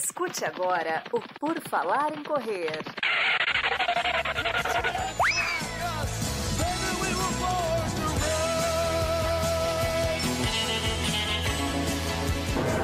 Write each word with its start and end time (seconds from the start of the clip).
Escute 0.00 0.44
agora 0.44 1.02
o 1.12 1.20
Por 1.40 1.60
Falar 1.68 2.16
em 2.16 2.22
Correr. 2.22 2.70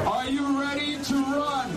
Are 0.05 0.29
you 0.29 0.61
ready 0.61 0.99
to 1.05 1.15
run? 1.15 1.71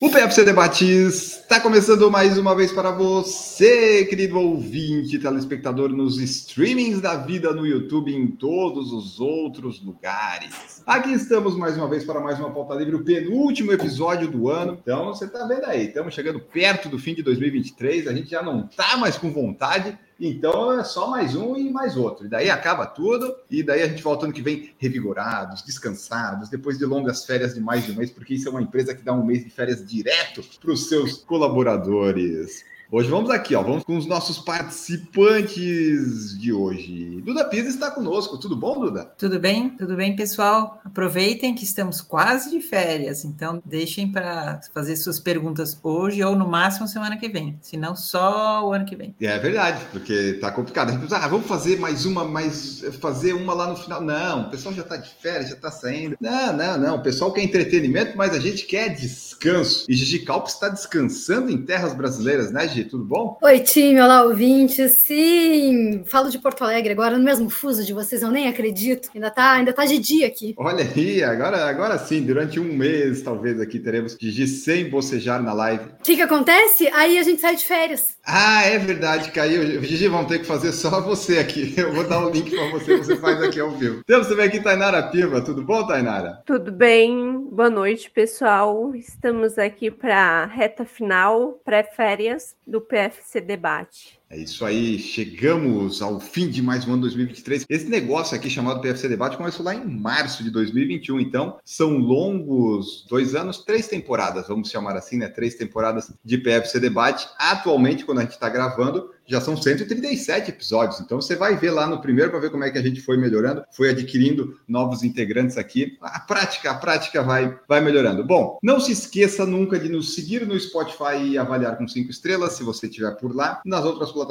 O 0.00 0.10
PFC 0.10 0.44
Debates 0.44 1.31
está 1.52 1.60
começando 1.60 2.10
mais 2.10 2.38
uma 2.38 2.54
vez 2.54 2.72
para 2.72 2.90
você, 2.90 4.06
querido 4.06 4.38
ouvinte, 4.38 5.18
telespectador, 5.18 5.90
nos 5.90 6.18
streamings 6.18 6.98
da 6.98 7.14
vida 7.14 7.52
no 7.52 7.66
YouTube 7.66 8.10
e 8.10 8.16
em 8.16 8.26
todos 8.26 8.90
os 8.90 9.20
outros 9.20 9.84
lugares. 9.84 10.82
Aqui 10.86 11.12
estamos 11.12 11.54
mais 11.54 11.76
uma 11.76 11.86
vez 11.86 12.04
para 12.04 12.20
mais 12.20 12.38
uma 12.38 12.50
pauta 12.50 12.74
livre, 12.74 12.94
o 12.94 13.04
penúltimo 13.04 13.70
episódio 13.70 14.28
do 14.28 14.48
ano. 14.48 14.78
Então, 14.80 15.08
você 15.08 15.26
está 15.26 15.46
vendo 15.46 15.66
aí, 15.66 15.88
estamos 15.88 16.14
chegando 16.14 16.40
perto 16.40 16.88
do 16.88 16.98
fim 16.98 17.12
de 17.12 17.22
2023, 17.22 18.06
a 18.06 18.14
gente 18.14 18.30
já 18.30 18.42
não 18.42 18.64
está 18.64 18.96
mais 18.96 19.18
com 19.18 19.30
vontade 19.30 19.98
então 20.24 20.78
é 20.78 20.84
só 20.84 21.10
mais 21.10 21.34
um 21.34 21.56
e 21.56 21.68
mais 21.68 21.96
outro. 21.96 22.26
E 22.26 22.28
daí 22.28 22.48
acaba 22.48 22.86
tudo, 22.86 23.34
e 23.50 23.60
daí 23.60 23.82
a 23.82 23.88
gente 23.88 24.02
volta 24.02 24.24
ano 24.24 24.32
que 24.32 24.40
vem 24.40 24.72
revigorados, 24.78 25.62
descansados, 25.62 26.48
depois 26.48 26.78
de 26.78 26.84
longas 26.84 27.24
férias 27.24 27.54
de 27.54 27.60
mais 27.60 27.84
de 27.84 27.90
um 27.90 27.96
mês, 27.96 28.10
porque 28.10 28.34
isso 28.34 28.46
é 28.46 28.50
uma 28.50 28.62
empresa 28.62 28.94
que 28.94 29.02
dá 29.02 29.12
um 29.12 29.24
mês 29.24 29.42
de 29.42 29.50
férias 29.50 29.84
direto 29.84 30.44
para 30.60 30.70
os 30.70 30.88
seus 30.88 31.18
colaboradores. 31.24 32.64
Hoje 32.94 33.08
vamos 33.08 33.30
aqui, 33.30 33.54
ó, 33.54 33.62
vamos 33.62 33.84
com 33.84 33.96
os 33.96 34.04
nossos 34.04 34.38
participantes 34.38 36.38
de 36.38 36.52
hoje. 36.52 37.22
Duda 37.24 37.42
Pisa 37.46 37.70
está 37.70 37.90
conosco. 37.90 38.36
Tudo 38.36 38.54
bom, 38.54 38.78
Duda? 38.78 39.10
Tudo 39.16 39.40
bem, 39.40 39.70
tudo 39.70 39.96
bem, 39.96 40.14
pessoal. 40.14 40.78
Aproveitem 40.84 41.54
que 41.54 41.64
estamos 41.64 42.02
quase 42.02 42.50
de 42.50 42.60
férias, 42.60 43.24
então 43.24 43.62
deixem 43.64 44.12
para 44.12 44.60
fazer 44.74 44.96
suas 44.96 45.18
perguntas 45.18 45.80
hoje 45.82 46.22
ou 46.22 46.36
no 46.36 46.46
máximo 46.46 46.86
semana 46.86 47.16
que 47.16 47.30
vem, 47.30 47.58
se 47.62 47.78
não 47.78 47.96
só 47.96 48.68
o 48.68 48.74
ano 48.74 48.84
que 48.84 48.94
vem. 48.94 49.14
É 49.22 49.38
verdade, 49.38 49.86
porque 49.90 50.34
tá 50.34 50.52
complicado. 50.52 50.90
A 50.90 50.92
gente 50.92 51.00
pensa, 51.00 51.16
ah, 51.16 51.28
vamos 51.28 51.46
fazer 51.46 51.80
mais 51.80 52.04
uma, 52.04 52.26
mais 52.26 52.84
fazer 53.00 53.32
uma 53.32 53.54
lá 53.54 53.68
no 53.68 53.76
final. 53.76 54.02
Não, 54.02 54.42
o 54.42 54.50
pessoal 54.50 54.74
já 54.74 54.82
está 54.82 54.98
de 54.98 55.08
férias, 55.14 55.48
já 55.48 55.56
está 55.56 55.70
saindo. 55.70 56.14
Não, 56.20 56.52
não, 56.52 56.76
não. 56.76 56.96
O 56.96 57.02
pessoal 57.02 57.32
quer 57.32 57.42
entretenimento, 57.42 58.18
mas 58.18 58.34
a 58.34 58.38
gente 58.38 58.66
quer 58.66 58.90
descanso. 58.90 59.86
E 59.88 59.94
Gigi 59.94 60.18
Calp 60.18 60.46
está 60.46 60.68
descansando 60.68 61.50
em 61.50 61.56
terras 61.56 61.94
brasileiras, 61.94 62.52
né, 62.52 62.68
Gigi? 62.68 62.81
Tudo 62.84 63.04
bom? 63.04 63.38
Oi, 63.42 63.60
time, 63.60 64.00
olá, 64.00 64.22
ouvinte. 64.22 64.88
Sim, 64.88 66.02
falo 66.06 66.30
de 66.30 66.38
Porto 66.38 66.62
Alegre 66.64 66.92
agora, 66.92 67.16
no 67.16 67.24
mesmo 67.24 67.48
fuso 67.48 67.84
de 67.84 67.92
vocês, 67.92 68.22
eu 68.22 68.30
nem 68.30 68.48
acredito. 68.48 69.10
Ainda 69.14 69.30
tá, 69.30 69.52
ainda 69.52 69.72
tá 69.72 69.84
de 69.84 69.98
dia 69.98 70.26
aqui. 70.26 70.54
Olha 70.56 70.84
aí, 70.84 71.22
agora, 71.22 71.66
agora 71.66 71.98
sim, 71.98 72.22
durante 72.22 72.58
um 72.58 72.64
mês, 72.64 73.22
talvez, 73.22 73.60
aqui 73.60 73.78
teremos 73.78 74.16
Gigi 74.20 74.46
sem 74.46 74.88
bocejar 74.88 75.42
na 75.42 75.52
live. 75.52 75.84
O 76.00 76.02
que 76.02 76.16
que 76.16 76.22
acontece? 76.22 76.88
Aí 76.88 77.18
a 77.18 77.22
gente 77.22 77.40
sai 77.40 77.56
de 77.56 77.64
férias. 77.64 78.16
Ah, 78.24 78.62
é 78.62 78.78
verdade, 78.78 79.30
caiu. 79.30 79.82
Gigi, 79.82 80.08
vamos 80.08 80.28
ter 80.28 80.38
que 80.38 80.46
fazer 80.46 80.72
só 80.72 81.00
você 81.00 81.38
aqui. 81.38 81.74
Eu 81.78 81.92
vou 81.92 82.04
dar 82.04 82.24
o 82.24 82.30
link 82.30 82.50
para 82.50 82.70
você, 82.70 82.96
você 82.96 83.16
faz 83.16 83.42
aqui 83.42 83.60
ao 83.60 83.70
vivo. 83.70 84.02
Temos 84.06 84.28
também 84.28 84.46
aqui 84.46 84.60
Tainara 84.60 85.02
Piva. 85.04 85.40
Tudo 85.40 85.62
bom, 85.62 85.86
Tainara? 85.86 86.42
Tudo 86.46 86.70
bem. 86.70 87.46
Boa 87.50 87.70
noite, 87.70 88.10
pessoal. 88.10 88.94
Estamos 88.94 89.58
aqui 89.58 89.90
para 89.90 90.16
a 90.16 90.46
reta 90.46 90.84
final, 90.84 91.60
pré-férias 91.64 92.54
do 92.66 92.80
PFC 92.80 93.40
Debate. 93.40 94.20
É 94.32 94.38
isso 94.38 94.64
aí, 94.64 94.98
chegamos 94.98 96.00
ao 96.00 96.18
fim 96.18 96.48
de 96.48 96.62
mais 96.62 96.88
um 96.88 96.94
ano 96.94 97.02
2023. 97.02 97.66
Esse 97.68 97.84
negócio 97.84 98.34
aqui 98.34 98.48
chamado 98.48 98.80
PFC 98.80 99.06
Debate 99.06 99.36
começou 99.36 99.62
lá 99.62 99.74
em 99.74 99.84
março 99.84 100.42
de 100.42 100.50
2021, 100.50 101.20
então 101.20 101.58
são 101.62 101.98
longos 101.98 103.04
dois 103.10 103.34
anos, 103.34 103.58
três 103.58 103.88
temporadas, 103.88 104.48
vamos 104.48 104.70
chamar 104.70 104.96
assim, 104.96 105.18
né? 105.18 105.28
Três 105.28 105.56
temporadas 105.56 106.10
de 106.24 106.38
PFC 106.38 106.80
Debate. 106.80 107.28
Atualmente, 107.38 108.06
quando 108.06 108.20
a 108.20 108.22
gente 108.22 108.30
está 108.30 108.48
gravando, 108.48 109.10
já 109.26 109.40
são 109.40 109.56
137 109.56 110.50
episódios. 110.50 111.00
Então 111.00 111.20
você 111.20 111.36
vai 111.36 111.56
ver 111.56 111.70
lá 111.70 111.86
no 111.86 112.00
primeiro 112.00 112.30
para 112.30 112.40
ver 112.40 112.50
como 112.50 112.64
é 112.64 112.70
que 112.70 112.78
a 112.78 112.82
gente 112.82 113.00
foi 113.00 113.16
melhorando, 113.16 113.62
foi 113.70 113.90
adquirindo 113.90 114.58
novos 114.66 115.02
integrantes 115.02 115.56
aqui. 115.56 115.96
A 116.00 116.20
prática, 116.20 116.70
a 116.70 116.74
prática 116.74 117.22
vai, 117.22 117.58
vai 117.68 117.80
melhorando. 117.80 118.24
Bom, 118.24 118.58
não 118.62 118.80
se 118.80 118.92
esqueça 118.92 119.46
nunca 119.46 119.78
de 119.78 119.88
nos 119.88 120.14
seguir 120.14 120.46
no 120.46 120.58
Spotify 120.58 121.22
e 121.22 121.38
avaliar 121.38 121.76
com 121.76 121.86
cinco 121.86 122.10
estrelas, 122.10 122.52
se 122.52 122.62
você 122.62 122.86
estiver 122.86 123.12
por 123.16 123.34
lá. 123.34 123.60
Nas 123.64 123.84
outras 123.84 124.10
plataformas, 124.10 124.21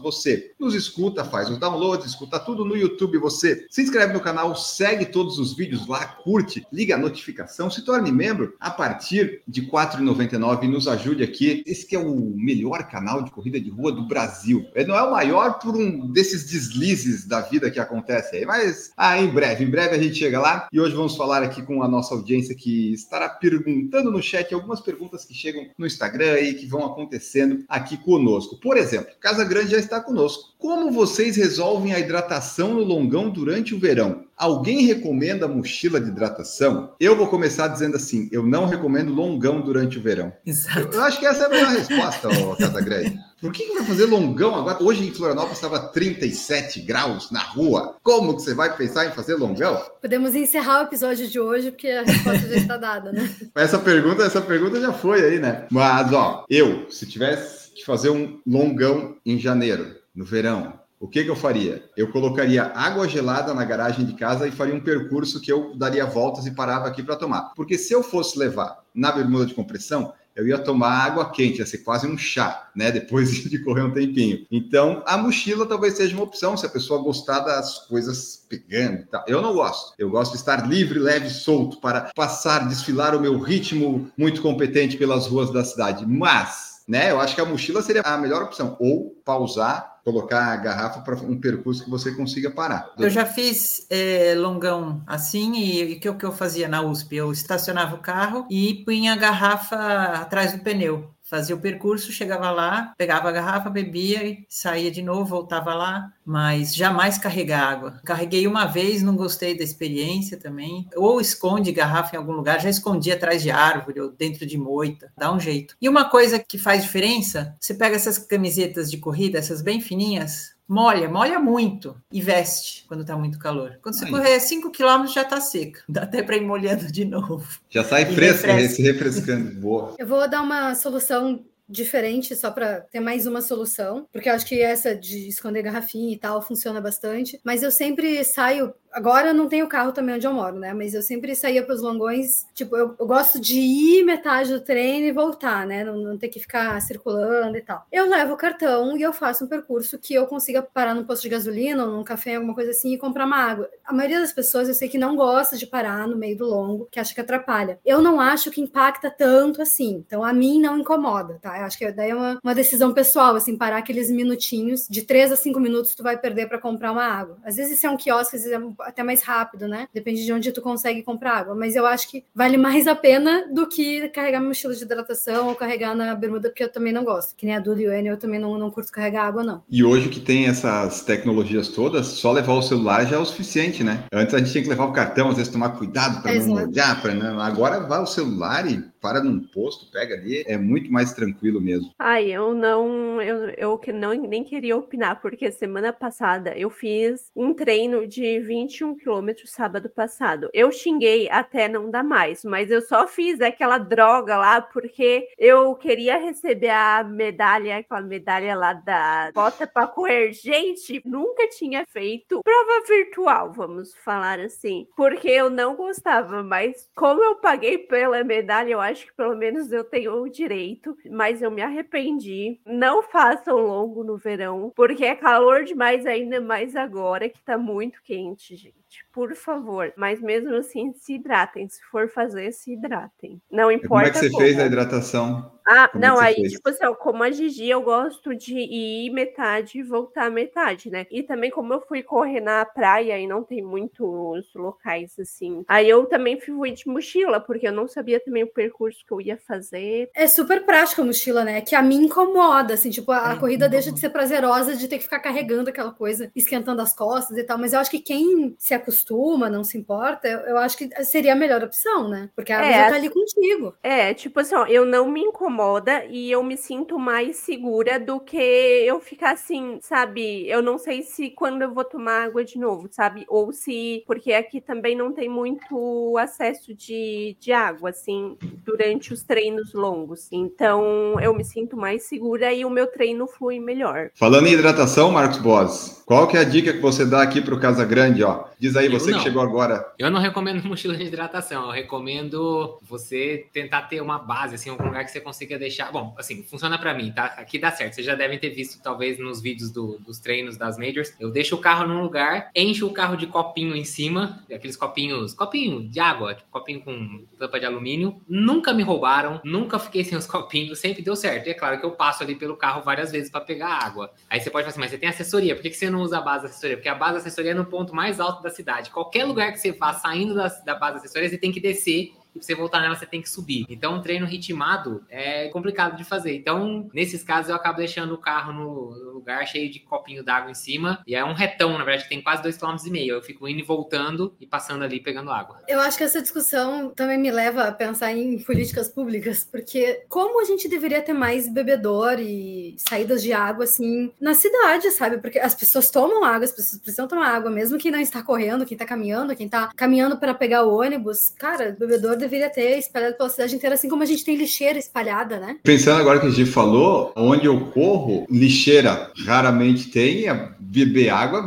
você 0.00 0.52
nos 0.58 0.74
escuta, 0.74 1.24
faz 1.24 1.50
os 1.50 1.58
downloads, 1.58 2.06
escuta 2.06 2.38
tudo 2.38 2.64
no 2.64 2.76
YouTube. 2.76 3.18
Você 3.18 3.66
se 3.70 3.82
inscreve 3.82 4.12
no 4.12 4.20
canal, 4.20 4.54
segue 4.54 5.06
todos 5.06 5.38
os 5.38 5.54
vídeos 5.54 5.86
lá, 5.86 6.04
curte, 6.06 6.66
liga 6.72 6.94
a 6.94 6.98
notificação, 6.98 7.70
se 7.70 7.84
torne 7.84 8.10
membro 8.12 8.54
a 8.60 8.70
partir 8.70 9.42
de 9.46 9.62
R$ 9.62 9.70
4,99 9.70 10.64
e 10.64 10.68
nos 10.68 10.88
ajude 10.88 11.22
aqui. 11.22 11.62
Esse 11.66 11.86
que 11.86 11.96
é 11.96 11.98
o 11.98 12.14
melhor 12.36 12.88
canal 12.88 13.22
de 13.22 13.30
corrida 13.30 13.60
de 13.60 13.70
rua 13.70 13.92
do 13.92 14.06
Brasil. 14.06 14.66
Ele 14.74 14.88
não 14.88 14.96
é 14.96 15.02
o 15.02 15.12
maior 15.12 15.58
por 15.58 15.76
um 15.76 16.10
desses 16.12 16.44
deslizes 16.44 17.26
da 17.26 17.40
vida 17.40 17.70
que 17.70 17.80
acontece 17.80 18.36
aí, 18.36 18.46
mas 18.46 18.92
ah, 18.96 19.20
em 19.20 19.28
breve, 19.28 19.64
em 19.64 19.70
breve 19.70 19.94
a 19.94 20.02
gente 20.02 20.16
chega 20.16 20.40
lá. 20.40 20.68
E 20.72 20.80
hoje 20.80 20.94
vamos 20.94 21.16
falar 21.16 21.42
aqui 21.42 21.62
com 21.62 21.82
a 21.82 21.88
nossa 21.88 22.14
audiência 22.14 22.54
que 22.54 22.92
estará 22.92 23.28
perguntando 23.28 24.10
no 24.10 24.22
chat 24.22 24.52
algumas 24.54 24.80
perguntas 24.80 25.24
que 25.24 25.34
chegam 25.34 25.66
no 25.76 25.86
Instagram 25.86 26.40
e 26.40 26.54
que 26.54 26.66
vão 26.66 26.84
acontecendo 26.84 27.64
aqui 27.68 27.96
conosco. 27.96 28.56
Por 28.56 28.76
exemplo, 28.76 29.12
Casa 29.26 29.44
Grande 29.44 29.72
já 29.72 29.78
está 29.78 30.00
conosco. 30.00 30.54
Como 30.56 30.92
vocês 30.92 31.34
resolvem 31.34 31.92
a 31.92 31.98
hidratação 31.98 32.74
no 32.74 32.84
longão 32.84 33.28
durante 33.28 33.74
o 33.74 33.78
verão? 33.78 34.24
Alguém 34.36 34.86
recomenda 34.86 35.48
mochila 35.48 36.00
de 36.00 36.10
hidratação? 36.10 36.94
Eu 37.00 37.16
vou 37.16 37.26
começar 37.26 37.66
dizendo 37.66 37.96
assim: 37.96 38.28
eu 38.30 38.44
não 38.44 38.66
recomendo 38.66 39.12
longão 39.12 39.60
durante 39.60 39.98
o 39.98 40.00
verão. 40.00 40.32
Exato. 40.46 40.94
Eu 40.94 41.02
acho 41.02 41.18
que 41.18 41.26
essa 41.26 41.42
é 41.42 41.46
a 41.46 41.48
melhor 41.48 41.70
resposta, 41.70 42.28
Casa 42.56 42.80
Grande. 42.80 43.18
Por 43.40 43.50
que, 43.50 43.64
que 43.64 43.74
vai 43.74 43.84
fazer 43.84 44.04
longão 44.04 44.54
agora? 44.54 44.80
Hoje 44.80 45.08
em 45.08 45.12
Florianópolis 45.12 45.58
estava 45.58 45.88
37 45.88 46.82
graus 46.82 47.32
na 47.32 47.40
rua. 47.40 47.96
Como 48.04 48.36
que 48.36 48.42
você 48.42 48.54
vai 48.54 48.76
pensar 48.76 49.06
em 49.06 49.10
fazer 49.10 49.34
longão? 49.34 49.82
Podemos 50.00 50.36
encerrar 50.36 50.82
o 50.82 50.84
episódio 50.84 51.26
de 51.26 51.40
hoje, 51.40 51.72
porque 51.72 51.88
a 51.88 52.04
resposta 52.04 52.46
já 52.46 52.56
está 52.56 52.76
dada, 52.76 53.10
né? 53.10 53.28
Essa 53.56 53.78
pergunta, 53.78 54.22
essa 54.22 54.40
pergunta 54.40 54.80
já 54.80 54.92
foi 54.92 55.24
aí, 55.24 55.40
né? 55.40 55.66
Mas, 55.68 56.12
ó, 56.12 56.44
eu, 56.48 56.88
se 56.90 57.06
tivesse 57.06 57.65
que 57.76 57.84
fazer 57.84 58.10
um 58.10 58.40
longão 58.46 59.16
em 59.24 59.38
janeiro, 59.38 59.96
no 60.14 60.24
verão, 60.24 60.80
o 60.98 61.06
que, 61.06 61.22
que 61.22 61.30
eu 61.30 61.36
faria? 61.36 61.84
Eu 61.94 62.10
colocaria 62.10 62.64
água 62.64 63.06
gelada 63.06 63.52
na 63.52 63.64
garagem 63.64 64.06
de 64.06 64.14
casa 64.14 64.48
e 64.48 64.50
faria 64.50 64.74
um 64.74 64.80
percurso 64.80 65.40
que 65.40 65.52
eu 65.52 65.76
daria 65.76 66.06
voltas 66.06 66.46
e 66.46 66.50
parava 66.50 66.88
aqui 66.88 67.02
para 67.02 67.16
tomar. 67.16 67.52
Porque 67.54 67.76
se 67.76 67.92
eu 67.92 68.02
fosse 68.02 68.38
levar 68.38 68.82
na 68.94 69.12
bermuda 69.12 69.44
de 69.44 69.54
compressão, 69.54 70.14
eu 70.36 70.46
ia 70.46 70.58
tomar 70.58 70.90
água 70.90 71.30
quente, 71.30 71.60
ia 71.60 71.66
ser 71.66 71.78
quase 71.78 72.06
um 72.06 72.16
chá, 72.16 72.68
né? 72.76 72.92
Depois 72.92 73.30
de 73.48 73.58
correr 73.58 73.82
um 73.82 73.92
tempinho. 73.92 74.46
Então, 74.50 75.02
a 75.06 75.16
mochila 75.16 75.66
talvez 75.66 75.94
seja 75.96 76.14
uma 76.14 76.24
opção, 76.24 76.56
se 76.56 76.66
a 76.66 76.68
pessoa 76.68 77.02
gostar 77.02 77.40
das 77.40 77.86
coisas 77.86 78.44
pegando 78.48 79.06
tal. 79.06 79.24
Eu 79.26 79.40
não 79.40 79.54
gosto. 79.54 79.94
Eu 79.98 80.10
gosto 80.10 80.32
de 80.32 80.38
estar 80.38 80.68
livre, 80.68 80.98
leve, 80.98 81.30
solto, 81.30 81.80
para 81.80 82.12
passar, 82.14 82.68
desfilar 82.68 83.14
o 83.14 83.20
meu 83.20 83.38
ritmo 83.38 84.10
muito 84.16 84.42
competente 84.42 84.98
pelas 84.98 85.26
ruas 85.26 85.50
da 85.50 85.64
cidade. 85.64 86.04
Mas, 86.06 86.65
né? 86.86 87.10
Eu 87.10 87.20
acho 87.20 87.34
que 87.34 87.40
a 87.40 87.44
mochila 87.44 87.82
seria 87.82 88.02
a 88.02 88.16
melhor 88.16 88.42
opção. 88.42 88.76
Ou 88.78 89.10
pausar, 89.24 90.00
colocar 90.04 90.52
a 90.52 90.56
garrafa 90.56 91.00
para 91.00 91.16
um 91.16 91.40
percurso 91.40 91.84
que 91.84 91.90
você 91.90 92.12
consiga 92.12 92.50
parar. 92.50 92.90
Eu 92.98 93.10
já 93.10 93.26
fiz 93.26 93.86
é, 93.90 94.34
longão 94.36 95.02
assim, 95.06 95.56
e 95.56 95.94
o 95.94 96.00
que, 96.00 96.12
que 96.12 96.24
eu 96.24 96.32
fazia 96.32 96.68
na 96.68 96.82
USP? 96.82 97.16
Eu 97.16 97.32
estacionava 97.32 97.96
o 97.96 98.00
carro 98.00 98.46
e 98.48 98.84
punha 98.84 99.14
a 99.14 99.16
garrafa 99.16 99.76
atrás 100.20 100.52
do 100.52 100.60
pneu 100.60 101.10
fazia 101.26 101.56
o 101.56 101.60
percurso, 101.60 102.12
chegava 102.12 102.50
lá, 102.50 102.94
pegava 102.96 103.28
a 103.28 103.32
garrafa, 103.32 103.68
bebia 103.68 104.24
e 104.24 104.46
saía 104.48 104.90
de 104.90 105.02
novo, 105.02 105.24
voltava 105.24 105.74
lá, 105.74 106.12
mas 106.26 106.74
jamais 106.74 107.16
carregar 107.16 107.60
água. 107.62 108.00
Carreguei 108.04 108.46
uma 108.48 108.66
vez, 108.66 109.00
não 109.02 109.14
gostei 109.14 109.56
da 109.56 109.62
experiência 109.62 110.36
também. 110.36 110.88
Ou 110.96 111.20
esconde 111.20 111.70
garrafa 111.70 112.16
em 112.16 112.18
algum 112.18 112.32
lugar, 112.32 112.60
já 112.60 112.68
escondi 112.68 113.12
atrás 113.12 113.40
de 113.42 113.50
árvore 113.50 114.00
ou 114.00 114.10
dentro 114.10 114.44
de 114.44 114.58
moita, 114.58 115.12
dá 115.16 115.32
um 115.32 115.38
jeito. 115.38 115.76
E 115.80 115.88
uma 115.88 116.06
coisa 116.10 116.38
que 116.38 116.58
faz 116.58 116.82
diferença, 116.82 117.54
você 117.60 117.72
pega 117.72 117.94
essas 117.94 118.18
camisetas 118.18 118.90
de 118.90 118.98
corrida, 118.98 119.38
essas 119.38 119.62
bem 119.62 119.80
fininhas, 119.80 120.54
molha, 120.68 121.08
molha 121.08 121.38
muito 121.38 121.96
e 122.10 122.20
veste 122.20 122.84
quando 122.88 123.04
tá 123.04 123.16
muito 123.16 123.38
calor. 123.38 123.78
Quando 123.80 123.94
você 123.94 124.06
Aí. 124.06 124.10
correr 124.10 124.40
5 124.40 124.72
km 124.72 125.06
já 125.06 125.24
tá 125.24 125.40
seca. 125.40 125.80
Dá 125.88 126.02
até 126.02 126.24
para 126.24 126.36
ir 126.36 126.40
molhando 126.44 126.90
de 126.90 127.04
novo. 127.06 127.46
Já 127.70 127.84
sai 127.84 128.02
E 128.02 128.14
fresco, 128.14 128.46
refresca. 128.46 128.74
se 128.74 128.82
refrescando. 128.82 129.60
Boa. 129.60 129.94
Eu 129.96 130.06
vou 130.08 130.28
dar 130.28 130.42
uma 130.42 130.74
solução 130.74 131.44
diferente 131.68 132.34
só 132.36 132.50
para 132.50 132.80
ter 132.82 133.00
mais 133.00 133.26
uma 133.26 133.40
solução, 133.42 134.06
porque 134.12 134.28
eu 134.28 134.34
acho 134.34 134.46
que 134.46 134.60
essa 134.60 134.94
de 134.94 135.28
esconder 135.28 135.62
garrafinha 135.62 136.14
e 136.14 136.18
tal 136.18 136.40
funciona 136.40 136.80
bastante, 136.80 137.40
mas 137.44 137.62
eu 137.62 137.70
sempre 137.70 138.22
saio 138.24 138.74
agora 138.96 139.34
não 139.34 139.46
tenho 139.46 139.68
carro 139.68 139.92
também 139.92 140.14
onde 140.14 140.26
eu 140.26 140.32
moro, 140.32 140.58
né? 140.58 140.72
Mas 140.72 140.94
eu 140.94 141.02
sempre 141.02 141.36
saía 141.36 141.62
para 141.62 141.74
os 141.74 141.82
longões, 141.82 142.46
tipo, 142.54 142.74
eu, 142.74 142.96
eu, 142.98 143.06
gosto 143.06 143.38
de 143.38 143.60
ir 143.60 144.02
metade 144.04 144.50
do 144.50 144.60
treino 144.60 145.06
e 145.06 145.12
voltar, 145.12 145.66
né? 145.66 145.84
Não, 145.84 145.96
não 145.96 146.16
ter 146.16 146.28
que 146.28 146.40
ficar 146.40 146.80
circulando 146.80 147.58
e 147.58 147.60
tal. 147.60 147.84
Eu 147.92 148.08
levo 148.08 148.32
o 148.32 148.36
cartão 148.38 148.96
e 148.96 149.02
eu 149.02 149.12
faço 149.12 149.44
um 149.44 149.48
percurso 149.48 149.98
que 149.98 150.14
eu 150.14 150.26
consiga 150.26 150.62
parar 150.62 150.94
num 150.94 151.04
posto 151.04 151.22
de 151.22 151.28
gasolina 151.28 151.84
ou 151.84 151.92
num 151.92 152.02
café, 152.02 152.36
alguma 152.36 152.54
coisa 152.54 152.70
assim, 152.70 152.94
e 152.94 152.98
comprar 152.98 153.26
uma 153.26 153.36
água. 153.36 153.68
A 153.84 153.92
maioria 153.92 154.18
das 154.18 154.32
pessoas 154.32 154.66
eu 154.66 154.74
sei 154.74 154.88
que 154.88 154.96
não 154.96 155.14
gosta 155.14 155.58
de 155.58 155.66
parar 155.66 156.08
no 156.08 156.16
meio 156.16 156.38
do 156.38 156.46
longo, 156.46 156.88
que 156.90 156.98
acha 156.98 157.14
que 157.14 157.20
atrapalha. 157.20 157.78
Eu 157.84 158.00
não 158.00 158.18
acho 158.18 158.50
que 158.50 158.62
impacta 158.62 159.10
tanto 159.10 159.60
assim. 159.60 160.02
Então, 160.06 160.24
a 160.24 160.32
mim 160.32 160.58
não 160.58 160.78
incomoda, 160.78 161.38
tá? 161.42 161.58
Eu 161.58 161.66
acho 161.66 161.76
que 161.76 161.92
daí 161.92 162.10
é 162.10 162.14
uma, 162.14 162.40
uma 162.42 162.54
decisão 162.54 162.94
pessoal, 162.94 163.36
assim, 163.36 163.58
parar 163.58 163.76
aqueles 163.76 164.10
minutinhos, 164.10 164.86
de 164.88 165.02
3 165.02 165.32
a 165.32 165.36
5 165.36 165.60
minutos 165.60 165.94
tu 165.94 166.02
vai 166.02 166.16
perder 166.16 166.48
para 166.48 166.58
comprar 166.58 166.92
uma 166.92 167.04
água. 167.04 167.36
Às 167.44 167.56
vezes 167.56 167.76
isso 167.76 167.86
é 167.86 167.90
um 167.90 167.96
quiosque, 167.96 168.36
às 168.36 168.42
vezes 168.42 168.56
é 168.56 168.58
até 168.86 169.02
mais 169.02 169.22
rápido, 169.22 169.68
né? 169.68 169.88
Depende 169.92 170.24
de 170.24 170.32
onde 170.32 170.52
tu 170.52 170.62
consegue 170.62 171.02
comprar 171.02 171.38
água. 171.38 171.54
Mas 171.54 171.76
eu 171.76 171.86
acho 171.86 172.10
que 172.10 172.24
vale 172.34 172.56
mais 172.56 172.86
a 172.86 172.94
pena 172.94 173.46
do 173.52 173.68
que 173.68 174.08
carregar 174.08 174.40
meu 174.40 174.48
mochila 174.48 174.74
de 174.74 174.82
hidratação 174.82 175.48
ou 175.48 175.54
carregar 175.54 175.94
na 175.94 176.14
bermuda, 176.14 176.48
porque 176.48 176.64
eu 176.64 176.72
também 176.72 176.92
não 176.92 177.04
gosto. 177.04 177.34
Que 177.36 177.46
nem 177.46 177.56
a 177.56 177.60
Duda 177.60 177.82
e 177.82 177.88
o 177.88 177.92
Enio, 177.92 178.12
eu 178.12 178.18
também 178.18 178.38
não, 178.38 178.58
não 178.58 178.70
curto 178.70 178.92
carregar 178.92 179.26
água, 179.26 179.42
não. 179.42 179.62
E 179.68 179.84
hoje 179.84 180.08
que 180.08 180.20
tem 180.20 180.46
essas 180.46 181.02
tecnologias 181.02 181.68
todas, 181.68 182.06
só 182.06 182.32
levar 182.32 182.54
o 182.54 182.62
celular 182.62 183.04
já 183.06 183.16
é 183.16 183.18
o 183.18 183.24
suficiente, 183.24 183.82
né? 183.82 184.04
Antes 184.12 184.34
a 184.34 184.38
gente 184.38 184.52
tinha 184.52 184.62
que 184.62 184.70
levar 184.70 184.84
o 184.84 184.92
cartão, 184.92 185.28
às 185.28 185.36
vezes 185.36 185.52
tomar 185.52 185.70
cuidado 185.70 186.22
para 186.22 186.34
não 186.34 186.46
molhar, 186.46 187.00
para 187.02 187.14
não... 187.14 187.40
Agora 187.40 187.80
vai 187.80 188.00
o 188.00 188.06
celular 188.06 188.70
e 188.70 188.84
para 189.06 189.22
num 189.22 189.38
posto, 189.38 189.88
pega 189.92 190.16
ali, 190.16 190.42
é 190.48 190.58
muito 190.58 190.90
mais 190.90 191.12
tranquilo 191.12 191.60
mesmo. 191.60 191.94
Ai, 191.96 192.28
eu 192.28 192.52
não, 192.52 193.22
eu, 193.22 193.50
eu 193.50 193.78
que 193.78 193.92
não 193.92 194.12
nem 194.14 194.42
queria 194.42 194.76
opinar, 194.76 195.20
porque 195.20 195.48
semana 195.52 195.92
passada 195.92 196.52
eu 196.58 196.68
fiz 196.68 197.30
um 197.36 197.54
treino 197.54 198.04
de 198.04 198.40
21 198.40 198.96
quilômetros 198.96 199.52
sábado 199.52 199.88
passado. 199.88 200.50
Eu 200.52 200.72
xinguei 200.72 201.30
até 201.30 201.68
não 201.68 201.88
dar 201.88 202.02
mais, 202.02 202.42
mas 202.42 202.68
eu 202.68 202.82
só 202.82 203.06
fiz 203.06 203.40
aquela 203.40 203.78
droga 203.78 204.36
lá 204.36 204.60
porque 204.60 205.28
eu 205.38 205.76
queria 205.76 206.18
receber 206.18 206.70
a 206.70 207.04
medalha, 207.04 207.76
aquela 207.76 208.00
medalha 208.00 208.56
lá 208.56 208.72
da 208.72 209.30
bota 209.32 209.68
para 209.68 209.86
correr. 209.86 210.32
Gente, 210.32 211.00
nunca 211.04 211.48
tinha 211.50 211.84
feito 211.86 212.42
prova 212.42 212.84
virtual, 212.88 213.52
vamos 213.52 213.94
falar 214.04 214.40
assim, 214.40 214.88
porque 214.96 215.28
eu 215.28 215.48
não 215.48 215.76
gostava, 215.76 216.42
mas 216.42 216.90
como 216.96 217.22
eu 217.22 217.36
paguei 217.36 217.78
pela 217.78 218.24
medalha, 218.24 218.72
eu 218.72 218.80
acho 218.80 218.95
que 219.04 219.12
pelo 219.14 219.36
menos 219.36 219.70
eu 219.70 219.84
tenho 219.84 220.22
o 220.22 220.28
direito, 220.28 220.96
mas 221.10 221.42
eu 221.42 221.50
me 221.50 221.60
arrependi. 221.60 222.60
Não 222.64 223.02
façam 223.02 223.58
longo 223.58 224.02
no 224.02 224.16
verão, 224.16 224.72
porque 224.74 225.04
é 225.04 225.14
calor 225.14 225.64
demais, 225.64 226.06
ainda 226.06 226.40
mais 226.40 226.74
agora 226.74 227.28
que 227.28 227.42
tá 227.42 227.58
muito 227.58 228.00
quente, 228.02 228.56
gente 228.56 229.05
por 229.16 229.34
favor. 229.34 229.94
Mas 229.96 230.20
mesmo 230.20 230.54
assim, 230.56 230.92
se 230.92 231.14
hidratem. 231.14 231.66
Se 231.70 231.82
for 231.90 232.06
fazer, 232.06 232.52
se 232.52 232.74
hidratem. 232.74 233.40
Não 233.50 233.72
importa. 233.72 233.88
Como 233.88 234.00
é 234.02 234.10
que 234.10 234.18
você 234.18 234.30
como. 234.30 234.42
fez 234.42 234.58
a 234.58 234.66
hidratação? 234.66 235.56
Ah, 235.66 235.88
como 235.88 236.04
é 236.04 236.08
não, 236.08 236.18
aí, 236.20 236.34
fez? 236.34 236.52
tipo 236.52 236.68
assim, 236.68 236.94
como 237.00 237.24
a 237.24 237.30
Gigi, 237.30 237.68
eu 237.68 237.82
gosto 237.82 238.36
de 238.36 238.54
ir 238.56 239.10
metade 239.10 239.78
e 239.78 239.82
voltar 239.82 240.30
metade, 240.30 240.90
né? 240.90 241.06
E 241.10 241.24
também, 241.24 241.50
como 241.50 241.72
eu 241.72 241.80
fui 241.80 242.04
correr 242.04 242.40
na 242.40 242.64
praia 242.64 243.18
e 243.18 243.26
não 243.26 243.42
tem 243.42 243.62
muitos 243.62 244.54
locais 244.54 245.18
assim. 245.18 245.64
Aí 245.66 245.88
eu 245.88 246.06
também 246.06 246.38
fui 246.38 246.70
de 246.70 246.86
mochila, 246.86 247.40
porque 247.40 247.66
eu 247.66 247.72
não 247.72 247.88
sabia 247.88 248.20
também 248.20 248.44
o 248.44 248.52
percurso 248.52 249.04
que 249.04 249.12
eu 249.12 249.20
ia 249.20 249.36
fazer. 249.36 250.08
É 250.14 250.28
super 250.28 250.64
prático 250.64 251.02
a 251.02 251.04
mochila, 251.04 251.42
né? 251.42 251.60
Que 251.60 251.74
a 251.74 251.82
mim 251.82 252.04
incomoda, 252.04 252.74
assim, 252.74 252.90
tipo, 252.90 253.10
a, 253.10 253.30
a 253.30 253.32
é, 253.32 253.36
corrida 253.36 253.68
deixa 253.68 253.90
de 253.90 253.98
ser 253.98 254.10
prazerosa 254.10 254.76
de 254.76 254.86
ter 254.86 254.98
que 254.98 255.04
ficar 255.04 255.18
carregando 255.18 255.70
aquela 255.70 255.90
coisa, 255.90 256.30
esquentando 256.36 256.80
as 256.80 256.94
costas 256.94 257.36
e 257.36 257.42
tal. 257.42 257.58
Mas 257.58 257.72
eu 257.72 257.80
acho 257.80 257.90
que 257.90 257.98
quem 257.98 258.54
se 258.56 258.72
acostuma, 258.72 259.05
não 259.14 259.62
se 259.62 259.78
importa, 259.78 260.28
eu, 260.28 260.40
eu 260.40 260.58
acho 260.58 260.76
que 260.76 260.88
seria 261.04 261.32
a 261.32 261.36
melhor 261.36 261.62
opção, 261.62 262.08
né? 262.08 262.30
Porque 262.34 262.52
a 262.52 262.58
água 262.58 262.68
é, 262.70 262.72
já 262.74 262.90
tá 262.90 262.96
ali 262.96 263.10
contigo. 263.10 263.74
É, 263.82 264.14
tipo 264.14 264.40
assim, 264.40 264.54
ó, 264.54 264.66
eu 264.66 264.84
não 264.84 265.08
me 265.08 265.20
incomoda 265.20 266.04
e 266.06 266.30
eu 266.30 266.42
me 266.42 266.56
sinto 266.56 266.98
mais 266.98 267.36
segura 267.36 267.98
do 267.98 268.18
que 268.18 268.36
eu 268.36 269.00
ficar 269.00 269.32
assim, 269.32 269.78
sabe? 269.82 270.48
Eu 270.48 270.62
não 270.62 270.78
sei 270.78 271.02
se 271.02 271.30
quando 271.30 271.62
eu 271.62 271.72
vou 271.72 271.84
tomar 271.84 272.24
água 272.24 272.44
de 272.44 272.58
novo, 272.58 272.88
sabe? 272.90 273.24
Ou 273.28 273.52
se. 273.52 274.02
Porque 274.06 274.32
aqui 274.32 274.60
também 274.60 274.96
não 274.96 275.12
tem 275.12 275.28
muito 275.28 276.16
acesso 276.18 276.74
de, 276.74 277.36
de 277.38 277.52
água, 277.52 277.90
assim, 277.90 278.36
durante 278.64 279.12
os 279.12 279.22
treinos 279.22 279.72
longos. 279.74 280.28
Então 280.32 281.18
eu 281.20 281.34
me 281.34 281.44
sinto 281.44 281.76
mais 281.76 282.04
segura 282.04 282.52
e 282.52 282.64
o 282.64 282.70
meu 282.70 282.86
treino 282.86 283.26
flui 283.26 283.60
melhor. 283.60 284.10
Falando 284.14 284.46
em 284.46 284.52
hidratação, 284.52 285.10
Marcos 285.10 285.38
Boas, 285.38 286.02
qual 286.06 286.26
que 286.26 286.36
é 286.36 286.40
a 286.40 286.44
dica 286.44 286.72
que 286.72 286.80
você 286.80 287.04
dá 287.04 287.22
aqui 287.22 287.40
pro 287.40 287.60
Casa 287.60 287.84
Grande, 287.84 288.22
ó? 288.22 288.44
Diz 288.58 288.76
aí, 288.76 288.88
você 288.98 289.12
que 289.12 289.20
chegou 289.20 289.42
agora. 289.42 289.92
Eu 289.98 290.10
não 290.10 290.20
recomendo 290.20 290.62
mochila 290.66 290.96
de 290.96 291.04
hidratação. 291.04 291.66
Eu 291.66 291.70
recomendo 291.70 292.78
você 292.82 293.46
tentar 293.52 293.82
ter 293.82 294.00
uma 294.00 294.18
base, 294.18 294.54
assim, 294.54 294.70
algum 294.70 294.84
lugar 294.84 295.04
que 295.04 295.10
você 295.10 295.20
consiga 295.20 295.58
deixar. 295.58 295.90
Bom, 295.92 296.14
assim, 296.18 296.42
funciona 296.42 296.78
para 296.78 296.94
mim, 296.94 297.12
tá? 297.12 297.26
Aqui 297.36 297.58
dá 297.58 297.70
certo. 297.70 297.94
Vocês 297.94 298.06
já 298.06 298.14
devem 298.14 298.38
ter 298.38 298.50
visto, 298.50 298.82
talvez, 298.82 299.18
nos 299.18 299.40
vídeos 299.40 299.70
do, 299.70 299.98
dos 299.98 300.18
treinos 300.18 300.56
das 300.56 300.78
majors. 300.78 301.14
Eu 301.18 301.30
deixo 301.30 301.56
o 301.56 301.58
carro 301.58 301.86
num 301.86 302.02
lugar, 302.02 302.50
encho 302.54 302.86
o 302.86 302.92
carro 302.92 303.16
de 303.16 303.26
copinho 303.26 303.74
em 303.74 303.84
cima, 303.84 304.44
aqueles 304.52 304.76
copinhos, 304.76 305.34
copinho 305.34 305.88
de 305.88 306.00
água, 306.00 306.34
tipo, 306.34 306.48
copinho 306.50 306.80
com 306.80 307.24
tampa 307.38 307.58
de 307.58 307.66
alumínio. 307.66 308.20
Nunca 308.28 308.72
me 308.72 308.82
roubaram, 308.82 309.40
nunca 309.44 309.78
fiquei 309.78 310.04
sem 310.04 310.16
os 310.16 310.26
copinhos, 310.28 310.78
sempre 310.78 311.02
deu 311.02 311.16
certo. 311.16 311.46
E 311.46 311.50
é 311.50 311.54
claro 311.54 311.78
que 311.78 311.86
eu 311.86 311.92
passo 311.92 312.22
ali 312.22 312.34
pelo 312.34 312.56
carro 312.56 312.82
várias 312.82 313.10
vezes 313.10 313.30
para 313.30 313.40
pegar 313.40 313.68
água. 313.68 314.10
Aí 314.28 314.40
você 314.40 314.50
pode 314.50 314.64
falar 314.64 314.70
assim, 314.70 314.80
mas 314.80 314.90
você 314.90 314.98
tem 314.98 315.08
assessoria, 315.08 315.54
por 315.54 315.62
que, 315.62 315.70
que 315.70 315.76
você 315.76 315.90
não 315.90 316.02
usa 316.02 316.18
a 316.18 316.20
base 316.20 316.44
da 316.44 316.48
assessoria? 316.50 316.76
Porque 316.76 316.88
a 316.88 316.94
base 316.94 317.12
da 317.12 317.18
assessoria 317.18 317.50
é 317.52 317.54
no 317.54 317.64
ponto 317.64 317.94
mais 317.94 318.20
alto 318.20 318.42
da 318.42 318.50
cidade. 318.50 318.85
Qualquer 318.90 319.24
lugar 319.24 319.52
que 319.52 319.58
você 319.58 319.72
vá 319.72 319.94
saindo 319.94 320.34
da, 320.34 320.48
da 320.48 320.74
base 320.74 320.94
da 320.94 320.98
assessoria, 321.00 321.28
você 321.28 321.38
tem 321.38 321.52
que 321.52 321.60
descer 321.60 322.12
e 322.36 322.44
você 322.44 322.54
voltar 322.54 322.80
nela, 322.80 322.94
você 322.94 323.06
tem 323.06 323.22
que 323.22 323.28
subir. 323.28 323.66
Então, 323.68 323.96
um 323.96 324.02
treino 324.02 324.26
ritmado 324.26 325.04
é 325.08 325.48
complicado 325.48 325.96
de 325.96 326.04
fazer. 326.04 326.34
Então, 326.34 326.88
nesses 326.92 327.22
casos, 327.22 327.50
eu 327.50 327.56
acabo 327.56 327.78
deixando 327.78 328.14
o 328.14 328.18
carro 328.18 328.52
no 328.52 329.12
lugar 329.12 329.46
cheio 329.46 329.70
de 329.70 329.80
copinho 329.80 330.22
d'água 330.22 330.50
em 330.50 330.54
cima. 330.54 331.02
E 331.06 331.14
é 331.14 331.24
um 331.24 331.32
retão, 331.32 331.72
na 331.72 331.84
verdade, 331.84 332.04
que 332.04 332.08
tem 332.08 332.22
quase 332.22 332.42
2,5 332.42 332.84
km. 332.84 332.96
Eu 332.96 333.22
fico 333.22 333.48
indo 333.48 333.60
e 333.60 333.62
voltando 333.62 334.34
e 334.40 334.46
passando 334.46 334.84
ali 334.84 335.00
pegando 335.00 335.30
água. 335.30 335.62
Eu 335.66 335.80
acho 335.80 335.98
que 335.98 336.04
essa 336.04 336.22
discussão 336.22 336.90
também 336.90 337.18
me 337.18 337.30
leva 337.30 337.64
a 337.64 337.72
pensar 337.72 338.12
em 338.12 338.38
políticas 338.38 338.88
públicas, 338.88 339.44
porque 339.44 340.04
como 340.08 340.40
a 340.40 340.44
gente 340.44 340.68
deveria 340.68 341.02
ter 341.02 341.12
mais 341.12 341.48
bebedor 341.48 342.18
e 342.18 342.76
saídas 342.78 343.22
de 343.22 343.32
água, 343.32 343.64
assim, 343.64 344.12
na 344.20 344.34
cidade, 344.34 344.90
sabe? 344.90 345.18
Porque 345.18 345.38
as 345.38 345.54
pessoas 345.54 345.90
tomam 345.90 346.24
água, 346.24 346.44
as 346.44 346.52
pessoas 346.52 346.80
precisam 346.80 347.08
tomar 347.08 347.28
água, 347.28 347.50
mesmo 347.50 347.78
quem 347.78 347.90
não 347.90 348.00
está 348.00 348.22
correndo, 348.22 348.66
quem 348.66 348.74
está 348.74 348.84
caminhando, 348.84 349.34
quem 349.34 349.46
está 349.46 349.70
caminhando 349.74 350.18
para 350.18 350.34
pegar 350.34 350.64
o 350.64 350.76
ônibus. 350.78 351.34
Cara, 351.38 351.76
bebedor 351.78 352.16
deveria 352.26 352.50
ter 352.50 352.78
espalhado 352.78 353.16
pela 353.16 353.28
cidade 353.28 353.54
inteira, 353.54 353.74
assim 353.74 353.88
como 353.88 354.02
a 354.02 354.06
gente 354.06 354.24
tem 354.24 354.36
lixeira 354.36 354.78
espalhada, 354.78 355.38
né? 355.38 355.56
Pensando 355.62 356.00
agora 356.00 356.20
que 356.20 356.26
a 356.26 356.30
gente 356.30 356.50
falou, 356.50 357.12
onde 357.16 357.46
eu 357.46 357.66
corro, 357.66 358.26
lixeira 358.30 359.10
raramente 359.24 359.88
tem, 359.90 360.28
é 360.28 360.50
beber 360.60 361.10
água. 361.10 361.42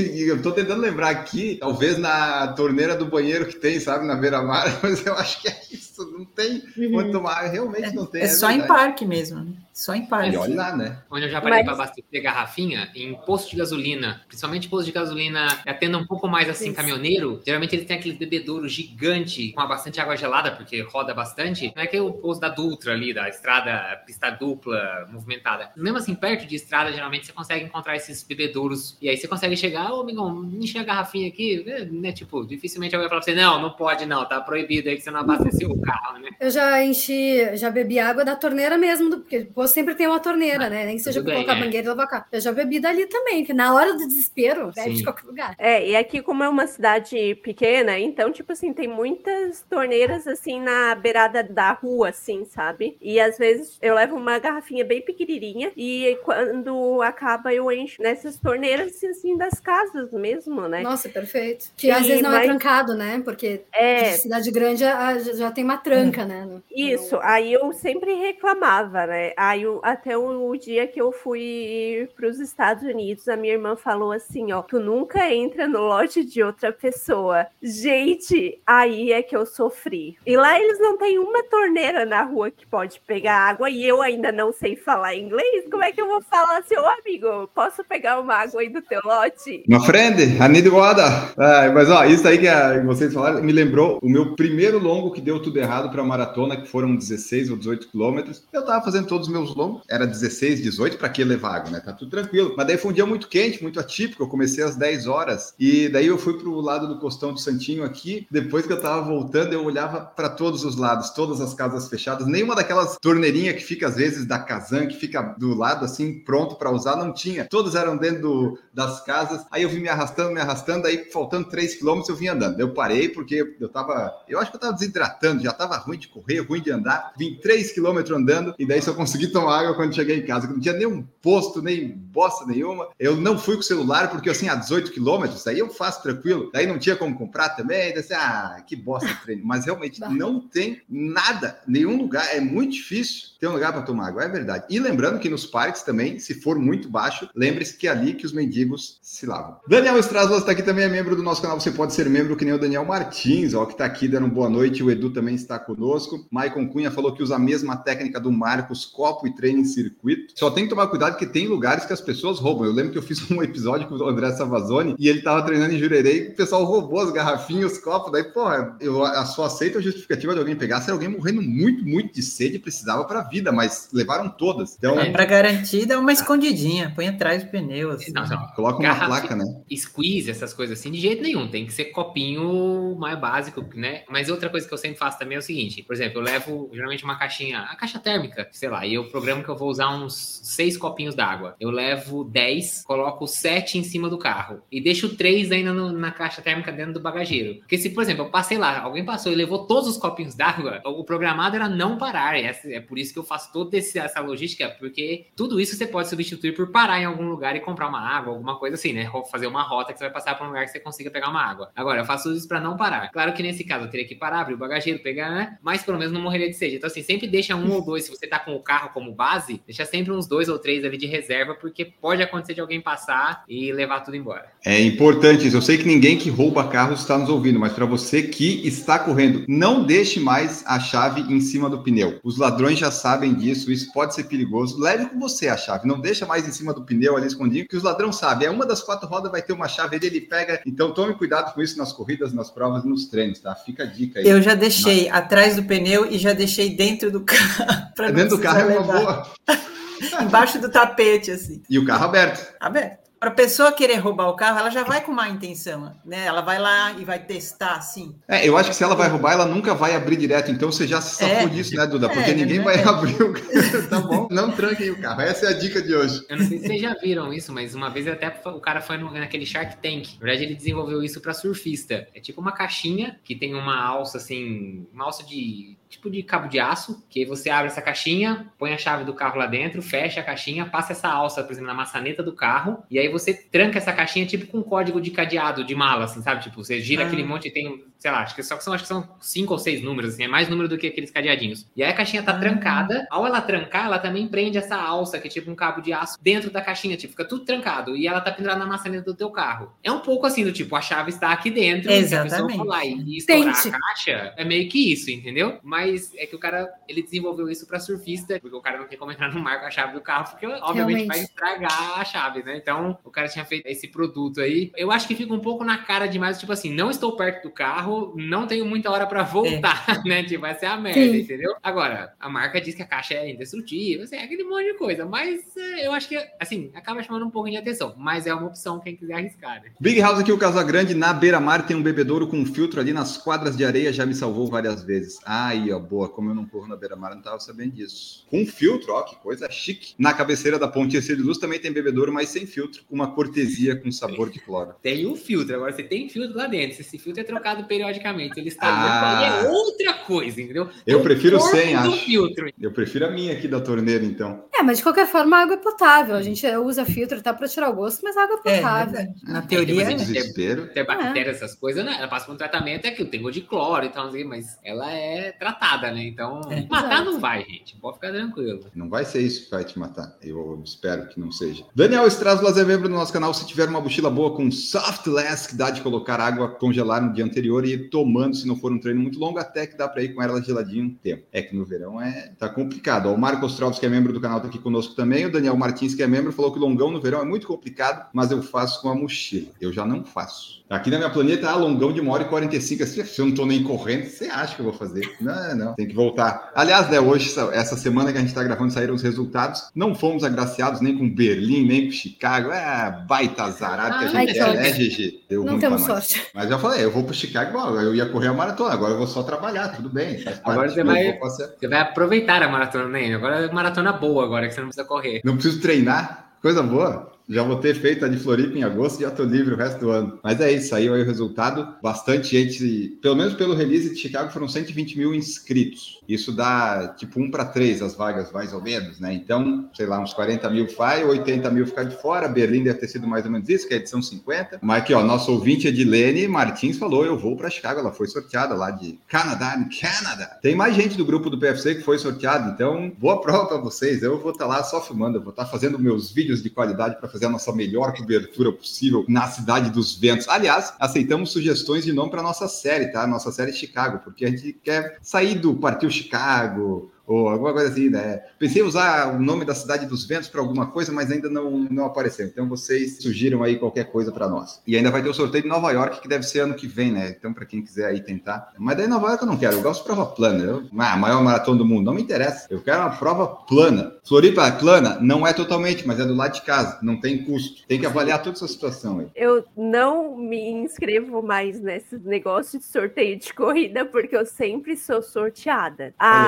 Eu 0.00 0.42
tô 0.42 0.52
tentando 0.52 0.80
lembrar 0.80 1.10
aqui, 1.10 1.56
talvez 1.58 1.98
na 1.98 2.48
torneira 2.48 2.94
do 2.94 3.06
banheiro 3.06 3.46
que 3.46 3.56
tem, 3.56 3.80
sabe, 3.80 4.06
na 4.06 4.14
beira-mar, 4.14 4.66
mas 4.82 5.04
eu 5.04 5.14
acho 5.14 5.40
que 5.40 5.48
é 5.48 5.60
isso, 5.70 6.10
não 6.12 6.24
tem 6.24 6.62
uhum. 6.76 6.98
onde 6.98 7.12
tomar, 7.12 7.42
realmente 7.42 7.88
é, 7.88 7.92
não 7.92 8.06
tem. 8.06 8.22
É, 8.22 8.24
é 8.24 8.28
só 8.28 8.48
verdade. 8.48 8.64
em 8.64 8.68
parque 8.68 9.04
mesmo, 9.04 9.42
né? 9.42 9.52
Só 9.76 9.94
em 9.94 10.06
parque. 10.06 10.34
E 10.34 10.36
olha 10.38 10.56
lá, 10.56 10.74
né? 10.74 11.02
Onde 11.10 11.26
eu 11.26 11.30
já 11.30 11.38
parei 11.38 11.58
Mas... 11.58 11.66
para 11.66 11.74
abastecer 11.74 12.22
garrafinha, 12.22 12.90
em 12.94 13.14
posto 13.14 13.50
de 13.50 13.56
gasolina, 13.56 14.22
principalmente 14.26 14.70
posto 14.70 14.86
de 14.86 14.92
gasolina 14.92 15.48
atenda 15.66 15.98
um 15.98 16.06
pouco 16.06 16.26
mais 16.26 16.48
assim, 16.48 16.68
Isso. 16.68 16.76
caminhoneiro, 16.76 17.42
geralmente 17.44 17.76
eles 17.76 17.86
têm 17.86 17.98
aquele 17.98 18.16
bebedouro 18.16 18.66
gigante 18.70 19.52
com 19.52 19.68
bastante 19.68 20.00
água 20.00 20.16
gelada, 20.16 20.50
porque 20.50 20.80
roda 20.80 21.12
bastante. 21.12 21.74
Não 21.76 21.82
é 21.82 21.86
que 21.86 21.94
é 21.94 22.00
o 22.00 22.10
posto 22.10 22.40
da 22.40 22.48
Dutra 22.48 22.94
ali, 22.94 23.12
da 23.12 23.28
estrada, 23.28 24.02
pista 24.06 24.30
dupla, 24.30 25.06
movimentada. 25.12 25.70
Mesmo 25.76 25.98
assim, 25.98 26.14
perto 26.14 26.46
de 26.46 26.56
estrada, 26.56 26.90
geralmente 26.90 27.26
você 27.26 27.32
consegue 27.34 27.66
encontrar 27.66 27.96
esses 27.96 28.22
bebedouros. 28.22 28.96
E 29.02 29.10
aí 29.10 29.16
você 29.18 29.28
consegue 29.28 29.58
chegar, 29.58 29.85
ô, 29.92 29.98
oh, 29.98 30.00
amigão, 30.02 30.50
encher 30.54 30.80
a 30.80 30.84
garrafinha 30.84 31.28
aqui, 31.28 31.62
né? 31.64 31.88
né? 31.90 32.12
Tipo, 32.12 32.44
dificilmente 32.46 32.94
alguém 32.94 33.08
vai 33.08 33.20
falar 33.20 33.24
pra 33.24 33.32
você, 33.32 33.40
não, 33.40 33.60
não 33.60 33.70
pode 33.70 34.06
não, 34.06 34.26
tá 34.26 34.40
proibido 34.40 34.88
aí 34.88 34.96
que 34.96 35.02
você 35.02 35.10
não 35.10 35.20
abasteceu 35.20 35.70
o 35.70 35.80
carro, 35.80 36.18
né? 36.18 36.30
Eu 36.40 36.50
já 36.50 36.82
enchi, 36.82 37.56
já 37.56 37.70
bebi 37.70 37.98
água 37.98 38.24
da 38.24 38.36
torneira 38.36 38.76
mesmo, 38.76 39.10
porque 39.10 39.48
sempre 39.66 39.94
tem 39.94 40.06
uma 40.06 40.20
torneira, 40.20 40.68
né? 40.68 40.84
Nem 40.84 40.96
que 40.96 41.02
seja 41.02 41.22
para 41.22 41.34
colocar 41.34 41.52
a 41.52 41.56
mangueira 41.56 41.86
e 41.86 41.88
lavar 41.88 42.08
cá. 42.08 42.26
Eu 42.30 42.40
já 42.40 42.52
bebi 42.52 42.80
dali 42.80 43.06
também, 43.06 43.44
que 43.44 43.52
na 43.52 43.74
hora 43.74 43.94
do 43.94 44.06
desespero, 44.06 44.70
bebe 44.74 44.94
de 44.94 45.04
qualquer 45.04 45.26
lugar. 45.26 45.54
É, 45.58 45.88
e 45.88 45.96
aqui, 45.96 46.22
como 46.22 46.42
é 46.42 46.48
uma 46.48 46.66
cidade 46.66 47.34
pequena, 47.36 47.98
então, 47.98 48.32
tipo 48.32 48.52
assim, 48.52 48.72
tem 48.72 48.88
muitas 48.88 49.64
torneiras, 49.68 50.26
assim, 50.26 50.60
na 50.60 50.94
beirada 50.94 51.42
da 51.42 51.72
rua, 51.72 52.10
assim, 52.10 52.44
sabe? 52.44 52.96
E 53.00 53.20
às 53.20 53.38
vezes 53.38 53.78
eu 53.80 53.94
levo 53.94 54.16
uma 54.16 54.38
garrafinha 54.38 54.84
bem 54.84 55.02
pequenininha 55.02 55.72
e 55.76 56.18
quando 56.24 57.02
acaba 57.02 57.52
eu 57.52 57.70
encho 57.70 58.02
nessas 58.02 58.38
torneiras, 58.38 59.02
assim, 59.04 59.36
das 59.36 59.60
casas 59.60 59.75
mesmo, 60.12 60.68
né? 60.68 60.82
Nossa, 60.82 61.08
perfeito. 61.08 61.66
Que 61.76 61.88
e, 61.88 61.90
às 61.90 62.06
vezes 62.06 62.22
não 62.22 62.30
é 62.30 62.34
mas... 62.34 62.44
é 62.44 62.48
trancado, 62.48 62.94
né? 62.94 63.20
Porque 63.24 63.62
é... 63.72 64.12
cidade 64.12 64.50
grande 64.50 64.80
já, 64.80 65.18
já 65.18 65.50
tem 65.50 65.64
uma 65.64 65.76
tranca, 65.78 66.24
né? 66.24 66.46
Isso, 66.70 67.18
aí 67.22 67.52
eu 67.52 67.72
sempre 67.72 68.14
reclamava, 68.14 69.06
né? 69.06 69.32
Aí 69.36 69.66
o- 69.66 69.80
até 69.82 70.16
o, 70.16 70.48
o 70.50 70.56
dia 70.56 70.86
que 70.86 71.00
eu 71.00 71.12
fui 71.12 72.08
para 72.14 72.28
os 72.28 72.38
Estados 72.40 72.82
Unidos, 72.84 73.28
a 73.28 73.36
minha 73.36 73.54
irmã 73.54 73.76
falou 73.76 74.12
assim, 74.12 74.52
ó, 74.52 74.62
tu 74.62 74.78
nunca 74.78 75.32
entra 75.32 75.66
no 75.66 75.80
lote 75.80 76.24
de 76.24 76.42
outra 76.42 76.72
pessoa. 76.72 77.46
Gente, 77.62 78.60
aí 78.66 79.12
é 79.12 79.22
que 79.22 79.36
eu 79.36 79.46
sofri. 79.46 80.18
E 80.26 80.36
lá 80.36 80.58
eles 80.60 80.78
não 80.78 80.96
têm 80.96 81.18
uma 81.18 81.42
torneira 81.44 82.04
na 82.04 82.22
rua 82.22 82.50
que 82.50 82.66
pode 82.66 83.00
pegar 83.00 83.36
água 83.36 83.70
e 83.70 83.84
eu 83.86 84.02
ainda 84.02 84.30
não 84.32 84.52
sei 84.52 84.76
falar 84.76 85.14
inglês. 85.14 85.64
Como 85.70 85.82
é 85.84 85.92
que 85.92 86.00
eu 86.00 86.06
vou 86.06 86.22
falar, 86.22 86.62
seu 86.64 86.84
amigo? 86.86 87.48
Posso 87.54 87.84
pegar 87.84 88.20
uma 88.20 88.34
água 88.34 88.60
aí 88.60 88.68
do 88.68 88.82
teu 88.82 89.00
lote? 89.04 89.55
My 89.68 89.80
friend, 89.84 90.20
I 90.22 90.48
need 90.48 90.68
water. 90.68 91.04
Ah, 91.38 91.70
mas 91.74 91.90
ó, 91.90 92.04
isso 92.04 92.26
aí 92.26 92.38
que 92.38 92.48
a- 92.48 92.82
vocês 92.84 93.12
falaram 93.12 93.42
me 93.42 93.52
lembrou 93.52 93.98
o 94.02 94.08
meu 94.08 94.34
primeiro 94.34 94.78
longo 94.78 95.10
que 95.12 95.20
deu 95.20 95.40
tudo 95.40 95.58
errado 95.58 95.90
para 95.90 96.02
maratona, 96.04 96.56
que 96.56 96.68
foram 96.68 96.94
16 96.96 97.50
ou 97.50 97.56
18 97.56 97.88
quilômetros. 97.88 98.44
Eu 98.52 98.64
tava 98.64 98.84
fazendo 98.84 99.06
todos 99.06 99.26
os 99.28 99.32
meus 99.32 99.54
longos, 99.54 99.82
era 99.88 100.06
16, 100.06 100.62
18, 100.62 100.96
para 100.98 101.08
que 101.08 101.22
levar 101.24 101.56
água, 101.56 101.70
né? 101.70 101.80
Tá 101.80 101.92
tudo 101.92 102.10
tranquilo. 102.10 102.54
Mas 102.56 102.66
daí 102.66 102.76
foi 102.78 102.90
um 102.90 102.94
dia 102.94 103.06
muito 103.06 103.28
quente, 103.28 103.62
muito 103.62 103.78
atípico. 103.80 104.22
Eu 104.22 104.28
comecei 104.28 104.62
às 104.64 104.76
10 104.76 105.06
horas 105.06 105.54
e 105.58 105.88
daí 105.88 106.06
eu 106.06 106.18
fui 106.18 106.34
pro 106.38 106.60
lado 106.60 106.86
do 106.88 106.98
Costão 106.98 107.32
do 107.32 107.38
Santinho 107.40 107.84
aqui. 107.84 108.26
Depois 108.30 108.66
que 108.66 108.72
eu 108.72 108.80
tava 108.80 109.02
voltando, 109.02 109.52
eu 109.52 109.64
olhava 109.64 110.00
para 110.00 110.28
todos 110.28 110.64
os 110.64 110.76
lados, 110.76 111.10
todas 111.10 111.40
as 111.40 111.54
casas 111.54 111.88
fechadas. 111.88 112.26
Nenhuma 112.26 112.54
daquelas 112.54 112.96
torneirinhas 113.00 113.56
que 113.56 113.64
fica 113.64 113.86
às 113.88 113.96
vezes 113.96 114.26
da 114.26 114.38
Kazan, 114.38 114.86
que 114.86 114.96
fica 114.96 115.22
do 115.38 115.54
lado 115.54 115.84
assim, 115.84 116.18
pronto 116.20 116.56
para 116.56 116.70
usar, 116.70 116.96
não 116.96 117.12
tinha. 117.12 117.44
Todos 117.48 117.74
eram 117.74 117.96
dentro 117.96 118.22
do- 118.22 118.58
das 118.72 119.02
casas. 119.04 119.45
Aí 119.50 119.62
eu 119.62 119.68
vim 119.68 119.80
me 119.80 119.88
arrastando, 119.88 120.32
me 120.32 120.40
arrastando, 120.40 120.86
aí 120.86 121.10
faltando 121.10 121.48
3 121.48 121.74
quilômetros 121.74 122.08
eu 122.08 122.16
vim 122.16 122.28
andando. 122.28 122.58
Eu 122.60 122.72
parei 122.72 123.08
porque 123.08 123.56
eu 123.60 123.68
tava, 123.68 124.12
eu 124.28 124.38
acho 124.38 124.50
que 124.50 124.56
eu 124.56 124.60
tava 124.60 124.72
desidratando, 124.72 125.42
já 125.42 125.52
tava 125.52 125.76
ruim 125.76 125.98
de 125.98 126.08
correr, 126.08 126.40
ruim 126.40 126.60
de 126.60 126.70
andar. 126.70 127.12
Vim 127.18 127.38
3 127.40 127.72
quilômetros 127.72 128.16
andando 128.16 128.54
e 128.58 128.66
daí 128.66 128.82
só 128.82 128.92
consegui 128.92 129.28
tomar 129.28 129.60
água 129.60 129.74
quando 129.74 129.94
cheguei 129.94 130.18
em 130.18 130.26
casa, 130.26 130.46
que 130.46 130.52
não 130.52 130.60
tinha 130.60 130.74
nenhum 130.74 131.02
posto, 131.22 131.62
nem 131.62 131.88
bosta 131.88 132.44
nenhuma. 132.46 132.88
Eu 132.98 133.16
não 133.16 133.38
fui 133.38 133.54
com 133.54 133.60
o 133.60 133.64
celular 133.64 134.10
porque 134.10 134.30
assim, 134.30 134.48
a 134.48 134.54
18 134.54 134.90
quilômetros, 134.92 135.46
aí 135.46 135.58
eu 135.58 135.70
faço 135.70 136.02
tranquilo. 136.02 136.50
Daí 136.52 136.66
não 136.66 136.78
tinha 136.78 136.96
como 136.96 137.16
comprar 137.16 137.50
também, 137.50 137.92
daí, 137.92 137.98
assim, 137.98 138.14
ah, 138.14 138.62
que 138.66 138.76
bosta 138.76 139.06
de 139.06 139.14
treino. 139.22 139.44
Mas 139.44 139.64
realmente 139.64 140.00
não 140.00 140.40
tem 140.40 140.82
nada, 140.88 141.60
nenhum 141.66 141.96
lugar, 141.96 142.34
é 142.34 142.40
muito 142.40 142.72
difícil 142.72 143.28
ter 143.38 143.46
um 143.48 143.52
lugar 143.52 143.72
para 143.72 143.82
tomar 143.82 144.08
água, 144.08 144.24
é 144.24 144.28
verdade. 144.28 144.64
E 144.70 144.78
lembrando 144.78 145.18
que 145.18 145.28
nos 145.28 145.46
parques 145.46 145.82
também, 145.82 146.18
se 146.18 146.40
for 146.40 146.58
muito 146.58 146.88
baixo, 146.88 147.28
lembre-se 147.34 147.76
que 147.76 147.86
é 147.86 147.90
ali 147.90 148.14
que 148.14 148.26
os 148.26 148.32
mendigos 148.32 148.98
se 149.02 149.26
lavam. 149.36 149.56
Daniel 149.68 149.98
Straslas 149.98 150.38
está 150.40 150.52
aqui 150.52 150.62
também, 150.62 150.84
é 150.84 150.88
membro 150.88 151.16
do 151.16 151.22
nosso 151.22 151.42
canal. 151.42 151.58
Você 151.60 151.70
pode 151.70 151.92
ser 151.92 152.08
membro 152.08 152.36
que 152.36 152.44
nem 152.44 152.54
o 152.54 152.58
Daniel 152.58 152.84
Martins, 152.84 153.54
ó, 153.54 153.64
que 153.66 153.72
está 153.72 153.84
aqui 153.84 154.06
dando 154.08 154.28
boa 154.28 154.48
noite. 154.48 154.82
O 154.82 154.90
Edu 154.90 155.10
também 155.10 155.34
está 155.34 155.58
conosco. 155.58 156.26
Maicon 156.30 156.66
Cunha 156.68 156.90
falou 156.90 157.12
que 157.12 157.22
usa 157.22 157.36
a 157.36 157.38
mesma 157.38 157.76
técnica 157.76 158.20
do 158.20 158.30
Marcos, 158.32 158.84
copo 158.86 159.26
e 159.26 159.34
treino 159.34 159.60
em 159.60 159.64
circuito. 159.64 160.32
Só 160.36 160.50
tem 160.50 160.64
que 160.64 160.70
tomar 160.70 160.86
cuidado 160.88 161.16
que 161.16 161.26
tem 161.26 161.46
lugares 161.48 161.84
que 161.84 161.92
as 161.92 162.00
pessoas 162.00 162.38
roubam. 162.38 162.64
Eu 162.66 162.72
lembro 162.72 162.92
que 162.92 162.98
eu 162.98 163.02
fiz 163.02 163.28
um 163.30 163.42
episódio 163.42 163.88
com 163.88 163.94
o 163.96 164.08
André 164.08 164.30
Savazone 164.32 164.94
e 164.98 165.08
ele 165.08 165.18
estava 165.18 165.42
treinando 165.42 165.74
em 165.74 165.78
Jurerê 165.78 166.28
e 166.28 166.28
o 166.32 166.34
pessoal 166.36 166.64
roubou 166.64 167.00
as 167.00 167.10
garrafinhas, 167.10 167.72
os 167.72 167.78
copos. 167.78 168.12
Daí, 168.12 168.24
porra, 168.24 168.76
eu 168.80 169.04
a- 169.04 169.24
só 169.26 169.44
aceito 169.44 169.78
a 169.78 169.80
justificativa 169.80 170.32
de 170.32 170.38
alguém 170.38 170.56
pegar 170.56 170.80
se 170.80 170.90
alguém 170.90 171.08
morrendo 171.08 171.42
muito, 171.42 171.84
muito 171.84 172.14
de 172.14 172.22
sede 172.22 172.56
e 172.56 172.58
precisava 172.58 173.04
para 173.04 173.20
a 173.20 173.22
vida, 173.22 173.50
mas 173.52 173.88
levaram 173.92 174.28
todas. 174.28 174.76
Então, 174.78 174.98
É, 174.98 175.10
pra 175.10 175.24
garantir, 175.24 175.86
dá 175.86 175.98
uma 175.98 176.12
escondidinha, 176.12 176.92
põe 176.94 177.08
atrás 177.08 177.42
do 177.44 177.50
pneu. 177.50 177.90
Assim. 177.90 178.12
Não, 178.12 178.26
não. 178.26 178.46
coloca 178.54 178.78
uma 178.78 178.82
Garrafa- 178.88 179.08
placa, 179.26 179.36
né? 179.36 179.44
squeeze, 179.76 180.30
essas 180.30 180.52
coisas 180.54 180.78
assim, 180.78 180.90
de 180.90 180.98
jeito 181.00 181.22
nenhum. 181.22 181.48
Tem 181.48 181.66
que 181.66 181.72
ser 181.72 181.86
copinho 181.86 182.96
mais 182.98 183.18
básico, 183.18 183.64
né? 183.74 184.02
Mas 184.08 184.28
outra 184.28 184.48
coisa 184.48 184.66
que 184.66 184.72
eu 184.72 184.78
sempre 184.78 184.98
faço 184.98 185.18
também 185.18 185.36
é 185.36 185.38
o 185.38 185.42
seguinte: 185.42 185.82
por 185.82 185.94
exemplo, 185.94 186.18
eu 186.18 186.22
levo 186.24 186.70
geralmente 186.72 187.04
uma 187.04 187.16
caixinha, 187.16 187.60
a 187.60 187.76
caixa 187.76 187.98
térmica, 187.98 188.48
sei 188.52 188.68
lá, 188.68 188.86
e 188.86 188.94
eu 188.94 189.04
programo 189.08 189.42
que 189.42 189.48
eu 189.48 189.56
vou 189.56 189.68
usar 189.68 189.90
uns 189.90 190.40
seis 190.42 190.76
copinhos 190.76 191.14
d'água. 191.14 191.56
Eu 191.60 191.70
levo 191.70 192.24
10, 192.24 192.82
coloco 192.84 193.26
7 193.26 193.78
em 193.78 193.82
cima 193.82 194.08
do 194.08 194.18
carro 194.18 194.62
e 194.70 194.80
deixo 194.80 195.14
três 195.16 195.50
ainda 195.52 195.72
no- 195.72 195.92
na 195.92 196.10
caixa 196.10 196.40
térmica 196.42 196.72
dentro 196.72 196.94
do 196.94 197.00
bagageiro. 197.00 197.56
Porque 197.60 197.78
se, 197.78 197.90
por 197.90 198.02
exemplo, 198.02 198.24
eu 198.24 198.30
passei 198.30 198.58
lá, 198.58 198.80
alguém 198.80 199.04
passou 199.04 199.32
e 199.32 199.34
levou 199.34 199.66
todos 199.66 199.88
os 199.88 199.96
copinhos 199.96 200.34
d'água, 200.34 200.80
o 200.84 201.04
programado 201.04 201.56
era 201.56 201.68
não 201.68 201.96
parar. 201.98 202.38
É, 202.38 202.58
é 202.66 202.80
por 202.80 202.98
isso 202.98 203.12
que 203.12 203.18
eu 203.18 203.24
faço 203.24 203.52
toda 203.52 203.76
essa 203.76 204.20
logística, 204.20 204.68
porque 204.78 205.26
tudo 205.36 205.60
isso 205.60 205.76
você 205.76 205.86
pode 205.86 206.08
substituir 206.08 206.52
por 206.54 206.70
parar 206.70 207.00
em 207.00 207.04
algum 207.04 207.28
lugar 207.28 207.56
e 207.56 207.60
comprar 207.60 207.88
uma 207.88 208.00
água, 208.00 208.32
alguma 208.32 208.58
coisa 208.58 208.74
assim, 208.76 208.92
né? 208.92 209.02
Fazer 209.24 209.46
uma 209.46 209.62
rota 209.62 209.92
que 209.92 209.98
você 209.98 210.04
vai 210.04 210.12
passar 210.12 210.36
por 210.36 210.44
um 210.44 210.48
lugar 210.48 210.64
que 210.64 210.70
você 210.70 210.80
consiga 210.80 211.10
pegar 211.10 211.30
uma 211.30 211.42
água. 211.42 211.70
Agora, 211.74 212.00
eu 212.00 212.04
faço 212.04 212.32
isso 212.32 212.46
pra 212.46 212.60
não 212.60 212.76
parar. 212.76 213.10
Claro 213.10 213.32
que 213.32 213.42
nesse 213.42 213.64
caso 213.64 213.86
eu 213.86 213.90
teria 213.90 214.06
que 214.06 214.14
parar, 214.14 214.40
abrir 214.40 214.54
o 214.54 214.58
bagageiro, 214.58 215.00
pegar, 215.00 215.30
né? 215.30 215.58
Mas 215.62 215.82
pelo 215.82 215.98
menos 215.98 216.12
não 216.12 216.20
morreria 216.20 216.48
de 216.48 216.54
sede. 216.54 216.76
Então, 216.76 216.86
assim, 216.86 217.02
sempre 217.02 217.26
deixa 217.26 217.54
um 217.54 217.70
ou 217.72 217.84
dois, 217.84 218.04
se 218.04 218.10
você 218.10 218.26
tá 218.26 218.38
com 218.38 218.54
o 218.54 218.60
carro 218.60 218.90
como 218.92 219.12
base, 219.12 219.62
deixa 219.66 219.84
sempre 219.84 220.12
uns 220.12 220.26
dois 220.26 220.48
ou 220.48 220.58
três 220.58 220.84
ali 220.84 220.96
de 220.96 221.06
reserva, 221.06 221.54
porque 221.54 221.84
pode 221.84 222.22
acontecer 222.22 222.54
de 222.54 222.60
alguém 222.60 222.80
passar 222.80 223.44
e 223.48 223.72
levar 223.72 224.00
tudo 224.00 224.16
embora. 224.16 224.46
É 224.64 224.80
importante 224.80 225.46
isso. 225.46 225.56
Eu 225.56 225.62
sei 225.62 225.78
que 225.78 225.86
ninguém 225.86 226.18
que 226.18 226.30
rouba 226.30 226.68
carros 226.68 227.00
está 227.00 227.16
nos 227.18 227.28
ouvindo, 227.28 227.58
mas 227.58 227.72
para 227.72 227.86
você 227.86 228.22
que 228.22 228.66
está 228.66 228.98
correndo, 228.98 229.44
não 229.48 229.84
deixe 229.84 230.20
mais 230.20 230.64
a 230.66 230.78
chave 230.78 231.20
em 231.22 231.40
cima 231.40 231.70
do 231.70 231.82
pneu. 231.82 232.20
Os 232.22 232.38
ladrões 232.38 232.78
já 232.78 232.90
sabem 232.90 233.34
disso, 233.34 233.70
isso 233.70 233.92
pode 233.92 234.14
ser 234.14 234.24
perigoso. 234.24 234.80
Leve 234.80 235.06
com 235.06 235.18
você 235.18 235.48
a 235.48 235.56
chave, 235.56 235.86
não 235.86 236.00
deixa 236.00 236.26
mais 236.26 236.46
em 236.46 236.52
cima 236.52 236.72
do 236.72 236.84
pneu 236.84 237.16
ali 237.16 237.26
escondido, 237.26 237.68
que 237.68 237.76
os 237.76 237.82
ladrões 237.82 238.16
sabem. 238.16 238.48
É 238.48 238.50
uma 238.50 238.66
das 238.66 238.82
quatro 238.82 239.05
rodas 239.08 239.30
vai 239.30 239.42
ter 239.42 239.52
uma 239.52 239.68
chave 239.68 239.96
ali, 239.96 240.06
ele 240.06 240.20
pega. 240.20 240.60
Então 240.66 240.92
tome 240.92 241.14
cuidado 241.14 241.54
com 241.54 241.62
isso 241.62 241.78
nas 241.78 241.92
corridas, 241.92 242.32
nas 242.32 242.50
provas 242.50 242.84
nos 242.84 243.06
treinos, 243.06 243.40
tá? 243.40 243.54
Fica 243.54 243.84
a 243.84 243.86
dica 243.86 244.20
aí. 244.20 244.28
Eu 244.28 244.40
já 244.42 244.54
deixei 244.54 245.08
atrás 245.08 245.56
do 245.56 245.62
pneu 245.62 246.10
e 246.10 246.18
já 246.18 246.32
deixei 246.32 246.76
dentro 246.76 247.10
do 247.10 247.20
carro. 247.20 247.86
Dentro 248.14 248.36
do 248.36 248.42
carro 248.42 248.60
é 248.60 248.78
uma 248.78 248.82
boa. 248.82 248.98
levar. 248.98 249.32
Embaixo 250.22 250.58
do 250.58 250.70
tapete, 250.70 251.30
assim. 251.30 251.62
E 251.68 251.78
o 251.78 251.86
carro 251.86 252.04
aberto. 252.04 252.54
Aberto. 252.60 253.05
Para 253.26 253.32
a 253.32 253.36
pessoa 253.36 253.72
querer 253.72 253.96
roubar 253.96 254.28
o 254.28 254.36
carro, 254.36 254.60
ela 254.60 254.70
já 254.70 254.84
vai 254.84 255.00
com 255.00 255.10
má 255.10 255.28
intenção, 255.28 255.92
né? 256.04 256.26
Ela 256.26 256.42
vai 256.42 256.60
lá 256.60 256.92
e 256.92 257.04
vai 257.04 257.18
testar, 257.18 257.74
assim. 257.74 258.14
É, 258.28 258.48
eu 258.48 258.56
acho 258.56 258.70
que 258.70 258.76
se 258.76 258.84
ela 258.84 258.94
vai 258.94 259.08
roubar, 259.08 259.32
ela 259.32 259.44
nunca 259.44 259.74
vai 259.74 259.96
abrir 259.96 260.14
direto. 260.14 260.52
Então 260.52 260.70
você 260.70 260.86
já 260.86 261.00
se 261.00 261.16
safou 261.16 261.36
É. 261.38 261.46
disso, 261.46 261.74
né, 261.74 261.84
Duda? 261.88 262.08
Porque 262.08 262.30
É, 262.30 262.34
ninguém 262.34 262.58
né? 262.58 262.64
vai 262.64 262.80
abrir 262.84 263.20
o 263.20 263.32
carro. 263.32 263.46
tá 263.90 263.98
bom? 264.00 264.28
Não 264.30 264.52
tranquem 264.52 264.90
o 264.90 265.00
carro. 265.00 265.22
Essa 265.22 265.46
é 265.46 265.48
a 265.48 265.52
dica 265.58 265.82
de 265.82 265.92
hoje. 265.92 266.24
Eu 266.28 266.36
não 266.36 266.46
sei 266.46 266.58
se 266.60 266.66
vocês 266.68 266.80
já 266.80 266.94
viram 266.94 267.32
isso, 267.34 267.52
mas 267.52 267.74
uma 267.74 267.90
vez 267.90 268.06
até 268.06 268.28
o 268.44 268.60
cara 268.60 268.80
foi 268.80 268.96
no- 268.96 269.10
naquele 269.10 269.44
Shark 269.44 269.76
Tank. 269.78 270.06
Na 270.20 270.24
verdade, 270.24 270.44
ele 270.44 270.54
desenvolveu 270.54 271.02
isso 271.02 271.20
para 271.20 271.34
surfista. 271.34 272.06
É 272.14 272.20
tipo 272.20 272.40
uma 272.40 272.52
caixinha 272.52 273.18
que 273.24 273.34
tem 273.34 273.56
uma 273.56 273.76
alça 273.84 274.18
assim, 274.18 274.86
uma 274.94 275.04
alça 275.04 275.24
de 275.24 275.76
tipo 275.88 276.10
de 276.10 276.20
cabo 276.22 276.48
de 276.48 276.58
aço, 276.58 277.04
que 277.08 277.24
você 277.24 277.48
abre 277.48 277.68
essa 277.68 277.80
caixinha, 277.80 278.48
põe 278.58 278.72
a 278.74 278.76
chave 278.78 279.04
do 279.04 279.14
carro 279.14 279.38
lá 279.38 279.46
dentro, 279.46 279.80
fecha 279.80 280.20
a 280.20 280.22
caixinha, 280.22 280.66
passa 280.66 280.92
essa 280.92 281.08
alça, 281.08 281.42
por 281.44 281.52
exemplo, 281.52 281.68
na 281.68 281.74
maçaneta 281.74 282.24
do 282.24 282.32
carro, 282.32 282.82
e 282.90 282.98
aí 282.98 283.08
você 283.18 283.32
tranca 283.34 283.78
essa 283.78 283.92
caixinha 283.92 284.26
tipo 284.26 284.46
com 284.46 284.58
um 284.58 284.62
código 284.62 285.00
de 285.00 285.10
cadeado 285.10 285.64
de 285.64 285.74
mala, 285.74 286.04
assim, 286.04 286.22
sabe? 286.22 286.42
Tipo, 286.42 286.62
você 286.64 286.80
gira 286.80 287.04
Ah. 287.04 287.06
aquele 287.06 287.24
monte 287.24 287.48
e 287.48 287.50
tem, 287.50 287.84
sei 287.98 288.10
lá, 288.10 288.20
acho 288.22 288.34
que 288.34 288.42
só 288.42 288.56
que 288.56 288.64
são, 288.64 288.72
acho 288.72 288.84
que 288.84 288.88
são 288.88 289.08
cinco 289.20 289.52
ou 289.52 289.58
seis 289.58 289.82
números, 289.82 290.14
assim, 290.14 290.24
é 290.24 290.28
mais 290.28 290.48
número 290.48 290.68
do 290.68 290.76
que 290.78 290.86
aqueles 290.86 291.10
cadeadinhos. 291.10 291.66
E 291.76 291.82
aí 291.82 291.90
a 291.90 291.94
caixinha 291.94 292.22
tá 292.22 292.32
Ah. 292.32 292.38
trancada, 292.38 293.06
ao 293.10 293.26
ela 293.26 293.40
trancar, 293.40 293.86
ela 293.86 293.98
também 293.98 294.26
prende 294.28 294.58
essa 294.58 294.76
alça, 294.76 295.18
que 295.18 295.28
é 295.28 295.30
tipo 295.30 295.50
um 295.50 295.54
cabo 295.54 295.80
de 295.80 295.92
aço, 295.92 296.16
dentro 296.20 296.50
da 296.50 296.60
caixinha, 296.60 296.96
tipo, 296.96 297.12
fica 297.12 297.24
tudo 297.26 297.44
trancado, 297.44 297.96
e 297.96 298.06
ela 298.06 298.20
tá 298.20 298.30
pendurada 298.32 298.58
na 298.60 298.66
maçaneta 298.66 299.04
do 299.04 299.14
teu 299.14 299.30
carro. 299.30 299.72
É 299.82 299.90
um 299.90 300.00
pouco 300.00 300.26
assim, 300.26 300.44
do 300.44 300.52
tipo, 300.52 300.74
a 300.76 300.80
chave 300.80 301.10
está 301.10 301.32
aqui 301.32 301.50
dentro, 301.50 301.90
se 301.90 301.96
a 302.14 302.22
pessoa 302.22 302.24
Exatamente. 302.26 302.56
for 302.58 302.66
lá 302.66 302.84
e, 302.84 302.94
e 302.94 303.16
estourar 303.18 303.54
Tente. 303.62 303.68
a 303.74 303.78
caixa, 303.78 304.34
é 304.36 304.44
meio 304.44 304.68
que 304.68 304.92
isso, 304.92 305.10
entendeu? 305.10 305.58
Mas 305.62 306.12
é 306.16 306.26
que 306.26 306.34
o 306.36 306.38
cara, 306.38 306.68
ele 306.88 307.02
desenvolveu 307.02 307.48
isso 307.48 307.66
pra 307.66 307.78
surfista, 307.80 308.38
porque 308.40 308.56
o 308.56 308.60
cara 308.60 308.78
não 308.78 308.86
tem 308.86 308.98
como 308.98 309.12
entrar 309.12 309.32
no 309.32 309.40
mar 309.40 309.60
com 309.60 309.66
a 309.66 309.70
chave 309.70 309.92
do 309.94 310.00
carro, 310.00 310.30
porque 310.30 310.46
obviamente 310.46 310.76
Realmente. 310.76 311.06
vai 311.08 311.20
estragar 311.20 312.00
a 312.00 312.04
chave, 312.04 312.42
né? 312.42 312.56
Então, 312.56 312.95
o 313.04 313.10
cara 313.10 313.28
tinha 313.28 313.44
feito 313.44 313.66
esse 313.66 313.88
produto 313.88 314.40
aí. 314.40 314.72
Eu 314.76 314.90
acho 314.90 315.06
que 315.06 315.14
fica 315.14 315.32
um 315.32 315.40
pouco 315.40 315.64
na 315.64 315.78
cara 315.78 316.06
demais, 316.06 316.38
tipo 316.38 316.52
assim, 316.52 316.72
não 316.72 316.90
estou 316.90 317.16
perto 317.16 317.44
do 317.44 317.50
carro, 317.50 318.14
não 318.16 318.46
tenho 318.46 318.64
muita 318.64 318.90
hora 318.90 319.06
pra 319.06 319.22
voltar, 319.22 319.84
né? 320.04 320.22
Tipo, 320.24 320.42
vai 320.42 320.54
ser 320.54 320.66
a 320.66 320.76
merda, 320.76 321.00
Sim. 321.00 321.18
entendeu? 321.18 321.54
Agora, 321.62 322.14
a 322.18 322.28
marca 322.28 322.60
diz 322.60 322.74
que 322.74 322.82
a 322.82 322.86
caixa 322.86 323.14
é 323.14 323.30
indestrutível, 323.30 324.04
assim, 324.04 324.16
é 324.16 324.24
aquele 324.24 324.44
monte 324.44 324.72
de 324.72 324.78
coisa, 324.78 325.04
mas 325.04 325.56
é, 325.56 325.86
eu 325.86 325.92
acho 325.92 326.08
que, 326.08 326.16
assim, 326.40 326.70
acaba 326.74 327.02
chamando 327.02 327.26
um 327.26 327.30
pouco 327.30 327.50
de 327.50 327.56
atenção, 327.56 327.94
mas 327.96 328.26
é 328.26 328.34
uma 328.34 328.46
opção 328.46 328.80
quem 328.80 328.96
quiser 328.96 329.14
arriscar, 329.14 329.62
né? 329.62 329.70
Big 329.80 330.00
House 330.00 330.20
aqui, 330.20 330.32
o 330.32 330.38
Casagrande, 330.38 330.94
na 330.94 331.12
beira-mar 331.12 331.66
tem 331.66 331.76
um 331.76 331.82
bebedouro 331.82 332.26
com 332.26 332.38
um 332.38 332.46
filtro 332.46 332.80
ali 332.80 332.92
nas 332.92 333.16
quadras 333.16 333.56
de 333.56 333.64
areia, 333.64 333.92
já 333.92 334.06
me 334.06 334.14
salvou 334.14 334.46
várias 334.48 334.82
vezes. 334.82 335.18
Aí, 335.24 335.72
ó, 335.72 335.78
boa, 335.78 336.08
como 336.08 336.30
eu 336.30 336.34
não 336.34 336.46
corro 336.46 336.66
na 336.66 336.76
beira-mar, 336.76 337.14
não 337.14 337.22
tava 337.22 337.38
sabendo 337.40 337.72
disso. 337.72 338.26
Com 338.30 338.46
filtro, 338.46 338.92
ó, 338.92 339.02
que 339.02 339.16
coisa 339.16 339.50
chique. 339.50 339.94
Na 339.98 340.12
cabeceira 340.12 340.58
da 340.58 340.68
ponte 340.68 340.96
Ercílio 340.96 341.22
de 341.22 341.22
Luz 341.22 341.38
também 341.38 341.58
tem 341.58 341.72
bebedouro, 341.72 342.12
mas 342.12 342.28
sem 342.28 342.46
filtro, 342.46 342.84
uma 342.90 343.12
cortesia 343.14 343.76
com 343.76 343.90
sabor 343.90 344.30
de 344.30 344.38
cloro. 344.40 344.74
Tem 344.82 345.06
um 345.06 345.16
filtro, 345.16 345.54
agora 345.54 345.72
você 345.72 345.82
tem 345.82 346.08
filtro 346.08 346.36
lá 346.36 346.46
dentro. 346.46 346.76
Se 346.76 346.82
esse 346.82 346.98
filtro 346.98 347.20
é 347.20 347.24
trocado 347.24 347.64
periodicamente, 347.64 348.38
ele 348.38 348.48
está 348.48 348.66
Ah. 348.66 349.24
é 349.44 349.48
outra 349.48 349.94
coisa, 349.94 350.40
entendeu? 350.40 350.68
Eu 350.86 350.98
É 350.98 351.00
o 351.00 351.02
prefiro 351.02 351.40
sem, 351.40 351.74
acho. 351.74 351.92
filtro. 352.04 352.50
Eu 352.60 352.72
prefiro 352.72 353.06
a 353.06 353.10
minha 353.10 353.32
aqui 353.32 353.48
da 353.48 353.60
torneira, 353.60 354.04
então. 354.04 354.44
É, 354.54 354.62
mas 354.62 354.78
de 354.78 354.82
qualquer 354.82 355.06
forma 355.06 355.36
a 355.36 355.42
água 355.42 355.54
é 355.54 355.58
potável. 355.58 356.14
A 356.14 356.22
gente 356.22 356.46
usa 356.56 356.84
filtro 356.84 357.20
tá 357.22 357.32
para 357.34 357.48
tirar 357.48 357.70
o 357.70 357.74
gosto, 357.74 358.02
mas 358.02 358.16
a 358.16 358.22
água 358.24 358.40
é 358.44 358.50
É, 358.50 358.56
potável. 358.56 358.92
verdade. 358.94 359.20
Na 359.24 359.42
teoria, 359.42 359.82
é. 359.82 359.94
Desespero. 359.94 360.68
Ter 360.72 360.84
bactéria, 360.84 361.30
essas 361.30 361.54
coisas, 361.54 361.84
né? 361.84 361.94
Ela 361.98 362.08
passa 362.08 362.26
por 362.26 362.34
um 362.34 362.38
tratamento, 362.38 362.84
é 362.86 362.88
aquilo, 362.88 363.08
tem 363.08 363.20
gosto 363.20 363.34
de 363.34 363.40
cloro 363.42 363.84
e 363.84 363.88
tal, 363.88 364.10
mas 364.24 364.58
ela 364.64 364.90
é 364.92 365.32
tratada, 365.32 365.90
né? 365.92 366.04
Então, 366.04 366.40
É. 366.50 366.66
matar 366.70 366.92
Exato. 366.92 367.04
não 367.10 367.20
vai, 367.20 367.44
gente. 367.44 367.76
Pode 367.76 367.96
ficar 367.96 368.12
tranquilo. 368.12 368.66
Não 368.74 368.88
vai 368.88 369.04
ser 369.04 369.20
isso 369.20 369.44
que 369.44 369.50
vai 369.50 369.64
te 369.64 369.78
matar. 369.78 370.16
Eu 370.22 370.60
espero 370.64 371.08
que 371.08 371.18
não 371.20 371.30
seja. 371.32 371.64
Daniel 371.74 372.06
Straslas 372.06 372.56
é 372.56 372.64
membro 372.76 372.88
do 372.90 372.94
nosso 372.94 373.12
canal. 373.12 373.32
Se 373.32 373.46
tiver 373.46 373.68
uma 373.68 373.80
mochila 373.80 374.10
boa 374.10 374.34
com 374.36 374.50
soft 374.50 375.04
que 375.48 375.56
dá 375.56 375.70
de 375.70 375.80
colocar 375.80 376.20
água 376.20 376.48
congelar 376.48 377.02
no 377.02 377.12
dia 377.12 377.24
anterior 377.24 377.64
e 377.64 377.72
ir 377.72 377.90
tomando, 377.90 378.36
se 378.36 378.46
não 378.46 378.56
for 378.56 378.70
um 378.70 378.78
treino 378.78 379.00
muito 379.00 379.18
longo, 379.18 379.38
até 379.38 379.66
que 379.66 379.76
dá 379.76 379.88
para 379.88 380.02
ir 380.02 380.14
com 380.14 380.22
ela 380.22 380.42
geladinho 380.42 380.86
um 380.86 380.90
tempo. 380.90 381.24
É 381.32 381.40
que 381.40 381.56
no 381.56 381.64
verão 381.64 382.00
é 382.00 382.32
tá 382.38 382.48
complicado. 382.48 383.08
Ó, 383.08 383.14
o 383.14 383.18
Marco 383.18 383.46
Ostrovski, 383.46 383.80
que 383.80 383.86
é 383.86 383.88
membro 383.88 384.12
do 384.12 384.20
canal, 384.20 384.40
tá 384.40 384.48
aqui 384.48 384.58
conosco 384.58 384.94
também. 384.94 385.24
O 385.24 385.32
Daniel 385.32 385.56
Martins, 385.56 385.94
que 385.94 386.02
é 386.02 386.06
membro, 386.06 386.32
falou 386.32 386.52
que 386.52 386.58
longão 386.58 386.90
no 386.90 387.00
verão 387.00 387.20
é 387.20 387.24
muito 387.24 387.46
complicado, 387.46 388.08
mas 388.12 388.30
eu 388.30 388.42
faço 388.42 388.82
com 388.82 388.90
a 388.90 388.94
mochila. 388.94 389.48
Eu 389.60 389.72
já 389.72 389.86
não 389.86 390.04
faço. 390.04 390.64
Aqui 390.68 390.90
na 390.90 390.98
minha 390.98 391.10
planeta, 391.10 391.48
ah, 391.48 391.54
longão 391.54 391.92
de 391.92 392.00
uma 392.00 392.12
hora 392.12 392.24
e 392.24 392.28
45. 392.28 392.82
Assim, 392.82 393.04
se 393.04 393.20
eu 393.20 393.26
não 393.26 393.34
tô 393.34 393.46
nem 393.46 393.62
correndo, 393.62 394.06
você 394.06 394.24
acha 394.24 394.56
que 394.56 394.60
eu 394.60 394.64
vou 394.64 394.74
fazer? 394.74 395.14
Não, 395.20 395.54
não. 395.54 395.74
Tem 395.74 395.86
que 395.86 395.94
voltar. 395.94 396.50
Aliás, 396.56 396.90
né, 396.90 396.98
hoje, 396.98 397.32
essa 397.52 397.76
semana 397.76 398.12
que 398.12 398.18
a 398.18 398.20
gente 398.20 398.34
tá 398.34 398.42
gravando, 398.42 398.72
saíram 398.72 398.94
os 398.94 399.02
resultados. 399.02 399.70
Não 399.74 399.94
fomos 399.94 400.24
agraciados 400.24 400.80
nem 400.80 400.98
com 400.98 401.08
Berlim, 401.08 401.64
nem 401.64 401.86
com 401.86 401.92
Chicago. 401.92 402.50
É 402.50 402.64
baita 403.06 403.44
azarado 403.44 403.98
que 403.98 404.04
a 404.04 404.20
gente 404.20 404.38
é, 404.38 404.54
né. 404.54 404.70
GG? 404.70 405.24
Deu 405.28 405.44
Não 405.44 405.58
temos 405.58 405.82
sorte. 405.82 406.26
Mas 406.34 406.48
já 406.48 406.58
falei, 406.58 406.84
eu 406.84 406.90
vou 406.90 407.04
pro 407.04 407.14
Chicago, 407.14 407.58
eu 407.80 407.94
ia 407.94 408.06
correr 408.06 408.28
a 408.28 408.32
maratona, 408.32 408.74
agora 408.74 408.92
eu 408.92 408.98
vou 408.98 409.06
só 409.06 409.22
trabalhar, 409.22 409.68
tudo 409.68 409.88
bem. 409.88 410.24
Agora 410.44 410.68
você 410.68 410.82
vai-. 410.82 411.18
Você 411.18 411.68
vai 411.68 411.80
aproveitar 411.80 412.42
a 412.42 412.48
maratona, 412.48 412.88
né? 412.88 413.14
Agora 413.14 413.44
é 413.44 413.52
maratona 413.52 413.92
boa, 413.92 414.24
agora 414.24 414.48
que 414.48 414.54
você 414.54 414.60
não 414.60 414.68
precisa 414.68 414.86
correr. 414.86 415.20
Não 415.24 415.34
preciso 415.34 415.60
treinar, 415.60 416.32
coisa 416.42 416.62
boa. 416.62 417.15
Já 417.28 417.42
vou 417.42 417.56
ter 417.56 417.74
feito 417.74 418.04
a 418.04 418.08
de 418.08 418.18
Floripa 418.18 418.56
em 418.56 418.62
agosto 418.62 419.00
e 419.00 419.02
já 419.02 419.10
tô 419.10 419.24
livre 419.24 419.54
o 419.54 419.56
resto 419.56 419.80
do 419.80 419.90
ano. 419.90 420.18
Mas 420.22 420.40
é 420.40 420.52
isso, 420.52 420.68
saiu 420.68 420.94
aí 420.94 421.02
o 421.02 421.06
resultado. 421.06 421.74
Bastante 421.82 422.28
gente, 422.28 422.98
pelo 423.02 423.16
menos 423.16 423.34
pelo 423.34 423.54
release 423.54 423.90
de 423.90 423.96
Chicago, 423.96 424.30
foram 424.30 424.48
120 424.48 424.96
mil 424.96 425.12
inscritos. 425.14 426.00
Isso 426.08 426.30
dá 426.30 426.94
tipo 426.96 427.20
um 427.20 427.28
para 427.28 427.44
três 427.44 427.82
as 427.82 427.96
vagas, 427.96 428.30
mais 428.30 428.52
ou 428.52 428.62
menos, 428.62 429.00
né? 429.00 429.12
Então, 429.12 429.68
sei 429.74 429.86
lá, 429.86 429.98
uns 429.98 430.14
40 430.14 430.48
mil 430.50 430.68
vai, 430.76 431.04
80 431.04 431.50
mil 431.50 431.66
ficar 431.66 431.82
de 431.82 432.00
fora. 432.00 432.28
Berlim 432.28 432.62
deve 432.62 432.78
ter 432.78 432.88
sido 432.88 433.08
mais 433.08 433.24
ou 433.24 433.30
menos 433.32 433.48
isso, 433.48 433.66
que 433.66 433.74
é 433.74 433.76
a 433.78 433.80
edição 433.80 434.00
50. 434.00 434.60
Mas 434.62 434.82
aqui, 434.82 434.94
ó, 434.94 435.02
nosso 435.02 435.32
ouvinte 435.32 435.66
Edilene 435.66 436.28
Martins 436.28 436.78
falou: 436.78 437.04
eu 437.04 437.18
vou 437.18 437.36
para 437.36 437.50
Chicago. 437.50 437.80
Ela 437.80 437.92
foi 437.92 438.06
sorteada 438.06 438.54
lá 438.54 438.70
de 438.70 439.00
Canadá, 439.08 439.56
no 439.56 439.68
Canadá. 439.68 440.38
Tem 440.40 440.54
mais 440.54 440.76
gente 440.76 440.96
do 440.96 441.04
grupo 441.04 441.28
do 441.28 441.38
PFC 441.38 441.74
que 441.74 441.82
foi 441.82 441.98
sorteado, 441.98 442.50
então 442.50 442.92
boa 442.96 443.20
prova 443.20 443.46
para 443.46 443.58
vocês. 443.58 444.02
Eu 444.02 444.20
vou 444.20 444.30
estar 444.30 444.46
lá 444.46 444.62
só 444.62 444.80
filmando, 444.80 445.18
eu 445.18 445.22
vou 445.22 445.30
estar 445.30 445.46
fazendo 445.46 445.76
meus 445.76 446.12
vídeos 446.12 446.40
de 446.40 446.50
qualidade 446.50 446.96
para 447.00 447.08
fazer 447.16 447.26
a 447.26 447.30
nossa 447.30 447.52
melhor 447.52 447.94
cobertura 447.94 448.52
possível 448.52 449.04
na 449.08 449.26
cidade 449.28 449.70
dos 449.70 449.96
ventos. 449.96 450.28
Aliás, 450.28 450.74
aceitamos 450.78 451.32
sugestões 451.32 451.84
de 451.84 451.92
nome 451.92 452.10
para 452.10 452.22
nossa 452.22 452.46
série, 452.46 452.88
tá? 452.88 453.06
Nossa 453.06 453.32
série 453.32 453.52
Chicago, 453.52 454.00
porque 454.04 454.24
a 454.24 454.30
gente 454.30 454.52
quer 454.52 454.98
sair 455.02 455.34
do 455.36 455.54
Partiu 455.54 455.90
Chicago 455.90 456.90
ou 457.06 457.28
alguma 457.28 457.52
coisa 457.52 457.70
assim, 457.70 457.88
né? 457.88 458.20
Pensei 458.38 458.62
em 458.62 458.64
usar 458.64 459.14
o 459.14 459.20
nome 459.20 459.44
da 459.44 459.54
cidade 459.54 459.86
dos 459.86 460.04
ventos 460.04 460.28
para 460.28 460.40
alguma 460.40 460.66
coisa, 460.66 460.92
mas 460.92 461.10
ainda 461.10 461.30
não, 461.30 461.50
não 461.50 461.86
apareceu. 461.86 462.26
Então 462.26 462.48
vocês 462.48 463.02
sugiram 463.02 463.42
aí 463.42 463.56
qualquer 463.56 463.84
coisa 463.84 464.10
para 464.10 464.28
nós. 464.28 464.60
E 464.66 464.76
ainda 464.76 464.90
vai 464.90 465.02
ter 465.02 465.08
o 465.08 465.14
sorteio 465.14 465.44
de 465.44 465.48
Nova 465.48 465.70
York, 465.70 466.00
que 466.00 466.08
deve 466.08 466.24
ser 466.24 466.40
ano 466.40 466.54
que 466.54 466.66
vem, 466.66 466.90
né? 466.90 467.14
Então, 467.16 467.32
para 467.32 467.46
quem 467.46 467.62
quiser 467.62 467.86
aí 467.86 468.00
tentar. 468.00 468.52
Mas 468.58 468.76
daí 468.76 468.86
Nova 468.86 469.08
York 469.08 469.22
eu 469.22 469.28
não 469.28 469.36
quero, 469.36 469.56
eu 469.56 469.62
gosto 469.62 469.80
de 469.80 469.86
prova 469.86 470.06
plana. 470.06 470.42
Eu, 470.42 470.64
ah, 470.78 470.96
maior 470.96 471.22
maratona 471.22 471.58
do 471.58 471.64
mundo, 471.64 471.84
não 471.84 471.94
me 471.94 472.02
interessa. 472.02 472.46
Eu 472.50 472.60
quero 472.60 472.80
uma 472.80 472.96
prova 472.96 473.26
plana. 473.26 473.92
Floripa 474.06 474.50
plana? 474.52 474.98
Não 475.00 475.26
é 475.26 475.32
totalmente, 475.32 475.86
mas 475.86 476.00
é 476.00 476.04
do 476.04 476.14
lado 476.14 476.34
de 476.34 476.42
casa. 476.42 476.78
Não 476.82 477.00
tem 477.00 477.24
custo. 477.24 477.66
Tem 477.66 477.78
que 477.78 477.86
avaliar 477.86 478.22
toda 478.22 478.36
essa 478.36 478.48
situação 478.48 479.00
aí. 479.00 479.08
Eu 479.14 479.44
não 479.56 480.16
me 480.16 480.50
inscrevo 480.50 481.22
mais 481.22 481.60
nesses 481.60 482.02
negócios 482.04 482.62
de 482.62 482.68
sorteio 482.68 483.18
de 483.18 483.32
corrida, 483.32 483.84
porque 483.84 484.16
eu 484.16 484.26
sempre 484.26 484.76
sou 484.76 485.02
sorteada. 485.02 485.94
Ah, 485.98 486.26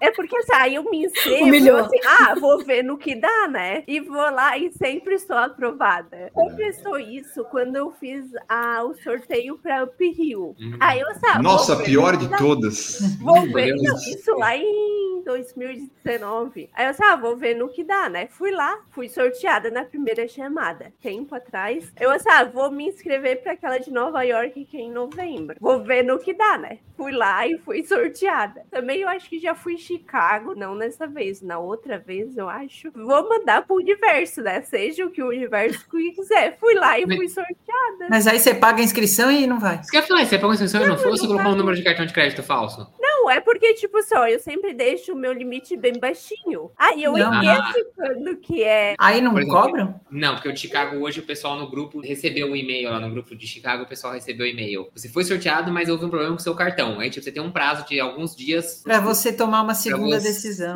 é 0.00 0.10
porque 0.10 0.36
assim, 0.36 0.52
aí 0.54 0.74
eu 0.74 0.84
me 0.84 1.04
inscrevo, 1.06 1.76
assim, 1.76 2.00
ah, 2.06 2.34
vou 2.38 2.64
ver 2.64 2.82
no 2.82 2.96
que 2.96 3.14
dá, 3.14 3.48
né? 3.48 3.82
E 3.86 4.00
vou 4.00 4.30
lá 4.30 4.56
e 4.58 4.72
sempre 4.72 5.18
sou 5.18 5.36
aprovada. 5.36 6.30
Compensou 6.32 6.98
isso 6.98 7.44
quando 7.44 7.76
eu 7.76 7.92
fiz 7.92 8.24
ah, 8.48 8.82
o 8.84 8.94
sorteio 8.94 9.58
para 9.58 9.84
Up 9.84 10.04
Hill. 10.04 10.56
Uhum. 10.58 10.76
Aí 10.80 11.00
eu 11.00 11.14
sabe, 11.14 11.42
Nossa, 11.42 11.74
vou 11.74 11.84
ver 11.84 11.90
pior 11.90 12.16
de 12.16 12.28
todas. 12.36 13.16
Vou 13.20 13.42
ver, 13.52 13.74
não, 13.76 13.96
isso 13.96 14.36
lá 14.36 14.56
em 14.56 15.22
2019. 15.24 16.70
Aí 16.72 16.86
eu 16.86 16.90
disse, 16.90 17.02
ah, 17.04 17.16
vou 17.16 17.36
ver 17.36 17.54
no 17.56 17.68
que 17.68 17.82
dá, 17.82 18.08
né? 18.08 18.28
Fui 18.28 18.50
lá, 18.50 18.78
fui 18.90 19.08
sorteada 19.08 19.70
na 19.70 19.84
primeira 19.84 20.26
chamada, 20.28 20.92
tempo 21.00 21.34
atrás. 21.34 21.92
Eu 21.98 22.12
disse, 22.12 22.28
ah, 22.28 22.44
vou 22.44 22.70
me 22.70 22.88
inscrever 22.88 23.42
para 23.42 23.52
aquela 23.52 23.78
de 23.78 23.90
Nova 23.90 24.22
York 24.22 24.64
que 24.64 24.76
é 24.76 24.80
em 24.80 24.90
novembro. 24.90 25.56
Vou 25.60 25.82
ver 25.82 26.04
no 26.04 26.18
que 26.18 26.32
dá, 26.32 26.58
né? 26.58 26.78
Fui 26.96 27.12
lá 27.12 27.46
e 27.46 27.58
fui 27.58 27.84
sorteada. 27.84 28.64
Também 28.70 29.00
eu 29.00 29.08
acho 29.08 29.28
que 29.28 29.38
já 29.38 29.54
fui 29.66 29.74
em 29.74 29.78
Chicago, 29.78 30.54
não 30.54 30.76
nessa 30.76 31.08
vez, 31.08 31.42
na 31.42 31.58
outra 31.58 31.98
vez 31.98 32.36
eu 32.36 32.48
acho. 32.48 32.88
Vou 32.92 33.28
mandar 33.28 33.66
pro 33.66 33.74
universo, 33.74 34.40
né? 34.40 34.62
Seja 34.62 35.04
o 35.04 35.10
que 35.10 35.20
o 35.20 35.28
universo 35.28 35.84
quiser. 35.90 36.56
Fui 36.60 36.74
lá 36.74 37.00
e 37.00 37.04
fui 37.04 37.28
sorteada. 37.28 38.06
Mas 38.08 38.28
aí 38.28 38.38
você 38.38 38.54
paga 38.54 38.80
a 38.80 38.84
inscrição 38.84 39.28
e 39.28 39.44
não 39.44 39.58
vai. 39.58 39.82
Você 39.82 39.90
quer 39.90 40.06
falar, 40.06 40.24
você 40.24 40.36
pagou 40.36 40.50
a 40.50 40.54
inscrição 40.54 40.84
e 40.84 40.88
não 40.88 40.96
foi 40.96 41.10
ou 41.10 41.16
você 41.16 41.22
não 41.24 41.32
colocou 41.32 41.52
um 41.52 41.56
número 41.56 41.76
de 41.76 41.82
cartão 41.82 42.06
de 42.06 42.12
crédito 42.12 42.44
falso? 42.44 42.86
Não, 43.00 43.28
é 43.28 43.40
porque, 43.40 43.74
tipo, 43.74 44.00
só, 44.04 44.28
eu 44.28 44.38
sempre 44.38 44.72
deixo 44.72 45.12
o 45.12 45.16
meu 45.16 45.32
limite 45.32 45.76
bem 45.76 45.98
baixinho. 45.98 46.70
Aí 46.78 47.02
eu 47.02 47.14
Não. 47.14 47.42
esqueço 47.42 47.86
quando 47.96 48.36
que 48.36 48.62
é. 48.62 48.94
Aí 48.98 49.20
não 49.20 49.36
exemplo, 49.36 49.52
cobram? 49.52 50.00
Não, 50.08 50.34
porque 50.34 50.48
o 50.48 50.52
de 50.52 50.60
Chicago 50.60 50.98
hoje 50.98 51.18
o 51.18 51.24
pessoal 51.24 51.58
no 51.58 51.68
grupo 51.68 52.00
recebeu 52.00 52.46
um 52.46 52.54
e-mail 52.54 52.90
lá 52.90 53.00
no 53.00 53.10
grupo 53.10 53.34
de 53.34 53.46
Chicago, 53.48 53.82
o 53.82 53.88
pessoal 53.88 54.12
recebeu 54.12 54.46
o 54.46 54.48
e-mail. 54.48 54.88
Você 54.94 55.08
foi 55.08 55.24
sorteado, 55.24 55.72
mas 55.72 55.88
houve 55.88 56.04
um 56.04 56.08
problema 56.08 56.34
com 56.34 56.40
o 56.40 56.42
seu 56.42 56.54
cartão. 56.54 57.00
Aí, 57.00 57.10
tipo, 57.10 57.24
você 57.24 57.32
tem 57.32 57.42
um 57.42 57.50
prazo 57.50 57.84
de 57.88 57.98
alguns 57.98 58.36
dias 58.36 58.82
Para 58.84 59.00
você 59.00 59.32
tomar 59.32 59.55
uma 59.60 59.66
pra 59.66 59.74
segunda 59.74 60.20
você 60.20 60.28
decisão. 60.28 60.74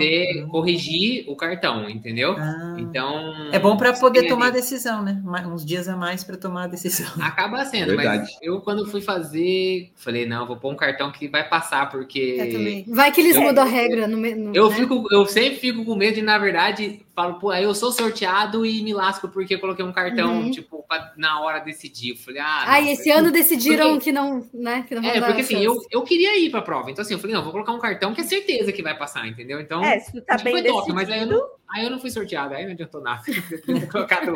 corrigir 0.50 1.24
o 1.28 1.36
cartão, 1.36 1.88
entendeu? 1.88 2.34
Ah. 2.38 2.76
Então. 2.78 3.50
É 3.52 3.58
bom 3.58 3.76
para 3.76 3.92
poder 3.92 4.26
tomar 4.28 4.46
a 4.46 4.48
ali- 4.48 4.56
decisão, 4.56 5.02
né? 5.02 5.20
Uns 5.46 5.64
dias 5.64 5.88
a 5.88 5.96
mais 5.96 6.24
para 6.24 6.36
tomar 6.36 6.64
a 6.64 6.66
decisão. 6.66 7.06
Acaba 7.20 7.64
sendo, 7.64 7.96
Verdade. 7.96 8.22
mas 8.22 8.38
eu 8.42 8.60
quando 8.60 8.86
fui 8.90 9.00
fazer, 9.00 9.90
falei, 9.96 10.26
não, 10.26 10.46
vou 10.46 10.56
pôr 10.56 10.72
um 10.72 10.76
cartão 10.76 11.10
que 11.12 11.28
vai 11.28 11.48
passar, 11.48 11.90
porque. 11.90 12.36
Eu 12.38 12.52
também. 12.52 12.84
Vai 12.88 13.12
que 13.12 13.20
eles 13.20 13.36
Eu- 13.36 13.42
mudam 13.42 13.64
a 13.64 13.66
regra 13.66 14.06
no, 14.06 14.16
no 14.16 14.54
Eu, 14.54 14.68
né? 14.70 14.76
fico, 14.76 15.06
eu 15.10 15.26
sempre 15.26 15.58
fico 15.58 15.84
com 15.84 15.94
medo 15.94 16.18
e, 16.18 16.22
na 16.22 16.38
verdade, 16.38 17.00
falo, 17.20 17.34
pô, 17.38 17.50
aí 17.50 17.64
eu 17.64 17.74
sou 17.74 17.92
sorteado 17.92 18.64
e 18.64 18.82
me 18.82 18.92
lasco 18.92 19.28
porque 19.28 19.54
eu 19.54 19.60
coloquei 19.60 19.84
um 19.84 19.92
cartão, 19.92 20.40
Uhum. 20.40 20.50
tipo, 20.50 20.82
pra, 20.88 21.12
na 21.16 21.40
hora 21.40 21.58
decidir. 21.60 22.10
Eu 22.10 22.16
falei, 22.16 22.40
ah. 22.40 22.64
Ah, 22.66 22.80
não, 22.80 22.86
e 22.88 22.92
esse 22.92 23.10
ano 23.10 23.30
decidiram 23.30 23.90
Porque- 23.90 24.04
que 24.04 24.12
não, 24.12 24.46
né? 24.54 24.84
Que 24.88 24.94
não 24.94 25.04
É, 25.04 25.20
porque 25.20 25.42
assim, 25.42 25.54
chance. 25.54 25.64
eu, 25.66 25.76
eu 25.90 26.02
queria 26.02 26.38
ir 26.38 26.50
pra 26.50 26.62
prova. 26.62 26.90
Então, 26.90 27.02
assim, 27.02 27.14
eu 27.14 27.18
falei, 27.20 27.34
não, 27.36 27.42
vou 27.42 27.52
colocar 27.52 27.72
um 27.72 27.78
cartão 27.78 28.14
que 28.14 28.20
é 28.20 28.24
certeza 28.24 28.72
que 28.72 28.82
vai 28.82 28.96
passar, 28.96 29.26
entendeu? 29.26 29.60
Então, 29.60 29.84
É, 29.84 29.98
se 30.00 30.12
tu 30.12 30.20
tá 30.22 30.36
bem 30.38 30.52
foi 30.54 30.62
top, 30.62 30.72
decidido. 30.72 30.94
mas 30.94 31.10
aí 31.10 31.20
eu, 31.20 31.26
não, 31.26 31.46
aí 31.74 31.84
eu 31.84 31.90
não 31.90 31.98
fui 32.00 32.10
sorteado, 32.10 32.54
aí 32.54 32.64
não 32.64 32.72
adiantou 32.72 33.00
nada. 33.02 33.22
Eu 33.50 33.62
tinha 33.62 33.86
colocado 33.86 34.32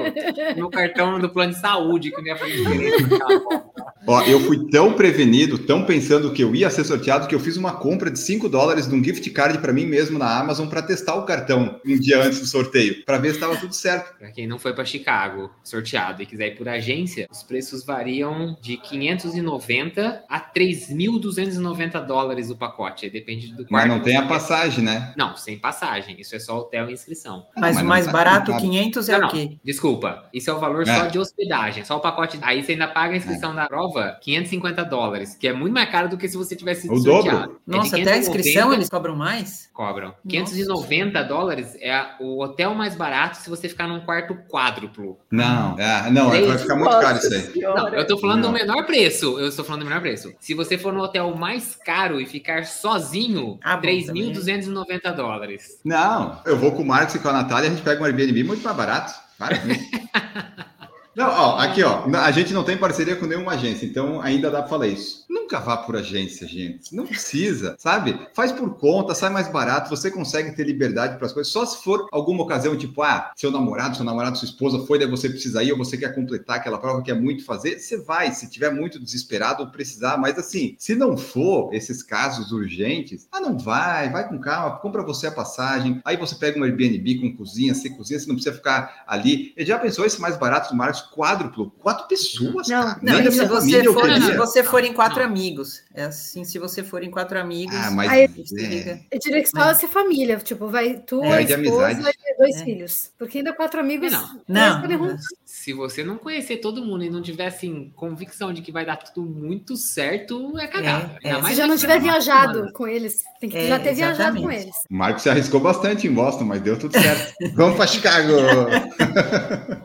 meu 0.56 0.68
cartão 0.70 1.18
do 1.18 1.28
plano 1.30 1.52
de 1.52 1.60
saúde, 1.60 2.10
que 2.10 2.18
não 2.18 2.26
ia 2.28 2.36
fazer 2.36 2.52
diferença 2.56 3.08
prova. 3.18 3.64
Ó, 4.06 4.22
eu 4.22 4.40
fui 4.40 4.68
tão 4.70 4.92
prevenido, 4.92 5.58
tão 5.58 5.84
pensando 5.84 6.32
que 6.32 6.42
eu 6.42 6.54
ia 6.54 6.68
ser 6.70 6.84
sorteado, 6.84 7.26
que 7.26 7.34
eu 7.34 7.40
fiz 7.40 7.56
uma 7.56 7.72
compra 7.72 8.10
de 8.10 8.18
5 8.18 8.48
dólares 8.48 8.86
de 8.86 8.94
um 8.94 9.02
gift 9.02 9.28
card 9.30 9.58
para 9.58 9.72
mim 9.72 9.86
mesmo 9.86 10.18
na 10.18 10.38
Amazon 10.38 10.68
para 10.68 10.82
testar 10.82 11.14
o 11.14 11.24
cartão 11.24 11.80
um 11.86 11.98
dia 11.98 12.22
antes 12.22 12.40
do 12.40 12.46
sorteio, 12.46 13.04
para 13.04 13.18
ver 13.18 13.30
se 13.30 13.34
estava 13.36 13.56
tudo 13.56 13.74
certo. 13.74 14.16
Pra 14.18 14.30
quem 14.30 14.46
não 14.46 14.58
foi 14.58 14.72
pra 14.74 14.84
Chicago 14.84 15.50
sorteado 15.62 16.22
e 16.22 16.26
quiser 16.26 16.48
ir 16.48 16.56
por 16.56 16.68
agência, 16.68 17.26
os 17.30 17.42
preços 17.42 17.84
variam 17.84 18.56
de 18.60 18.76
590 18.76 20.24
a 20.28 20.40
3.290 20.40 22.04
dólares 22.06 22.50
o 22.50 22.56
pacote. 22.56 23.04
Aí 23.06 23.10
depende 23.10 23.48
do 23.48 23.66
Mas 23.70 23.84
quarto 23.84 23.88
não 23.88 23.98
que 23.98 24.04
tem 24.04 24.16
a 24.16 24.26
passagem, 24.26 24.84
né? 24.84 25.12
Não, 25.16 25.36
sem 25.36 25.58
passagem. 25.58 26.16
Isso 26.20 26.34
é 26.34 26.38
só 26.38 26.58
hotel 26.58 26.90
e 26.90 26.92
inscrição. 26.92 27.46
Mas 27.56 27.74
mas 27.74 27.76
o 27.76 27.80
não 27.80 27.86
mais 27.88 28.06
tá 28.06 28.12
barato, 28.12 28.50
caro. 28.52 28.62
500 28.62 29.08
é 29.08 29.12
Não, 29.12 29.18
o 29.18 29.22
não, 29.22 29.28
quê? 29.30 29.56
desculpa. 29.64 30.24
Isso 30.32 30.50
é 30.50 30.52
o 30.54 30.58
valor 30.58 30.86
É. 30.86 30.98
só 30.98 31.06
de 31.06 31.18
hospedagem, 31.18 31.84
só 31.84 31.96
o 31.96 32.00
pacote. 32.00 32.38
Aí 32.42 32.62
você 32.62 32.72
ainda 32.72 32.88
paga 32.88 33.14
a 33.14 33.16
inscrição 33.16 33.54
da 33.54 33.66
prova, 33.66 33.93
550 34.20 34.84
dólares, 34.84 35.34
que 35.34 35.48
é 35.48 35.52
muito 35.52 35.72
mais 35.72 35.90
caro 35.90 36.08
do 36.08 36.16
que 36.16 36.28
se 36.28 36.36
você 36.36 36.54
tivesse 36.56 36.82
sido 36.82 36.94
O 36.94 37.02
dobro? 37.02 37.22
sorteado. 37.30 37.52
É 37.66 37.70
de 37.70 37.76
Nossa, 37.76 37.96
até 37.96 38.02
a 38.12 38.14
590 38.14 38.18
inscrição 38.18 38.72
eles 38.72 38.88
cobram 38.88 39.16
mais? 39.16 39.70
cobram. 39.72 40.14
590 40.28 41.22
dólares 41.24 41.74
é 41.80 42.00
o 42.20 42.40
hotel 42.42 42.74
mais 42.74 42.94
barato 42.94 43.36
se 43.38 43.50
você 43.50 43.68
ficar 43.68 43.88
num 43.88 44.00
quarto 44.00 44.36
quádruplo. 44.48 45.18
Não, 45.30 45.78
é, 45.78 46.10
não, 46.10 46.32
é, 46.32 46.42
vai 46.42 46.58
ficar 46.58 46.76
muito 46.76 46.90
caro 47.00 47.18
isso 47.18 47.34
aí. 47.34 47.60
Não, 47.60 47.88
eu 47.88 48.06
tô 48.06 48.16
falando 48.18 48.42
Não. 48.42 48.52
do 48.52 48.54
menor 48.54 48.84
preço. 48.86 49.38
Eu 49.38 49.48
estou 49.48 49.64
falando 49.64 49.80
do 49.82 49.86
menor 49.88 50.00
preço. 50.00 50.32
Se 50.38 50.54
você 50.54 50.78
for 50.78 50.92
no 50.92 51.00
hotel 51.02 51.34
mais 51.36 51.76
caro 51.76 52.20
e 52.20 52.26
ficar 52.26 52.66
sozinho, 52.66 53.58
Ah, 53.62 53.76
bom, 53.76 53.82
3.290 53.88 55.12
dólares. 55.14 55.80
Não, 55.84 56.40
eu 56.46 56.56
vou 56.56 56.72
com 56.72 56.82
o 56.82 56.86
Marcos 56.86 57.14
e 57.16 57.18
com 57.18 57.28
a 57.28 57.32
Natália, 57.32 57.68
a 57.68 57.72
gente 57.72 57.82
pega 57.82 58.00
um 58.00 58.04
Airbnb 58.04 58.44
muito 58.44 58.62
mais 58.62 58.76
barato. 58.76 59.12
Não, 61.16 61.28
ó, 61.28 61.58
aqui, 61.58 61.82
ó, 61.82 62.04
a 62.16 62.30
gente 62.32 62.52
não 62.52 62.64
tem 62.64 62.76
parceria 62.76 63.14
com 63.14 63.26
nenhuma 63.26 63.52
agência, 63.52 63.86
então 63.86 64.20
ainda 64.20 64.50
dá 64.50 64.60
pra 64.60 64.68
falar 64.68 64.88
isso. 64.88 65.23
Nunca 65.34 65.58
vá 65.58 65.76
por 65.76 65.96
agência, 65.96 66.46
gente. 66.46 66.94
Não 66.94 67.04
precisa, 67.04 67.74
sabe? 67.76 68.16
Faz 68.32 68.52
por 68.52 68.78
conta, 68.78 69.16
sai 69.16 69.30
mais 69.30 69.48
barato, 69.48 69.90
você 69.90 70.08
consegue 70.08 70.54
ter 70.54 70.64
liberdade 70.64 71.16
para 71.16 71.26
as 71.26 71.32
coisas. 71.32 71.52
Só 71.52 71.66
se 71.66 71.82
for 71.82 72.06
alguma 72.12 72.44
ocasião, 72.44 72.76
tipo, 72.76 73.02
ah, 73.02 73.32
seu 73.34 73.50
namorado, 73.50 73.96
seu 73.96 74.04
namorado, 74.04 74.38
sua 74.38 74.46
esposa 74.46 74.86
foi, 74.86 74.96
daí 74.96 75.10
você 75.10 75.28
precisa 75.28 75.60
ir, 75.64 75.72
ou 75.72 75.78
você 75.78 75.98
quer 75.98 76.14
completar 76.14 76.58
aquela 76.58 76.78
prova, 76.78 77.02
quer 77.02 77.20
muito 77.20 77.44
fazer, 77.44 77.80
você 77.80 77.98
vai. 77.98 78.30
Se 78.30 78.48
tiver 78.48 78.70
muito 78.70 79.00
desesperado 79.00 79.64
ou 79.64 79.70
precisar, 79.70 80.16
mas 80.18 80.38
assim, 80.38 80.76
se 80.78 80.94
não 80.94 81.16
for 81.16 81.74
esses 81.74 82.00
casos 82.00 82.52
urgentes, 82.52 83.26
ah, 83.32 83.40
não 83.40 83.58
vai, 83.58 84.10
vai 84.10 84.28
com 84.28 84.38
calma, 84.38 84.76
compra 84.78 85.02
você 85.02 85.26
a 85.26 85.32
passagem, 85.32 86.00
aí 86.04 86.16
você 86.16 86.36
pega 86.36 86.60
um 86.60 86.62
Airbnb 86.62 87.16
com 87.16 87.36
cozinha, 87.36 87.74
você 87.74 87.90
cozinha, 87.90 88.20
você 88.20 88.28
não 88.28 88.36
precisa 88.36 88.54
ficar 88.54 89.02
ali. 89.04 89.52
Ele 89.56 89.66
já 89.66 89.80
pensou 89.80 90.06
esse 90.06 90.20
mais 90.20 90.36
barato 90.36 90.70
do 90.70 90.76
Marcos? 90.76 91.02
Quádruplo, 91.12 91.72
quatro 91.80 92.06
pessoas, 92.06 92.68
Não, 92.68 92.82
cara. 92.84 92.98
não, 93.02 93.20
e 93.20 93.32
se 93.32 93.46
você, 93.46 93.82
for, 93.82 94.22
se 94.22 94.36
você 94.36 94.62
for 94.62 94.84
em 94.84 94.92
quatro. 94.92 95.23
Amigos. 95.24 95.82
É 95.94 96.04
assim, 96.04 96.44
se 96.44 96.58
você 96.58 96.82
for 96.82 97.02
em 97.02 97.10
quatro 97.10 97.38
amigos. 97.38 97.74
Ah, 97.74 97.90
mas 97.90 98.10
Aí- 98.10 98.24
é, 98.24 98.28
liga. 98.66 99.00
Eu 99.10 99.18
diria 99.18 99.42
que 99.42 99.48
só 99.48 99.72
se 99.74 99.86
família, 99.88 100.36
tipo, 100.38 100.68
vai 100.68 100.94
tu, 100.98 101.22
É, 101.24 101.38
a 101.38 101.42
de 101.42 101.52
esposa 101.52 101.86
amizade. 101.86 102.18
e 102.26 102.38
dois 102.38 102.56
É. 102.60 102.64
filhos. 102.64 103.10
Porque 103.18 103.38
ainda 103.38 103.52
quatro 103.52 103.80
amigos. 103.80 104.12
É, 104.12 104.16
não. 104.16 104.40
Não, 104.48 104.80
podem 104.80 104.98
juntar. 104.98 105.16
Se 105.44 105.72
você 105.72 106.04
não 106.04 106.18
conhecer 106.18 106.58
todo 106.58 106.84
mundo 106.84 107.04
e 107.04 107.10
não 107.10 107.22
tiver, 107.22 107.46
assim, 107.46 107.90
convicção 107.96 108.52
de 108.52 108.60
que 108.60 108.70
vai 108.72 108.84
dar 108.84 108.96
tudo 108.96 109.22
muito 109.28 109.76
certo, 109.76 110.58
é 110.58 110.66
cagar. 110.66 111.16
É, 111.22 111.30
é. 111.30 111.42
Se 111.44 111.54
já 111.54 111.66
não 111.66 111.76
tiver 111.76 112.00
viajado 112.00 112.72
com 112.72 112.86
eles, 112.86 113.22
tem 113.40 113.48
que 113.48 113.56
É, 113.56 113.68
já 113.68 113.78
ter 113.78 113.94
viajado 113.94 114.36
exatamente. 114.36 114.42
com 114.44 114.50
eles. 114.52 114.76
O 114.90 114.94
Marcos 114.94 115.22
se 115.22 115.30
arriscou 115.30 115.60
bastante 115.60 116.06
em 116.06 116.12
Boston, 116.12 116.44
mas 116.44 116.60
deu 116.60 116.78
tudo 116.78 116.92
certo. 116.92 117.32
Vamos 117.54 117.76
para 117.76 117.86
Chicago. 117.86 118.32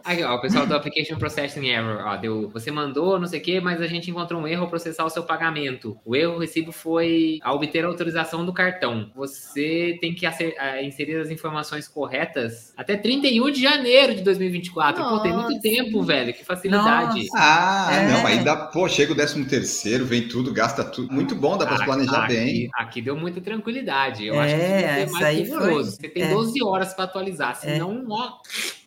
Aqui, 0.03 0.23
ó, 0.23 0.35
o 0.35 0.41
pessoal 0.41 0.65
do 0.65 0.73
Application 0.75 1.17
Processing 1.17 1.65
Error, 1.67 2.03
ó, 2.05 2.15
deu, 2.17 2.49
você 2.49 2.71
mandou, 2.71 3.19
não 3.19 3.27
sei 3.27 3.39
o 3.39 3.43
que, 3.43 3.59
mas 3.61 3.81
a 3.81 3.87
gente 3.87 4.09
encontrou 4.09 4.41
um 4.41 4.47
erro 4.47 4.63
ao 4.63 4.69
processar 4.69 5.05
o 5.05 5.09
seu 5.09 5.23
pagamento. 5.29 5.95
O 6.03 6.15
erro 6.15 6.33
o 6.33 6.39
recibo 6.39 6.71
foi 6.71 7.37
a 7.43 7.53
obter 7.53 7.85
a 7.85 7.87
autorização 7.87 8.43
do 8.43 8.51
cartão. 8.51 9.11
Você 9.15 9.95
tem 10.01 10.15
que 10.15 10.25
ah, 10.25 10.81
inserir 10.81 11.17
as 11.17 11.29
informações 11.29 11.87
corretas 11.87 12.73
até 12.75 12.97
31 12.97 13.51
de 13.51 13.61
janeiro 13.61 14.15
de 14.15 14.23
2024. 14.23 15.03
Pô, 15.03 15.19
tem 15.19 15.31
muito 15.31 15.49
Nossa. 15.49 15.61
tempo, 15.61 16.01
velho, 16.01 16.33
que 16.33 16.43
facilidade. 16.43 17.27
Nossa. 17.27 17.37
Ah, 17.37 17.89
É. 17.93 18.07
não, 18.11 18.25
aí 18.25 18.43
dá, 18.43 18.55
pô, 18.55 18.89
chega 18.89 19.13
o 19.13 19.15
13 19.15 19.45
terceiro, 19.45 20.03
vem 20.03 20.27
tudo, 20.27 20.51
gasta 20.51 20.83
tudo. 20.83 21.13
Muito 21.13 21.35
bom, 21.35 21.57
dá 21.57 21.65
para 21.67 21.75
se 21.77 21.83
Aqui- 21.83 21.91
planejar 21.91 22.23
aqui, 22.23 22.33
bem. 22.33 22.69
Aqui 22.75 23.01
deu 23.01 23.15
muita 23.15 23.39
tranquilidade. 23.39 24.25
Eu 24.25 24.33
É, 24.33 24.39
acho 24.39 24.55
que 24.55 25.03
isso 25.03 25.13
mais 25.13 25.25
aí 25.25 25.43
rigoroso. 25.43 25.91
foi- 25.91 26.07
Você 26.07 26.09
tem 26.09 26.23
é. 26.23 26.29
12 26.33 26.63
horas 26.63 26.93
para 26.95 27.03
atualizar, 27.03 27.51
É. 27.51 27.55
senão, 27.55 28.03
ó, 28.09 28.31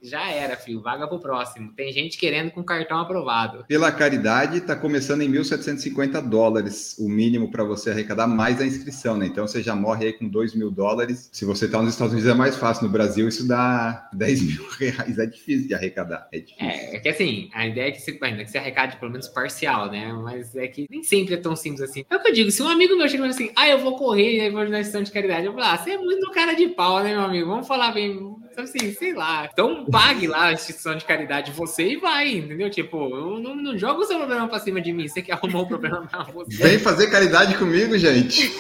já 0.03 0.31
era, 0.31 0.57
filho. 0.57 0.81
Vaga 0.81 1.07
pro 1.07 1.19
próximo. 1.19 1.73
Tem 1.73 1.93
gente 1.93 2.19
querendo 2.19 2.51
com 2.51 2.63
cartão 2.63 2.99
aprovado. 2.99 3.65
Pela 3.67 3.93
caridade, 3.93 4.59
está 4.59 4.75
começando 4.75 5.23
em 5.23 5.31
1.750 5.31 6.21
dólares, 6.29 6.97
o 6.99 7.09
mínimo 7.09 7.51
para 7.51 7.65
você 7.65 7.91
arrecadar 7.91 8.27
mais 8.27 8.61
a 8.61 8.67
inscrição, 8.67 9.17
né? 9.17 9.27
Então 9.27 9.47
você 9.47 9.63
já 9.63 9.75
morre 9.75 10.07
aí 10.07 10.13
com 10.13 10.29
2 10.29 10.55
mil 10.55 10.71
dólares. 10.71 11.29
Se 11.33 11.45
você 11.45 11.67
está 11.67 11.81
nos 11.81 11.93
Estados 11.93 12.13
Unidos 12.13 12.31
é 12.31 12.35
mais 12.35 12.57
fácil, 12.57 12.87
no 12.87 12.93
Brasil 12.93 13.29
isso 13.29 13.47
dá 13.47 14.09
10 14.13 14.43
mil 14.43 14.69
reais, 14.79 15.19
é 15.19 15.27
difícil 15.27 15.69
de 15.69 15.75
arrecadar. 15.75 16.29
É 16.33 16.39
difícil. 16.39 16.67
É, 16.67 16.97
é 16.97 17.01
que 17.01 17.09
assim, 17.09 17.49
a 17.53 17.67
ideia 17.67 17.89
é 17.89 17.91
que 17.93 18.01
você, 18.01 18.19
ainda 18.21 18.45
que 18.45 18.51
você 18.51 18.59
arrecade 18.59 18.97
pelo 18.97 19.13
menos 19.13 19.29
parcial, 19.29 19.91
né? 19.91 20.13
Mas 20.13 20.55
é 20.57 20.67
que 20.67 20.87
nem 20.91 21.03
sempre 21.03 21.35
é 21.35 21.39
tão 21.39 21.55
simples 21.55 21.83
assim. 21.83 22.05
É 22.11 22.17
o 22.17 22.21
que 22.21 22.29
eu 22.29 22.33
digo, 22.33 22.51
se 22.51 22.63
um 22.63 22.69
amigo 22.69 22.97
meu 22.97 23.09
chega 23.09 23.27
e 23.27 23.29
assim, 23.29 23.51
ah, 23.57 23.69
eu 23.69 23.79
vou 23.79 23.97
correr 23.97 24.47
e 24.47 24.51
vou 24.51 24.61
ajudar 24.61 24.79
a 24.79 24.81
instituição 24.81 25.03
de 25.03 25.13
caridade, 25.13 25.47
eu 25.47 25.53
falo, 25.53 25.65
ah, 25.65 25.79
você 25.79 25.93
é 25.93 25.99
muito 25.99 26.31
cara 26.33 26.55
de 26.55 26.69
pau, 26.69 27.03
né, 27.03 27.11
meu 27.11 27.23
amigo? 27.23 27.49
Vamos 27.49 27.69
falar 27.69 27.93
bem, 27.93 28.37
assim, 28.61 28.93
sei 28.93 29.15
lá. 29.15 29.49
Então 29.53 29.87
pague 29.87 30.27
lá 30.27 30.47
a 30.47 30.53
instituição 30.53 30.97
de 30.97 31.05
caridade 31.05 31.53
você 31.53 31.93
e 31.93 31.97
vai, 31.97 32.37
entendeu? 32.37 32.71
Tipo, 32.71 33.09
não, 33.41 33.55
não 33.55 33.79
joga 33.79 34.01
o 34.01 34.05
seu 34.05 34.19
problema 34.19 34.49
pra 34.49 34.59
cima 34.59 34.81
de 34.81 34.93
mim, 34.93 35.09
você 35.09 35.23
que 35.23 35.33
arrumou 35.33 35.63
o 35.63 35.69
problema 35.69 36.07
pra 36.07 36.25
você. 36.25 36.57
Vem 36.57 36.79
fazer 36.79 37.11
caridade 37.11 37.57
comigo, 37.57 37.97
gente. 37.97 38.53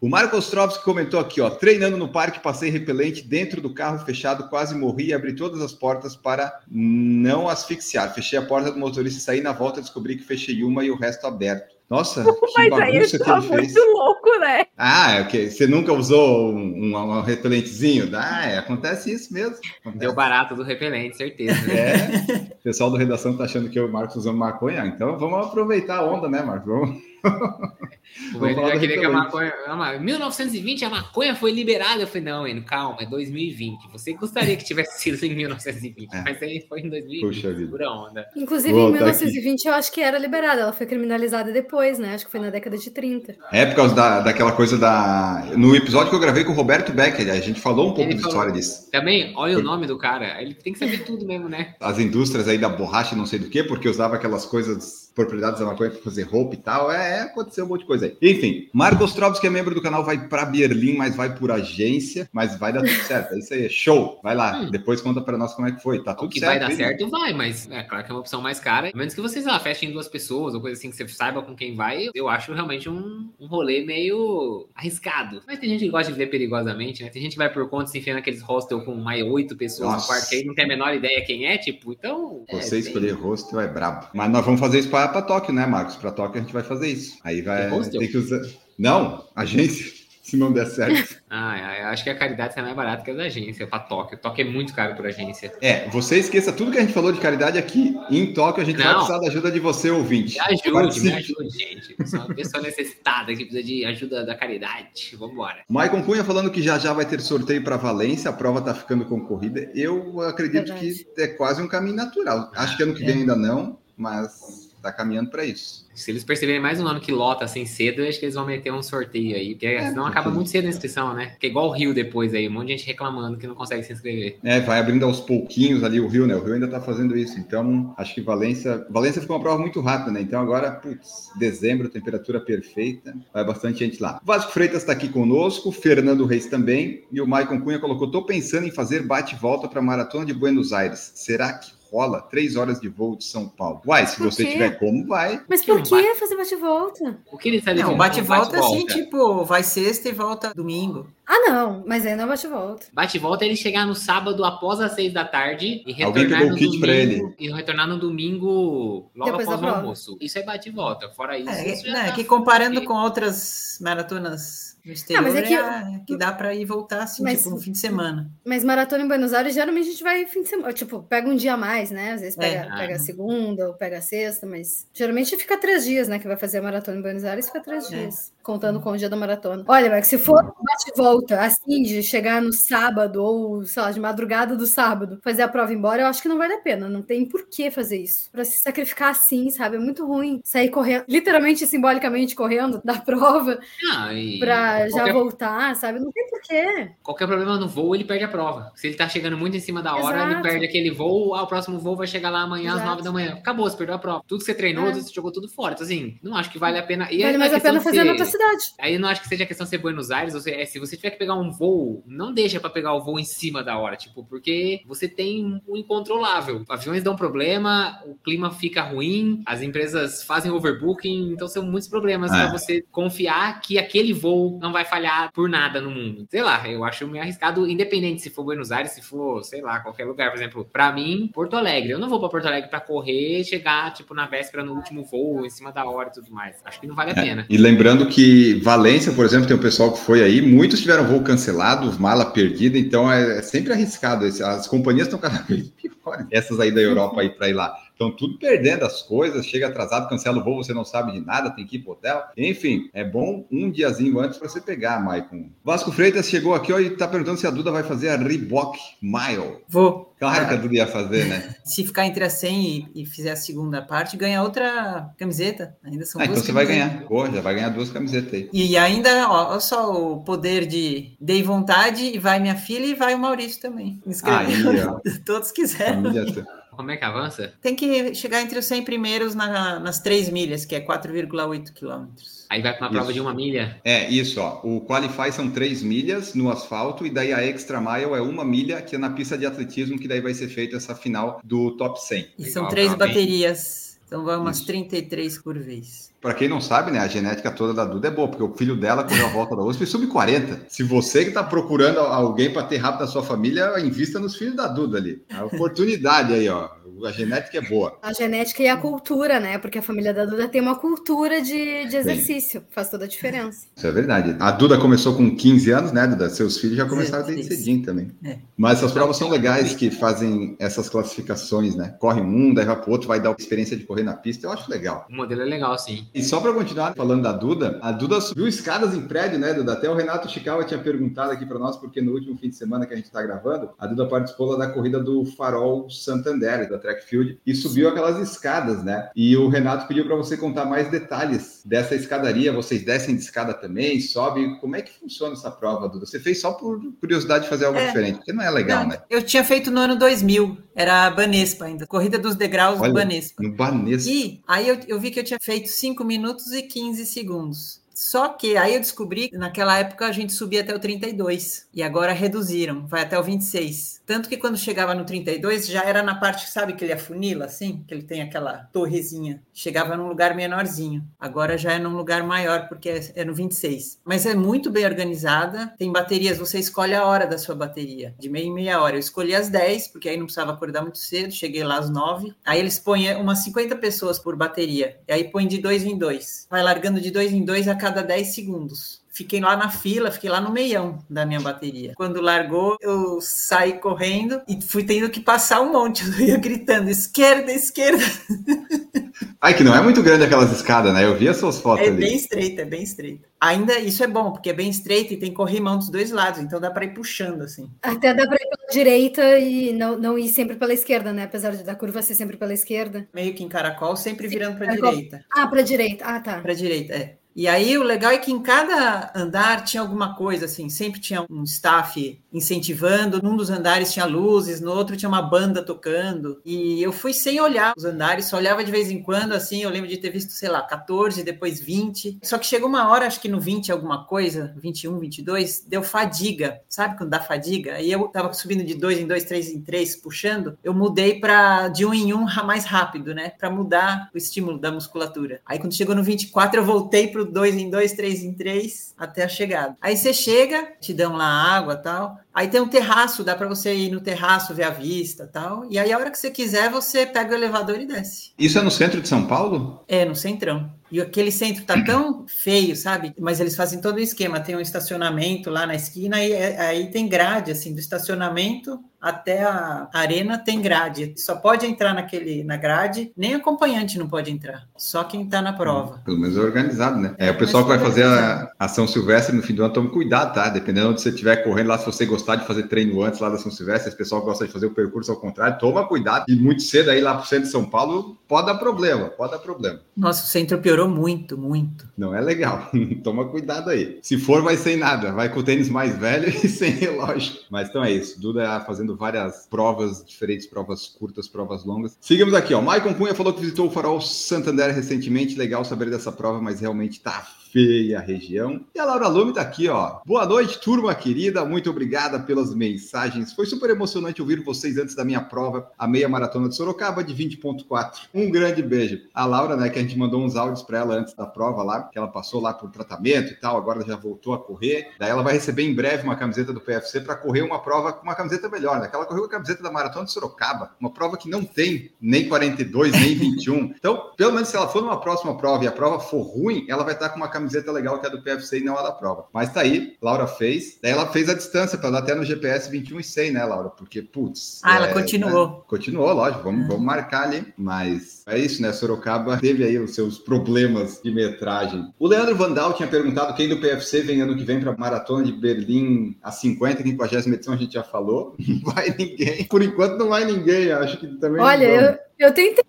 o 0.00 0.08
Marco 0.08 0.36
Ostrovski 0.36 0.84
comentou 0.84 1.20
aqui, 1.20 1.40
ó. 1.40 1.50
Treinando 1.50 1.96
no 1.96 2.08
parque, 2.08 2.40
passei 2.40 2.70
repelente 2.70 3.22
dentro 3.22 3.60
do 3.60 3.72
carro 3.72 4.04
fechado, 4.04 4.48
quase 4.48 4.74
morri 4.74 5.08
e 5.08 5.14
abri 5.14 5.34
todas 5.34 5.60
as 5.60 5.72
portas 5.72 6.16
para 6.16 6.60
não 6.70 7.48
asfixiar. 7.48 8.14
Fechei 8.14 8.38
a 8.38 8.42
porta 8.42 8.72
do 8.72 8.78
motorista 8.78 9.18
e 9.18 9.22
saí 9.22 9.40
na 9.40 9.52
volta, 9.52 9.80
descobri 9.80 10.16
que 10.16 10.24
fechei 10.24 10.62
uma 10.64 10.84
e 10.84 10.90
o 10.90 10.96
resto 10.96 11.26
aberto. 11.26 11.77
Nossa, 11.88 12.22
que 12.24 12.52
Mas 12.56 12.56
aí 12.56 12.70
bagunça 12.70 13.18
que 13.18 13.24
tá 13.24 13.38
ele 13.38 13.48
fez. 13.48 13.74
muito 13.74 13.92
louco, 13.92 14.38
né? 14.40 14.66
Ah, 14.76 15.12
é 15.12 15.22
ok. 15.22 15.50
Você 15.50 15.66
nunca 15.66 15.92
usou 15.92 16.52
um, 16.52 16.94
um, 16.94 16.96
um 16.96 17.22
repelentezinho? 17.22 18.10
Ah, 18.14 18.46
é, 18.46 18.58
acontece 18.58 19.12
isso 19.12 19.32
mesmo. 19.32 19.56
Acontece. 19.80 19.98
Deu 19.98 20.14
barato 20.14 20.54
do 20.54 20.62
repelente, 20.62 21.16
certeza. 21.16 21.58
É, 21.72 22.52
o 22.52 22.62
pessoal 22.62 22.90
do 22.90 22.96
redação 22.96 23.36
tá 23.36 23.44
achando 23.44 23.70
que 23.70 23.78
eu 23.78 23.86
e 23.86 23.88
o 23.88 23.92
Marcos 23.92 24.16
usamos 24.16 24.38
maconha, 24.38 24.86
então 24.86 25.18
vamos 25.18 25.46
aproveitar 25.46 25.98
a 25.98 26.04
onda, 26.04 26.28
né, 26.28 26.42
Marcos? 26.42 26.66
Vamos. 26.66 27.07
O 28.34 28.46
Enio 28.46 28.66
já 28.66 28.78
queria 28.78 28.98
que 28.98 29.04
a 29.04 29.10
maconha. 29.10 29.52
ah, 29.66 29.76
mas 29.76 30.00
1920 30.00 30.84
a 30.84 30.90
maconha 30.90 31.34
foi 31.36 31.52
liberada. 31.52 32.02
Eu 32.02 32.06
falei, 32.06 32.22
não, 32.22 32.48
Enio, 32.48 32.64
calma, 32.64 32.98
é 33.00 33.06
2020. 33.06 33.88
Você 33.92 34.12
gostaria 34.14 34.56
que 34.56 34.64
tivesse 34.64 34.98
sido 35.02 35.22
em 35.24 35.34
1920, 35.36 36.08
É. 36.14 36.22
mas 36.22 36.42
aí 36.42 36.64
foi 36.68 36.80
em 36.80 36.88
2020. 36.88 37.20
Puxa 37.20 37.52
vida. 37.52 37.90
Onda. 37.90 38.26
Inclusive, 38.36 38.72
Vou 38.72 38.88
em 38.88 38.92
botar 38.92 39.04
1920, 39.04 39.64
eu 39.66 39.74
acho 39.74 39.92
que 39.92 40.00
era 40.00 40.18
liberada. 40.18 40.62
Ela 40.62 40.72
foi 40.72 40.86
criminalizada 40.86 41.52
depois, 41.52 41.98
né? 41.98 42.14
Acho 42.14 42.24
que 42.26 42.30
foi 42.30 42.40
na 42.40 42.50
década 42.50 42.76
de 42.76 42.90
30. 42.90 43.36
É 43.52 43.66
por 43.66 43.76
causa 43.76 43.94
da, 43.94 44.20
daquela 44.20 44.52
coisa 44.52 44.76
da. 44.76 45.44
No 45.56 45.76
episódio 45.76 46.10
que 46.10 46.16
eu 46.16 46.20
gravei 46.20 46.44
com 46.44 46.52
o 46.52 46.56
Roberto 46.56 46.92
Becker, 46.92 47.30
a 47.30 47.40
gente 47.40 47.60
falou 47.60 47.86
um 47.90 47.94
pouco 47.94 48.10
Ele 48.10 48.14
da 48.14 48.20
falou. 48.22 48.30
história 48.36 48.52
disso. 48.52 48.90
Também, 48.90 49.32
olha 49.36 49.58
o 49.58 49.62
nome 49.62 49.86
do 49.86 49.96
cara. 49.98 50.40
Ele 50.42 50.54
tem 50.54 50.72
que 50.72 50.78
saber 50.78 51.04
tudo 51.04 51.24
mesmo, 51.26 51.48
né? 51.48 51.74
As 51.78 51.98
indústrias 51.98 52.48
aí 52.48 52.58
da 52.58 52.68
borracha, 52.68 53.14
e 53.14 53.18
não 53.18 53.26
sei 53.26 53.38
do 53.38 53.48
que, 53.48 53.62
porque 53.62 53.88
usava 53.88 54.16
aquelas 54.16 54.44
coisas, 54.44 55.07
propriedades 55.18 55.58
da 55.58 55.66
maconha 55.66 55.90
para 55.90 56.00
fazer 56.00 56.22
roupa 56.22 56.54
e 56.54 56.58
tal. 56.58 56.92
É, 56.92 57.22
aconteceu 57.22 57.64
um 57.64 57.68
monte 57.68 57.80
de 57.80 57.86
coisa 57.86 58.06
aí. 58.06 58.16
Enfim, 58.22 58.68
Marco 58.72 59.02
Ostrovski, 59.02 59.40
que 59.40 59.46
é 59.48 59.50
membro 59.50 59.74
do 59.74 59.82
canal, 59.82 60.04
vai 60.04 60.28
para 60.28 60.44
Berlim, 60.44 60.96
mas 60.96 61.16
vai 61.16 61.34
por 61.34 61.50
agência, 61.50 62.28
mas 62.32 62.56
vai 62.56 62.72
dar 62.72 62.80
tudo 62.80 63.02
certo. 63.02 63.34
É 63.34 63.38
isso 63.38 63.52
aí, 63.54 63.68
show. 63.68 64.20
Vai 64.22 64.36
lá. 64.36 64.60
Hum. 64.60 64.70
Depois 64.70 65.00
conta 65.00 65.20
para 65.20 65.36
nós 65.36 65.54
como 65.54 65.66
é 65.66 65.72
que 65.72 65.82
foi. 65.82 66.02
Tá 66.04 66.12
O 66.12 66.16
tudo 66.16 66.30
que 66.30 66.38
certo. 66.38 66.50
vai 66.50 66.60
dar 66.60 66.70
hein? 66.70 66.76
certo, 66.76 67.10
vai, 67.10 67.32
mas 67.32 67.68
é 67.70 67.82
claro 67.82 68.04
que 68.04 68.10
é 68.10 68.14
uma 68.14 68.20
opção 68.20 68.40
mais 68.40 68.60
cara. 68.60 68.90
A 68.94 68.96
menos 68.96 69.14
que 69.14 69.20
vocês 69.20 69.44
lá 69.44 69.58
fechem 69.58 69.90
duas 69.90 70.06
pessoas 70.06 70.54
ou 70.54 70.60
coisa 70.60 70.78
assim 70.78 70.90
que 70.90 70.96
você 70.96 71.08
saiba 71.08 71.42
com 71.42 71.54
quem 71.56 71.74
vai, 71.74 72.08
eu 72.14 72.28
acho 72.28 72.52
realmente 72.52 72.88
um, 72.88 73.28
um 73.40 73.46
rolê 73.46 73.84
meio 73.84 74.68
arriscado. 74.74 75.42
Mas 75.46 75.58
tem 75.58 75.68
gente 75.70 75.84
que 75.84 75.90
gosta 75.90 76.12
de 76.12 76.18
viver 76.18 76.30
perigosamente, 76.30 77.02
né? 77.02 77.10
Tem 77.10 77.20
gente 77.20 77.32
que 77.32 77.38
vai 77.38 77.52
por 77.52 77.68
conta 77.68 77.90
se 77.90 77.98
enfiando 77.98 78.16
naqueles 78.16 78.40
hostel 78.42 78.80
com 78.82 78.94
mais 78.94 79.22
oito 79.24 79.56
pessoas 79.56 79.90
Nossa. 79.90 80.00
no 80.00 80.06
quarto, 80.06 80.28
que 80.28 80.36
aí 80.36 80.44
não 80.44 80.54
tem 80.54 80.64
a 80.64 80.68
menor 80.68 80.94
ideia 80.94 81.24
quem 81.24 81.46
é, 81.46 81.58
tipo, 81.58 81.92
então. 81.92 82.44
é, 82.48 82.60
Você 82.60 82.78
escolher 82.78 83.12
hostel 83.12 83.60
é 83.60 83.66
brabo. 83.66 84.06
Mas 84.14 84.30
nós 84.30 84.44
vamos 84.44 84.60
fazer 84.60 84.78
isso 84.78 84.90
para 84.90 85.07
Tóquio, 85.08 85.52
né, 85.54 85.66
Marcos? 85.66 85.96
Para 85.96 86.10
Tóquio 86.12 86.38
a 86.40 86.42
gente 86.42 86.52
vai 86.52 86.62
fazer 86.62 86.88
isso. 86.88 87.18
Aí 87.24 87.42
vai 87.42 87.68
hostel? 87.68 88.00
ter 88.00 88.08
que 88.08 88.16
usar. 88.16 88.40
Não, 88.78 89.24
agência, 89.34 89.92
se 90.22 90.36
não 90.36 90.52
der 90.52 90.66
certo. 90.66 91.18
Ah, 91.30 91.78
eu 91.80 91.86
acho 91.88 92.04
que 92.04 92.10
a 92.10 92.14
caridade 92.16 92.54
sai 92.54 92.62
mais 92.62 92.76
barata 92.76 93.02
que 93.02 93.10
a 93.10 93.14
da 93.14 93.24
agência 93.24 93.66
pra 93.66 93.78
Tóquio. 93.80 94.18
Tóquio 94.18 94.46
é 94.46 94.50
muito 94.50 94.72
caro 94.74 94.94
por 94.94 95.06
agência. 95.06 95.52
É, 95.60 95.88
você 95.88 96.18
esqueça 96.18 96.52
tudo 96.52 96.70
que 96.70 96.78
a 96.78 96.80
gente 96.82 96.92
falou 96.92 97.10
de 97.12 97.18
caridade 97.20 97.58
aqui. 97.58 97.96
Em 98.10 98.32
Tóquio 98.32 98.62
a 98.62 98.66
gente 98.66 98.76
vai 98.76 98.86
Não. 98.86 98.94
precisar 98.96 99.18
da 99.18 99.26
ajuda 99.28 99.50
de 99.50 99.58
você, 99.58 99.90
ouvinte. 99.90 100.34
Me 100.34 100.40
ajude, 100.40 100.70
Participe. 100.72 101.06
me 101.06 101.12
ajude, 101.14 101.50
gente. 101.58 101.94
Eu 101.98 102.06
sou 102.06 102.20
uma 102.20 102.34
pessoa 102.34 102.62
necessitada 102.62 103.34
que 103.34 103.44
precisa 103.46 103.62
de 103.62 103.84
ajuda 103.84 104.24
da 104.24 104.34
caridade. 104.36 105.16
Vambora. 105.18 105.58
Maicon 105.68 106.02
Cunha 106.02 106.22
falando 106.22 106.50
que 106.50 106.62
já 106.62 106.78
já 106.78 106.92
vai 106.92 107.04
ter 107.06 107.20
sorteio 107.20 107.64
para 107.64 107.76
Valência, 107.76 108.30
a 108.30 108.32
prova 108.32 108.60
tá 108.60 108.74
ficando 108.74 109.04
concorrida. 109.06 109.70
Eu 109.74 110.20
acredito 110.22 110.66
Verdade. 110.72 111.04
que 111.14 111.20
é 111.22 111.26
quase 111.28 111.60
um 111.62 111.66
caminho 111.68 111.96
natural. 111.96 112.52
Acho 112.54 112.76
que 112.76 112.82
ano 112.84 112.94
que 112.94 113.04
vem 113.04 113.16
ainda 113.20 113.34
não, 113.34 113.78
mas 113.96 114.67
tá 114.82 114.92
caminhando 114.92 115.30
para 115.30 115.44
isso. 115.44 115.86
Se 115.94 116.12
eles 116.12 116.22
perceberem 116.22 116.60
mais 116.60 116.80
um 116.80 116.86
ano 116.86 117.00
que 117.00 117.10
lota 117.10 117.44
assim 117.44 117.66
cedo, 117.66 118.02
eu 118.02 118.08
acho 118.08 118.20
que 118.20 118.24
eles 118.24 118.36
vão 118.36 118.46
meter 118.46 118.72
um 118.72 118.82
sorteio 118.82 119.34
aí. 119.34 119.50
Porque 119.54 119.66
É, 119.66 119.88
senão 119.88 120.04
porque- 120.04 120.18
acaba 120.18 120.30
muito 120.34 120.48
cedo 120.48 120.66
a 120.66 120.68
inscrição, 120.68 121.12
né? 121.12 121.26
Porque 121.30 121.46
é 121.46 121.50
igual 121.50 121.68
o 121.68 121.72
Rio 121.72 121.92
depois 121.92 122.32
aí, 122.34 122.48
um 122.48 122.52
monte 122.52 122.68
de 122.68 122.76
gente 122.76 122.86
reclamando 122.86 123.36
que 123.36 123.46
não 123.48 123.54
consegue 123.56 123.82
se 123.82 123.92
inscrever. 123.92 124.38
É, 124.44 124.60
vai 124.60 124.78
abrindo 124.78 125.04
aos 125.04 125.18
pouquinhos 125.20 125.82
ali 125.82 125.98
o 125.98 126.06
Rio, 126.06 126.24
né? 126.26 126.36
O 126.36 126.44
Rio 126.44 126.54
ainda 126.54 126.68
tá 126.68 126.80
fazendo 126.80 127.16
isso. 127.18 127.38
Então, 127.40 127.92
acho 127.98 128.14
que 128.14 128.20
Valência. 128.20 128.86
Valência 128.88 129.20
ficou 129.20 129.34
uma 129.36 129.42
prova 129.42 129.58
muito 129.60 129.80
rápida, 129.80 130.12
né? 130.12 130.20
Então 130.20 130.40
agora, 130.40 130.70
putz, 130.70 131.30
dezembro, 131.36 131.88
temperatura 131.88 132.38
perfeita. 132.40 133.16
Vai 133.34 133.44
bastante 133.44 133.80
gente 133.80 134.00
lá. 134.00 134.20
Vasco 134.24 134.52
Freitas 134.52 134.82
está 134.82 134.92
aqui 134.92 135.08
conosco, 135.08 135.72
Fernando 135.72 136.24
Reis 136.26 136.46
também. 136.46 137.02
E 137.10 137.20
o 137.20 137.26
Maicon 137.26 137.60
Cunha 137.60 137.80
colocou: 137.80 138.08
tô 138.08 138.22
pensando 138.22 138.66
em 138.66 138.70
fazer 138.70 139.02
bate-volta 139.02 139.66
para 139.66 139.82
Maratona 139.82 140.24
de 140.24 140.32
Buenos 140.32 140.72
Aires. 140.72 141.10
Será 141.16 141.52
que 141.54 141.72
rola? 141.92 142.20
Três 142.20 142.56
horas 142.56 142.80
de 142.80 142.88
voo 142.88 143.16
de 143.16 143.24
São 143.24 143.48
Paulo. 143.48 143.80
Uai, 143.86 144.06
se 144.06 144.16
Por 144.16 144.30
você 144.30 144.44
quê? 144.44 144.52
tiver 144.52 144.78
como, 144.78 145.06
vai. 145.06 145.42
Mas 145.48 145.64
por 145.64 145.82
que 145.82 146.14
fazer 146.14 146.36
bate-volta? 146.36 147.18
O 147.32 147.38
que 147.38 147.48
ele 147.48 147.58
está 147.58 147.70
Não, 147.72 147.76
defendendo? 147.76 147.98
bate 147.98 148.20
e 148.20 148.22
assim, 148.56 148.86
tipo, 148.86 149.44
vai 149.44 149.62
sexta 149.62 150.08
e 150.08 150.12
volta 150.12 150.52
domingo. 150.54 151.06
Ah, 151.30 151.40
não, 151.50 151.84
mas 151.86 152.06
aí 152.06 152.16
não 152.16 152.26
bate 152.26 152.46
e 152.46 152.50
volta. 152.50 152.86
Bate 152.90 153.16
e 153.18 153.20
volta 153.20 153.44
é 153.44 153.48
ele 153.48 153.56
chegar 153.56 153.86
no 153.86 153.94
sábado 153.94 154.42
após 154.44 154.80
as 154.80 154.92
seis 154.92 155.12
da 155.12 155.26
tarde 155.26 155.82
e 155.86 156.02
Alguém 156.02 156.24
retornar 156.24 156.38
pegou 156.38 156.48
no 156.48 156.54
o 156.54 156.58
kit 156.58 156.64
domingo. 156.66 156.80
pra 156.86 156.94
ele. 156.94 157.34
E 157.38 157.50
retornar 157.52 157.86
no 157.86 157.98
domingo 157.98 159.10
logo 159.14 159.30
Depois 159.30 159.48
após 159.48 159.62
o 159.62 159.74
almoço. 159.76 160.16
Isso 160.20 160.38
é 160.38 160.42
bate 160.42 160.70
e 160.70 160.72
volta. 160.72 161.10
Fora 161.10 161.38
isso, 161.38 161.50
É, 161.50 161.68
isso 161.72 161.84
já 161.86 161.92
né, 161.92 162.06
tá- 162.06 162.12
que 162.12 162.24
comparando 162.24 162.82
com 162.84 162.94
outras 162.94 163.76
maratonas 163.80 164.76
no 164.84 164.92
exterior, 164.92 165.22
mas 165.22 165.34
é 165.34 165.42
que- 165.42 165.54
é 165.54 166.00
que 166.06 166.16
dá 166.16 166.32
para 166.32 166.54
ir 166.54 166.64
voltar 166.64 167.02
assim, 167.02 167.22
Mas- 167.22 167.42
tipo, 167.42 167.54
um 167.54 167.60
fim 167.60 167.72
de 167.72 167.78
semana. 167.78 168.30
Mas 168.44 168.64
maratona 168.64 169.04
em 169.04 169.08
Buenos 169.08 169.34
Aires, 169.34 169.52
geralmente 169.52 169.88
a 169.88 169.90
gente 169.90 170.02
vai 170.02 170.24
fim 170.26 170.42
de 170.42 170.48
semana. 170.48 170.72
Tipo, 170.72 171.02
pega 171.02 171.28
um 171.28 171.36
dia 171.36 171.54
a 171.54 171.56
mais, 171.58 171.90
né? 171.90 172.12
Às 172.12 172.20
vezes 172.22 172.36
pega, 172.36 172.74
É. 172.74 172.78
pega 172.78 172.94
a 172.94 172.98
segunda 172.98 173.68
ou 173.68 173.74
pega 173.74 173.98
a 173.98 174.00
sexta, 174.00 174.46
mas 174.46 174.86
geralmente 174.94 175.36
fica 175.36 175.58
três 175.58 175.84
dias, 175.84 176.08
né? 176.08 176.18
Que 176.18 176.26
vai 176.26 176.38
fazer 176.38 176.58
a 176.58 176.62
maratona 176.62 176.96
em 176.98 177.02
Buenos 177.02 177.24
Aires, 177.24 177.46
fica 177.48 177.60
três 177.60 177.84
É. 177.92 177.96
dias, 177.96 178.32
contando 178.42 178.80
com 178.80 178.90
o 178.92 178.96
dia 178.96 179.10
da 179.10 179.16
maratona. 179.16 179.62
Olha, 179.68 179.90
Max, 179.90 180.06
se 180.06 180.16
for 180.16 180.42
bate 180.42 180.90
e 180.94 180.96
volta, 180.96 181.17
assim, 181.30 181.82
de 181.82 182.02
chegar 182.02 182.40
no 182.42 182.52
sábado 182.52 183.22
ou, 183.22 183.64
sei 183.64 183.82
lá, 183.82 183.90
de 183.90 184.00
madrugada 184.00 184.56
do 184.56 184.66
sábado, 184.66 185.18
fazer 185.22 185.42
a 185.42 185.48
prova 185.48 185.72
embora, 185.72 186.02
eu 186.02 186.06
acho 186.06 186.22
que 186.22 186.28
não 186.28 186.38
vale 186.38 186.54
a 186.54 186.58
pena. 186.60 186.88
Não 186.88 187.02
tem 187.02 187.24
por 187.26 187.46
que 187.48 187.70
fazer 187.70 187.98
isso. 188.02 188.30
Pra 188.32 188.44
se 188.44 188.60
sacrificar 188.62 189.10
assim, 189.10 189.50
sabe? 189.50 189.76
É 189.76 189.78
muito 189.78 190.06
ruim. 190.06 190.40
Sair 190.44 190.68
correndo, 190.70 191.04
literalmente 191.08 191.66
simbolicamente 191.66 192.34
correndo 192.34 192.80
da 192.84 192.94
prova 192.98 193.58
Ah, 193.92 194.08
pra 194.38 194.88
já 194.88 194.94
qualquer, 194.96 195.12
voltar, 195.12 195.76
sabe? 195.76 195.98
Não 195.98 196.10
tem 196.10 196.26
por 196.28 196.40
quê. 196.42 196.90
qualquer 197.02 197.26
problema 197.26 197.58
no 197.58 197.68
voo, 197.68 197.94
ele 197.94 198.04
perde 198.04 198.24
a 198.24 198.28
prova. 198.28 198.72
Se 198.74 198.86
ele 198.86 198.96
tá 198.96 199.08
chegando 199.08 199.36
muito 199.36 199.56
em 199.56 199.60
cima 199.60 199.82
da 199.82 199.96
hora, 199.96 200.22
ele 200.22 200.30
Exato. 200.32 200.42
perde 200.42 200.64
aquele 200.64 200.90
voo. 200.90 201.34
Ah, 201.34 201.42
o 201.42 201.46
próximo 201.46 201.78
voo 201.78 201.96
vai 201.96 202.06
chegar 202.06 202.30
lá 202.30 202.42
amanhã 202.42 202.70
às 202.70 202.76
Exato. 202.76 202.90
nove 202.90 203.02
da 203.02 203.12
manhã. 203.12 203.34
Acabou, 203.34 203.68
você 203.68 203.76
perdeu 203.76 203.94
a 203.94 203.98
prova. 203.98 204.22
Tudo 204.26 204.38
que 204.40 204.44
você 204.44 204.54
treinou, 204.54 204.88
É. 204.88 204.94
você 204.94 205.12
jogou 205.12 205.32
tudo 205.32 205.48
fora. 205.48 205.74
Então, 205.74 205.84
assim, 205.84 206.18
não 206.22 206.36
acho 206.36 206.50
que 206.50 206.58
vale 206.58 206.78
a 206.78 206.82
pena. 206.82 207.04
E 207.12 207.22
vale 207.22 207.34
é 207.34 207.38
mais 207.38 207.52
a 207.54 207.60
pena 207.60 207.80
fazer 207.80 207.98
ser- 207.98 208.04
na 208.04 208.14
tua 208.16 208.24
cidade. 208.26 208.64
Aí 208.80 208.98
não 208.98 209.08
acho 209.08 209.20
que 209.22 209.28
seja 209.28 209.46
questão 209.46 209.64
de 209.64 209.70
ser 209.70 209.78
Buenos 209.78 210.10
Aires, 210.10 210.34
ou 210.34 210.40
se, 210.40 210.50
é, 210.50 210.64
se 210.64 210.78
você 210.78 210.96
tiver 210.96 211.07
que 211.10 211.18
pegar 211.18 211.34
um 211.34 211.50
voo, 211.50 212.02
não 212.06 212.32
deixa 212.32 212.60
pra 212.60 212.70
pegar 212.70 212.94
o 212.94 213.00
voo 213.02 213.18
em 213.18 213.24
cima 213.24 213.62
da 213.62 213.78
hora, 213.78 213.96
tipo, 213.96 214.24
porque 214.24 214.80
você 214.86 215.08
tem 215.08 215.60
o 215.66 215.76
incontrolável. 215.76 216.64
Aviões 216.68 217.02
dão 217.02 217.16
problema, 217.16 218.00
o 218.06 218.14
clima 218.14 218.50
fica 218.50 218.82
ruim, 218.82 219.42
as 219.46 219.62
empresas 219.62 220.22
fazem 220.22 220.50
overbooking, 220.50 221.32
então 221.32 221.48
são 221.48 221.62
muitos 221.64 221.88
problemas 221.88 222.32
É. 222.32 222.34
pra 222.36 222.52
você 222.58 222.82
confiar 222.90 223.60
que 223.60 223.78
aquele 223.78 224.12
voo 224.12 224.58
não 224.60 224.72
vai 224.72 224.84
falhar 224.84 225.30
por 225.32 225.48
nada 225.48 225.80
no 225.80 225.90
mundo. 225.90 226.26
Sei 226.30 226.42
lá, 226.42 226.68
eu 226.68 226.84
acho 226.84 227.06
meio 227.06 227.22
arriscado, 227.22 227.68
independente 227.68 228.22
se 228.22 228.30
for 228.30 228.44
Buenos 228.44 228.70
Aires, 228.72 228.92
se 228.92 229.02
for, 229.02 229.42
sei 229.42 229.60
lá, 229.60 229.80
qualquer 229.80 230.04
lugar. 230.04 230.30
Por 230.30 230.36
exemplo, 230.38 230.64
pra 230.72 230.92
mim, 230.92 231.30
Porto 231.32 231.56
Alegre. 231.56 231.90
Eu 231.90 231.98
não 231.98 232.08
vou 232.08 232.20
pra 232.20 232.28
Porto 232.28 232.46
Alegre 232.46 232.68
pra 232.70 232.80
correr, 232.80 233.44
chegar, 233.44 233.92
tipo, 233.92 234.14
na 234.14 234.26
véspera 234.26 234.64
no 234.64 234.74
último 234.74 235.04
voo, 235.04 235.44
em 235.44 235.50
cima 235.50 235.72
da 235.72 235.84
hora 235.84 236.08
e 236.08 236.12
tudo 236.12 236.30
mais. 236.30 236.56
Acho 236.64 236.80
que 236.80 236.86
não 236.86 236.94
vale 236.94 237.12
a 237.12 237.14
pena. 237.14 237.46
E 237.48 237.56
lembrando 237.56 238.06
que 238.08 238.54
Valência, 238.60 239.12
por 239.12 239.24
exemplo, 239.24 239.46
tem 239.46 239.56
um 239.56 239.60
pessoal 239.60 239.92
que 239.92 239.98
foi 240.00 240.22
aí, 240.22 240.40
muitos 240.40 240.80
tiveram 240.80 240.97
voo 241.02 241.22
cancelado, 241.22 241.98
mala 241.98 242.24
perdida, 242.26 242.78
então 242.78 243.10
é, 243.10 243.38
é 243.38 243.42
sempre 243.42 243.72
arriscado. 243.72 244.24
As 244.24 244.66
companhias 244.66 245.06
estão 245.06 245.18
cada 245.18 245.42
vez 245.42 245.70
piores. 245.76 246.26
Essas 246.30 246.60
aí 246.60 246.70
da 246.70 246.80
Europa 246.80 247.20
aí 247.20 247.30
para 247.30 247.48
ir 247.48 247.54
lá. 247.54 247.74
Estão 247.98 248.12
tudo 248.12 248.38
perdendo 248.38 248.84
as 248.84 249.02
coisas, 249.02 249.44
chega 249.44 249.66
atrasado, 249.66 250.08
cancela 250.08 250.38
o 250.38 250.44
voo, 250.44 250.62
você 250.62 250.72
não 250.72 250.84
sabe 250.84 251.10
de 251.10 251.20
nada, 251.20 251.50
tem 251.50 251.66
que 251.66 251.78
ir 251.78 251.78
pro 251.80 251.94
hotel. 251.94 252.22
Enfim, 252.36 252.88
é 252.94 253.02
bom 253.02 253.44
um 253.50 253.68
diazinho 253.68 254.20
antes 254.20 254.38
para 254.38 254.48
você 254.48 254.60
pegar, 254.60 255.02
Maicon. 255.02 255.50
Vasco 255.64 255.90
Freitas 255.90 256.28
chegou 256.28 256.54
aqui 256.54 256.72
ó, 256.72 256.78
e 256.78 256.90
tá 256.90 257.08
perguntando 257.08 257.38
se 257.38 257.46
a 257.48 257.50
Duda 257.50 257.72
vai 257.72 257.82
fazer 257.82 258.10
a 258.10 258.16
Reebok 258.16 258.78
Mile. 259.02 259.64
Vou. 259.68 260.14
Claro 260.16 260.46
que 260.46 260.54
a 260.54 260.56
Duda 260.56 260.74
ia 260.74 260.86
fazer, 260.86 261.26
né? 261.26 261.54
Se 261.64 261.84
ficar 261.84 262.06
entre 262.06 262.24
a 262.24 262.30
100 262.30 262.90
e, 262.94 263.02
e 263.02 263.06
fizer 263.06 263.30
a 263.30 263.36
segunda 263.36 263.80
parte, 263.80 264.16
ganha 264.16 264.42
outra 264.42 265.10
camiseta. 265.16 265.76
Ainda 265.84 266.04
são 266.04 266.20
Ah, 266.20 266.24
então 266.24 266.34
duas 266.34 266.46
você 266.46 266.50
vai 266.50 266.66
ganhar. 266.66 267.04
Pô, 267.04 267.26
já 267.26 267.40
vai 267.40 267.54
ganhar 267.54 267.68
duas 267.68 267.90
camisetas 267.90 268.32
aí. 268.32 268.50
E 268.52 268.76
ainda, 268.76 269.28
ó, 269.28 269.50
olha 269.52 269.60
só 269.60 269.92
o 269.92 270.24
poder 270.24 270.66
de 270.66 271.16
dei 271.20 271.42
vontade 271.42 272.04
e 272.04 272.18
vai 272.18 272.40
minha 272.40 272.56
filha 272.56 272.86
e 272.86 272.94
vai 272.94 273.14
o 273.14 273.18
Maurício 273.18 273.60
também. 273.60 274.00
Inscreveu. 274.04 275.00
Aí. 275.04 275.18
Todos 275.24 275.52
quiseram. 275.52 276.02
Família 276.02 276.26
toda. 276.26 276.57
Como 276.78 276.92
é 276.92 276.96
que 276.96 277.04
avança? 277.04 277.52
Tem 277.60 277.74
que 277.74 278.14
chegar 278.14 278.40
entre 278.40 278.56
os 278.56 278.64
100 278.66 278.84
primeiros 278.84 279.34
na- 279.34 279.80
nas 279.80 279.98
3 279.98 280.28
milhas, 280.30 280.64
que 280.64 280.76
é 280.76 280.80
4,8 280.80 281.72
quilômetros. 281.72 282.46
Aí 282.48 282.62
vai 282.62 282.72
pra 282.72 282.86
uma 282.86 282.90
prova 282.92 283.06
Isso. 283.06 283.14
de 283.14 283.20
uma 283.20 283.34
milha. 283.34 283.80
É, 283.84 284.08
isso, 284.08 284.40
ó. 284.40 284.60
O 284.62 284.80
Qualify 284.82 285.32
são 285.32 285.50
três 285.50 285.82
milhas 285.82 286.34
no 286.34 286.48
asfalto, 286.48 287.04
e 287.04 287.10
daí 287.10 287.32
a 287.32 287.44
Extra 287.44 287.80
Mile 287.80 288.12
é 288.14 288.20
uma 288.22 288.44
milha, 288.44 288.80
que 288.80 288.94
é 288.94 288.98
na 288.98 289.10
pista 289.10 289.36
de 289.36 289.44
atletismo, 289.44 289.98
que 289.98 290.06
daí 290.06 290.20
vai 290.20 290.32
ser 290.32 290.46
feita 290.48 290.76
essa 290.76 290.94
final 290.94 291.40
do 291.42 291.72
top 291.76 292.00
100. 292.00 292.28
E 292.38 292.42
Legal, 292.44 292.52
são 292.52 292.68
três 292.68 292.94
baterias. 292.94 293.98
Então 294.06 294.24
vai 294.24 294.36
umas 294.36 294.58
Isso. 294.58 294.66
33 294.66 295.36
por 295.42 295.58
vez. 295.58 296.12
Pra 296.20 296.34
quem 296.34 296.48
não 296.48 296.60
sabe, 296.60 296.90
né, 296.90 296.98
a 296.98 297.06
genética 297.06 297.50
toda 297.50 297.72
da 297.72 297.84
Duda 297.84 298.08
é 298.08 298.10
boa, 298.10 298.26
porque 298.26 298.42
o 298.42 298.52
filho 298.54 298.74
dela 298.74 299.04
correu 299.04 299.26
a 299.26 299.30
volta 299.30 299.54
da 299.54 299.62
USP 299.62 299.86
sub-40. 299.86 300.62
Se 300.68 300.82
você 300.82 301.24
que 301.24 301.30
tá 301.30 301.44
procurando 301.44 302.00
alguém 302.00 302.52
para 302.52 302.64
ter 302.64 302.78
rápido 302.78 303.00
da 303.00 303.06
sua 303.06 303.22
família, 303.22 303.78
invista 303.78 304.18
nos 304.18 304.36
filhos 304.36 304.56
da 304.56 304.66
Duda 304.66 304.98
ali. 304.98 305.22
A 305.32 305.44
oportunidade 305.44 306.34
aí, 306.34 306.48
ó. 306.48 306.70
A 307.04 307.12
genética 307.12 307.58
é 307.58 307.60
boa. 307.60 307.96
A 308.02 308.12
genética 308.12 308.62
e 308.62 308.68
a 308.68 308.76
cultura, 308.76 309.38
né? 309.38 309.58
Porque 309.58 309.78
a 309.78 309.82
família 309.82 310.12
da 310.12 310.24
Duda 310.24 310.48
tem 310.48 310.60
uma 310.60 310.74
cultura 310.74 311.40
de, 311.40 311.86
de 311.86 311.96
exercício. 311.96 312.64
Faz 312.70 312.90
toda 312.90 313.04
a 313.04 313.08
diferença. 313.08 313.66
Isso 313.76 313.86
é 313.86 313.92
verdade. 313.92 314.34
A 314.40 314.50
Duda 314.50 314.78
começou 314.78 315.14
com 315.14 315.34
15 315.36 315.70
anos, 315.70 315.92
né, 315.92 316.06
Duda? 316.06 316.28
Seus 316.28 316.58
filhos 316.58 316.76
já 316.76 316.86
começaram 316.86 317.24
desde 317.24 317.42
16. 317.42 317.58
cedinho 317.64 317.84
também. 317.84 318.10
É. 318.24 318.38
Mas 318.56 318.78
essas 318.78 318.90
provas 318.90 319.16
são 319.16 319.28
legais 319.28 319.74
que 319.74 319.90
fazem 319.90 320.56
essas 320.58 320.88
classificações, 320.88 321.76
né? 321.76 321.94
Corre 322.00 322.20
um, 322.20 322.52
daí 322.52 322.64
vai 322.64 322.80
pro 322.80 322.90
outro, 322.90 323.06
vai 323.06 323.20
dar 323.20 323.30
a 323.30 323.36
experiência 323.38 323.76
de 323.76 323.84
correr 323.84 324.02
na 324.02 324.14
pista. 324.14 324.46
Eu 324.46 324.52
acho 324.52 324.68
legal. 324.68 325.06
O 325.08 325.14
modelo 325.14 325.42
é 325.42 325.44
legal, 325.44 325.78
sim. 325.78 326.07
E 326.14 326.22
só 326.22 326.40
para 326.40 326.52
continuar 326.52 326.94
falando 326.94 327.22
da 327.22 327.32
Duda, 327.32 327.78
a 327.82 327.92
Duda 327.92 328.20
subiu 328.20 328.46
escadas 328.48 328.94
em 328.94 329.02
prédio, 329.02 329.38
né, 329.38 329.52
Duda? 329.54 329.72
Até 329.72 329.88
o 329.88 329.94
Renato 329.94 330.28
Chicava 330.28 330.64
tinha 330.64 330.80
perguntado 330.80 331.30
aqui 331.32 331.44
para 331.46 331.58
nós, 331.58 331.76
porque 331.76 332.00
no 332.00 332.12
último 332.12 332.36
fim 332.36 332.48
de 332.48 332.56
semana 332.56 332.86
que 332.86 332.92
a 332.92 332.96
gente 332.96 333.06
está 333.06 333.22
gravando, 333.22 333.70
a 333.78 333.86
Duda 333.86 334.06
participou 334.06 334.52
lá 334.52 334.58
da 334.66 334.72
corrida 334.72 335.00
do 335.00 335.24
Farol 335.24 335.88
Santander, 335.90 336.68
da 336.68 336.78
Track 336.78 337.04
Field, 337.04 337.38
e 337.46 337.54
subiu 337.54 337.88
aquelas 337.88 338.18
escadas, 338.18 338.82
né? 338.82 339.10
E 339.14 339.36
o 339.36 339.48
Renato 339.48 339.86
pediu 339.86 340.04
para 340.04 340.16
você 340.16 340.36
contar 340.36 340.64
mais 340.64 340.90
detalhes 340.90 341.62
dessa 341.64 341.94
escadaria. 341.94 342.52
Vocês 342.52 342.84
descem 342.84 343.14
de 343.14 343.22
escada 343.22 343.54
também, 343.54 344.00
sobe. 344.00 344.58
Como 344.60 344.76
é 344.76 344.82
que 344.82 344.92
funciona 344.98 345.32
essa 345.34 345.50
prova, 345.50 345.88
Duda? 345.88 346.06
Você 346.06 346.18
fez 346.18 346.40
só 346.40 346.52
por 346.52 346.80
curiosidade 347.00 347.44
de 347.44 347.50
fazer 347.50 347.66
algo 347.66 347.78
É. 347.78 347.86
diferente, 347.86 348.16
porque 348.16 348.32
não 348.32 348.42
é 348.42 348.50
legal, 348.50 348.82
Não, 348.82 348.88
né? 348.90 348.98
Eu 349.10 349.22
tinha 349.22 349.44
feito 349.44 349.70
no 349.70 349.80
ano 349.80 349.96
2000, 349.96 350.56
era 350.78 351.06
a 351.06 351.10
Banespa 351.10 351.64
ainda, 351.64 351.88
Corrida 351.88 352.20
dos 352.20 352.36
Degraus 352.36 352.80
Olha. 352.80 352.88
do 352.88 352.94
Banespa. 352.94 353.42
No 353.42 353.50
Banespa. 353.50 354.08
E 354.08 354.40
aí 354.46 354.68
eu, 354.68 354.78
eu 354.86 355.00
vi 355.00 355.10
que 355.10 355.18
eu 355.18 355.24
tinha 355.24 355.38
feito 355.42 355.68
5 355.68 356.04
minutos 356.04 356.52
e 356.52 356.62
15 356.62 357.04
segundos. 357.04 357.80
Só 357.98 358.28
que 358.28 358.56
aí 358.56 358.74
eu 358.74 358.80
descobri 358.80 359.28
que 359.28 359.36
naquela 359.36 359.76
época 359.76 360.06
a 360.06 360.12
gente 360.12 360.32
subia 360.32 360.60
até 360.60 360.72
o 360.72 360.78
32 360.78 361.66
e 361.74 361.82
agora 361.82 362.12
reduziram, 362.12 362.86
vai 362.86 363.02
até 363.02 363.18
o 363.18 363.24
26. 363.24 364.02
Tanto 364.06 364.28
que 364.28 364.36
quando 364.36 364.56
chegava 364.56 364.94
no 364.94 365.04
32 365.04 365.66
já 365.66 365.82
era 365.82 366.00
na 366.00 366.14
parte, 366.14 366.48
sabe 366.48 366.74
que 366.74 366.84
ele 366.84 366.92
afunila 366.92 367.46
assim, 367.46 367.84
que 367.88 367.92
ele 367.92 368.04
tem 368.04 368.22
aquela 368.22 368.68
torrezinha. 368.72 369.42
Chegava 369.52 369.96
num 369.96 370.06
lugar 370.06 370.36
menorzinho. 370.36 371.04
Agora 371.18 371.58
já 371.58 371.72
é 371.72 371.78
num 371.80 371.96
lugar 371.96 372.22
maior 372.22 372.68
porque 372.68 372.88
é, 372.88 373.12
é 373.16 373.24
no 373.24 373.34
26. 373.34 373.98
Mas 374.04 374.26
é 374.26 374.34
muito 374.34 374.70
bem 374.70 374.84
organizada, 374.84 375.74
tem 375.76 375.90
baterias, 375.90 376.38
você 376.38 376.60
escolhe 376.60 376.94
a 376.94 377.04
hora 377.04 377.26
da 377.26 377.36
sua 377.36 377.56
bateria, 377.56 378.14
de 378.16 378.28
meia 378.28 378.46
em 378.46 378.54
meia 378.54 378.80
hora. 378.80 378.94
Eu 378.94 379.00
escolhi 379.00 379.34
as 379.34 379.48
10, 379.48 379.88
porque 379.88 380.08
aí 380.08 380.16
não 380.16 380.26
precisava 380.26 380.52
acordar 380.52 380.82
muito 380.82 380.98
cedo, 380.98 381.32
cheguei 381.32 381.64
lá 381.64 381.78
às 381.78 381.90
9. 381.90 382.32
Aí 382.44 382.60
eles 382.60 382.78
põem 382.78 383.12
umas 383.16 383.40
50 383.40 383.74
pessoas 383.74 384.20
por 384.20 384.36
bateria. 384.36 385.00
E 385.08 385.12
aí 385.12 385.24
põe 385.24 385.48
de 385.48 385.58
dois 385.58 385.82
em 385.82 385.98
dois. 385.98 386.46
Vai 386.48 386.62
largando 386.62 387.00
de 387.00 387.10
dois 387.10 387.32
em 387.32 387.44
dois 387.44 387.66
a 387.66 387.87
cada 387.88 388.02
10 388.02 388.34
segundos. 388.34 389.00
Fiquei 389.10 389.40
lá 389.40 389.56
na 389.56 389.68
fila, 389.68 390.12
fiquei 390.12 390.30
lá 390.30 390.40
no 390.40 390.52
meião 390.52 390.98
da 391.10 391.26
minha 391.26 391.40
bateria. 391.40 391.92
Quando 391.96 392.20
largou, 392.20 392.76
eu 392.80 393.20
saí 393.20 393.72
correndo 393.80 394.40
e 394.46 394.60
fui 394.62 394.84
tendo 394.84 395.10
que 395.10 395.18
passar 395.20 395.60
um 395.60 395.72
monte. 395.72 396.04
Eu 396.20 396.28
ia 396.28 396.36
gritando: 396.36 396.88
esquerda, 396.88 397.50
esquerda. 397.50 398.04
Ai, 399.40 399.54
que 399.54 399.64
não 399.64 399.74
é 399.74 399.80
muito 399.80 400.02
grande 400.02 400.24
aquelas 400.24 400.52
escadas, 400.52 400.92
né? 400.92 401.04
Eu 401.04 401.16
vi 401.16 401.28
as 401.28 401.36
suas 401.36 401.60
fotos 401.60 401.84
É 401.86 401.88
ali. 401.90 401.98
bem 401.98 402.14
estreita, 402.14 402.62
é 402.62 402.64
bem 402.64 402.82
estreita. 402.82 403.28
Ainda 403.40 403.78
isso 403.78 404.04
é 404.04 404.06
bom, 404.06 404.32
porque 404.32 404.50
é 404.50 404.52
bem 404.52 404.68
estreita 404.68 405.14
e 405.14 405.16
tem 405.16 405.32
corrimão 405.32 405.78
dos 405.78 405.88
dois 405.90 406.10
lados, 406.10 406.40
então 406.40 406.60
dá 406.60 406.70
para 406.70 406.84
ir 406.84 406.94
puxando 406.94 407.42
assim. 407.42 407.70
Até 407.82 408.14
dá 408.14 408.26
pra 408.26 408.36
ir 408.36 408.48
pela 408.48 408.70
direita 408.72 409.38
e 409.38 409.72
não, 409.72 409.98
não 409.98 410.18
ir 410.18 410.28
sempre 410.28 410.56
pela 410.56 410.74
esquerda, 410.74 411.12
né? 411.12 411.24
Apesar 411.24 411.56
de 411.56 411.64
da 411.64 411.74
curva 411.74 412.02
ser 412.02 412.14
sempre 412.14 412.36
pela 412.36 412.52
esquerda. 412.52 413.08
Meio 413.12 413.34
que 413.34 413.42
em 413.42 413.48
caracol, 413.48 413.96
sempre 413.96 414.28
virando 414.28 414.58
para 414.58 414.74
direita. 414.74 415.24
Ah, 415.32 415.46
pra 415.46 415.62
direita. 415.62 416.04
Ah, 416.04 416.20
tá. 416.20 416.40
Para 416.40 416.54
direita, 416.54 416.94
é. 416.94 417.17
E 417.38 417.46
aí 417.46 417.78
o 417.78 417.84
legal 417.84 418.10
é 418.10 418.18
que 418.18 418.32
em 418.32 418.42
cada 418.42 419.12
andar 419.14 419.62
tinha 419.62 419.80
alguma 419.80 420.16
coisa, 420.16 420.46
assim, 420.46 420.68
sempre 420.68 420.98
tinha 420.98 421.24
um 421.30 421.44
staff 421.44 422.20
incentivando. 422.32 423.22
Num 423.22 423.36
dos 423.36 423.48
andares 423.48 423.92
tinha 423.92 424.04
luzes, 424.06 424.60
no 424.60 424.72
outro 424.72 424.96
tinha 424.96 425.08
uma 425.08 425.22
banda 425.22 425.62
tocando. 425.62 426.40
E 426.44 426.82
eu 426.82 426.92
fui 426.92 427.14
sem 427.14 427.40
olhar 427.40 427.74
os 427.76 427.84
andares, 427.84 428.24
só 428.24 428.38
olhava 428.38 428.64
de 428.64 428.72
vez 428.72 428.90
em 428.90 429.00
quando, 429.00 429.34
assim. 429.34 429.62
Eu 429.62 429.70
lembro 429.70 429.88
de 429.88 429.98
ter 429.98 430.10
visto, 430.10 430.32
sei 430.32 430.48
lá, 430.48 430.62
14, 430.62 431.22
depois 431.22 431.60
20. 431.60 432.18
Só 432.24 432.38
que 432.38 432.46
chegou 432.46 432.68
uma 432.68 432.88
hora, 432.88 433.06
acho 433.06 433.20
que 433.20 433.28
no 433.28 433.38
20 433.38 433.70
alguma 433.70 434.04
coisa, 434.04 434.52
21, 434.56 434.98
22, 434.98 435.64
deu 435.64 435.84
fadiga. 435.84 436.60
Sabe 436.68 436.98
quando 436.98 437.10
dá 437.10 437.20
fadiga? 437.20 437.74
Aí 437.74 437.92
eu 437.92 438.08
tava 438.08 438.32
subindo 438.32 438.64
de 438.64 438.74
dois 438.74 438.98
em 438.98 439.06
dois, 439.06 439.22
três 439.22 439.48
em 439.48 439.60
três, 439.60 439.94
puxando. 439.94 440.58
Eu 440.64 440.74
mudei 440.74 441.20
para 441.20 441.68
de 441.68 441.86
um 441.86 441.94
em 441.94 442.12
um 442.12 442.26
mais 442.44 442.64
rápido, 442.64 443.14
né? 443.14 443.30
Para 443.30 443.48
mudar 443.48 444.10
o 444.12 444.18
estímulo 444.18 444.58
da 444.58 444.72
musculatura. 444.72 445.40
Aí 445.46 445.60
quando 445.60 445.76
chegou 445.76 445.94
no 445.94 446.02
24, 446.02 446.58
eu 446.60 446.64
voltei 446.64 447.06
pro 447.06 447.27
dois 447.30 447.54
em 447.54 447.70
dois, 447.70 447.92
três 447.92 448.22
em 448.22 448.32
três, 448.32 448.94
até 448.96 449.24
a 449.24 449.28
chegada. 449.28 449.76
Aí 449.80 449.96
você 449.96 450.12
chega, 450.12 450.72
te 450.80 450.92
dão 450.92 451.16
lá 451.16 451.26
água 451.26 451.76
tal. 451.76 452.18
Aí 452.34 452.48
tem 452.48 452.60
um 452.60 452.68
terraço, 452.68 453.24
dá 453.24 453.34
para 453.34 453.48
você 453.48 453.74
ir 453.74 453.90
no 453.90 454.00
terraço, 454.00 454.54
ver 454.54 454.64
a 454.64 454.70
vista 454.70 455.26
tal. 455.26 455.66
E 455.68 455.78
aí, 455.78 455.92
a 455.92 455.98
hora 455.98 456.10
que 456.10 456.18
você 456.18 456.30
quiser, 456.30 456.70
você 456.70 457.04
pega 457.04 457.32
o 457.32 457.34
elevador 457.34 457.80
e 457.80 457.86
desce. 457.86 458.30
Isso 458.38 458.58
é 458.58 458.62
no 458.62 458.70
centro 458.70 459.00
de 459.00 459.08
São 459.08 459.26
Paulo? 459.26 459.84
É, 459.88 460.04
no 460.04 460.14
centrão. 460.14 460.70
E 460.90 461.00
aquele 461.00 461.30
centro 461.30 461.64
tá 461.64 461.82
tão 461.84 462.24
feio, 462.26 462.74
sabe? 462.76 463.12
Mas 463.18 463.40
eles 463.40 463.56
fazem 463.56 463.80
todo 463.80 463.96
o 463.96 464.00
esquema. 464.00 464.40
Tem 464.40 464.56
um 464.56 464.60
estacionamento 464.60 465.50
lá 465.50 465.66
na 465.66 465.74
esquina 465.74 466.24
e 466.24 466.32
é, 466.32 466.58
aí 466.60 466.90
tem 466.90 467.08
grade, 467.08 467.50
assim, 467.50 467.74
do 467.74 467.80
estacionamento 467.80 468.80
até 469.00 469.42
a 469.42 469.88
arena 469.92 470.38
tem 470.38 470.60
grade. 470.60 471.14
Só 471.16 471.36
pode 471.36 471.66
entrar 471.66 471.94
naquele 471.94 472.42
na 472.42 472.56
grade, 472.56 473.12
nem 473.16 473.34
acompanhante 473.34 473.98
não 473.98 474.08
pode 474.08 474.30
entrar. 474.30 474.66
Só 474.76 475.04
quem 475.04 475.26
tá 475.26 475.40
na 475.40 475.52
prova. 475.52 476.00
Pelo 476.04 476.18
menos 476.18 476.36
é 476.36 476.40
organizado, 476.40 476.98
né? 476.98 477.14
É, 477.18 477.30
o 477.30 477.38
pessoal 477.38 477.62
que 477.62 477.70
vai 477.70 477.78
fazer 477.78 478.04
a 478.04 478.50
ação 478.58 478.86
silvestre 478.86 479.34
no 479.34 479.42
fim 479.42 479.54
do 479.54 479.62
ano, 479.62 479.72
tome 479.72 479.88
cuidado, 479.90 480.34
tá? 480.34 480.48
Dependendo 480.48 480.90
onde 480.90 481.00
você 481.00 481.10
estiver 481.10 481.36
correndo 481.44 481.68
lá, 481.68 481.78
se 481.78 481.86
você 481.86 482.04
gostar 482.06 482.36
de 482.36 482.46
fazer 482.46 482.64
treino 482.64 483.02
antes 483.02 483.20
lá 483.20 483.28
da 483.28 483.38
São 483.38 483.50
Silvestre, 483.50 483.88
esse 483.88 483.96
pessoal 483.96 484.22
gosta 484.22 484.46
de 484.46 484.52
fazer 484.52 484.66
o 484.66 484.74
percurso 484.74 485.10
ao 485.10 485.18
contrário, 485.18 485.58
toma 485.58 485.86
cuidado. 485.86 486.24
E 486.28 486.34
muito 486.34 486.62
cedo 486.62 486.90
aí 486.90 487.00
lá 487.00 487.16
pro 487.16 487.26
centro 487.26 487.44
de 487.44 487.52
São 487.52 487.64
Paulo, 487.64 488.16
pode 488.26 488.46
dar 488.46 488.56
problema, 488.56 489.06
pode 489.08 489.32
dar 489.32 489.38
problema. 489.38 489.80
Nossa, 489.96 490.24
o 490.24 490.26
centro 490.26 490.58
piorou 490.58 490.88
muito, 490.88 491.36
muito. 491.36 491.88
Não 491.96 492.14
é 492.14 492.20
legal. 492.20 492.70
toma 493.02 493.26
cuidado 493.26 493.70
aí. 493.70 493.98
Se 494.02 494.18
for, 494.18 494.42
vai 494.42 494.56
sem 494.56 494.76
nada. 494.76 495.12
Vai 495.12 495.28
com 495.28 495.40
o 495.40 495.42
tênis 495.42 495.68
mais 495.68 495.96
velho 495.96 496.28
e 496.44 496.48
sem 496.48 496.70
relógio. 496.72 497.34
Mas 497.50 497.68
então 497.68 497.82
é 497.82 497.90
isso. 497.90 498.20
Duda 498.20 498.60
fazendo 498.60 498.87
várias 498.96 499.46
provas 499.46 500.04
diferentes, 500.04 500.46
provas 500.46 500.86
curtas, 500.86 501.28
provas 501.28 501.64
longas. 501.64 501.96
Seguimos 502.00 502.34
aqui, 502.34 502.54
ó. 502.54 502.60
Maicon 502.60 502.94
Cunha 502.94 503.14
falou 503.14 503.32
que 503.32 503.40
visitou 503.40 503.66
o 503.66 503.70
Farol 503.70 504.00
Santander 504.00 504.74
recentemente. 504.74 505.36
Legal 505.36 505.64
saber 505.64 505.90
dessa 505.90 506.12
prova, 506.12 506.40
mas 506.40 506.60
realmente 506.60 507.00
tá 507.00 507.26
feia 507.52 508.00
região. 508.00 508.60
E 508.74 508.78
a 508.78 508.84
Laura 508.84 509.08
Lume 509.08 509.32
tá 509.32 509.40
aqui, 509.40 509.68
ó. 509.68 510.00
Boa 510.04 510.26
noite, 510.26 510.60
turma 510.60 510.94
querida. 510.94 511.44
Muito 511.44 511.70
obrigada 511.70 512.20
pelas 512.20 512.54
mensagens. 512.54 513.32
Foi 513.32 513.46
super 513.46 513.70
emocionante 513.70 514.20
ouvir 514.20 514.42
vocês 514.42 514.76
antes 514.78 514.94
da 514.94 515.04
minha 515.04 515.20
prova, 515.20 515.70
a 515.78 515.86
meia 515.86 516.08
maratona 516.08 516.48
de 516.48 516.56
Sorocaba 516.56 517.02
de 517.02 517.14
20.4. 517.14 518.08
Um 518.14 518.30
grande 518.30 518.62
beijo. 518.62 519.00
A 519.14 519.24
Laura, 519.24 519.56
né, 519.56 519.68
que 519.68 519.78
a 519.78 519.82
gente 519.82 519.98
mandou 519.98 520.22
uns 520.22 520.36
áudios 520.36 520.62
para 520.62 520.78
ela 520.78 520.94
antes 520.94 521.14
da 521.14 521.26
prova 521.26 521.62
lá, 521.62 521.84
que 521.84 521.98
ela 521.98 522.08
passou 522.08 522.40
lá 522.40 522.52
por 522.52 522.70
tratamento 522.70 523.32
e 523.32 523.36
tal, 523.36 523.56
agora 523.56 523.84
já 523.84 523.96
voltou 523.96 524.34
a 524.34 524.38
correr. 524.38 524.90
Daí 524.98 525.10
ela 525.10 525.22
vai 525.22 525.34
receber 525.34 525.62
em 525.62 525.74
breve 525.74 526.04
uma 526.04 526.16
camiseta 526.16 526.52
do 526.52 526.60
PFC 526.60 527.00
para 527.00 527.16
correr 527.16 527.42
uma 527.42 527.60
prova 527.60 527.92
com 527.92 528.02
uma 528.02 528.14
camiseta 528.14 528.48
melhor, 528.48 528.80
né? 528.80 528.88
Que 528.88 528.96
ela 528.96 529.06
correu 529.06 529.24
a 529.24 529.28
camiseta 529.28 529.62
da 529.62 529.70
maratona 529.70 530.04
de 530.04 530.12
Sorocaba, 530.12 530.72
uma 530.80 530.90
prova 530.90 531.16
que 531.16 531.28
não 531.28 531.44
tem 531.44 531.90
nem 532.00 532.28
42, 532.28 532.92
nem 532.92 533.14
21. 533.14 533.74
Então, 533.78 534.12
pelo 534.16 534.32
menos 534.32 534.48
se 534.48 534.56
ela 534.56 534.68
for 534.68 534.82
numa 534.82 535.00
próxima 535.00 535.36
prova 535.36 535.64
e 535.64 535.66
a 535.66 535.72
prova 535.72 536.00
for 536.00 536.22
ruim, 536.22 536.66
ela 536.68 536.84
vai 536.84 536.94
estar 536.94 537.08
com 537.10 537.16
uma 537.16 537.28
camiseta 537.38 537.72
legal 537.72 538.00
que 538.00 538.06
é 538.06 538.10
do 538.10 538.22
PFC 538.22 538.58
e 538.58 538.64
não 538.64 538.76
a 538.76 538.82
da 538.82 538.92
prova. 538.92 539.26
Mas 539.32 539.52
tá 539.52 539.60
aí, 539.60 539.96
Laura 540.02 540.26
fez. 540.26 540.78
Daí 540.82 540.92
ela 540.92 541.06
fez 541.06 541.28
a 541.28 541.34
distância 541.34 541.78
para 541.78 541.90
dar 541.90 541.98
até 541.98 542.14
no 542.14 542.24
GPS 542.24 542.70
21 542.70 543.00
e 543.00 543.04
100, 543.04 543.32
né, 543.32 543.44
Laura? 543.44 543.70
Porque, 543.70 544.02
putz. 544.02 544.60
Ah, 544.62 544.74
é, 544.74 544.76
ela 544.76 544.88
continuou. 544.92 545.48
Né? 545.48 545.56
Continuou, 545.66 546.12
lógico. 546.12 546.44
Vamos, 546.44 546.66
vamos 546.66 546.84
marcar 546.84 547.24
ali. 547.24 547.52
Mas 547.56 548.22
é 548.26 548.38
isso, 548.38 548.60
né? 548.62 548.72
Sorocaba 548.72 549.38
teve 549.38 549.64
aí 549.64 549.78
os 549.78 549.94
seus 549.94 550.18
problemas 550.18 551.00
de 551.02 551.10
metragem. 551.10 551.92
O 551.98 552.06
Leandro 552.06 552.36
Vandal 552.36 552.74
tinha 552.74 552.88
perguntado 552.88 553.34
quem 553.34 553.48
do 553.48 553.58
PFC 553.58 554.02
vem 554.02 554.20
ano 554.20 554.36
que 554.36 554.44
vem 554.44 554.60
para 554.60 554.76
Maratona 554.76 555.24
de 555.24 555.32
Berlim 555.32 556.16
a 556.22 556.30
50, 556.30 556.82
50 556.82 557.18
edição, 557.36 557.54
a 557.54 557.56
gente 557.56 557.74
já 557.74 557.82
falou. 557.82 558.36
Não 558.48 558.72
vai 558.72 558.94
ninguém. 558.96 559.44
Por 559.44 559.62
enquanto 559.62 559.98
não 559.98 560.08
vai 560.08 560.24
ninguém. 560.24 560.72
Acho 560.72 560.98
que 560.98 561.06
também. 561.18 561.40
Olha, 561.40 561.64
eu, 561.64 561.98
eu 562.18 562.32
tentei. 562.32 562.64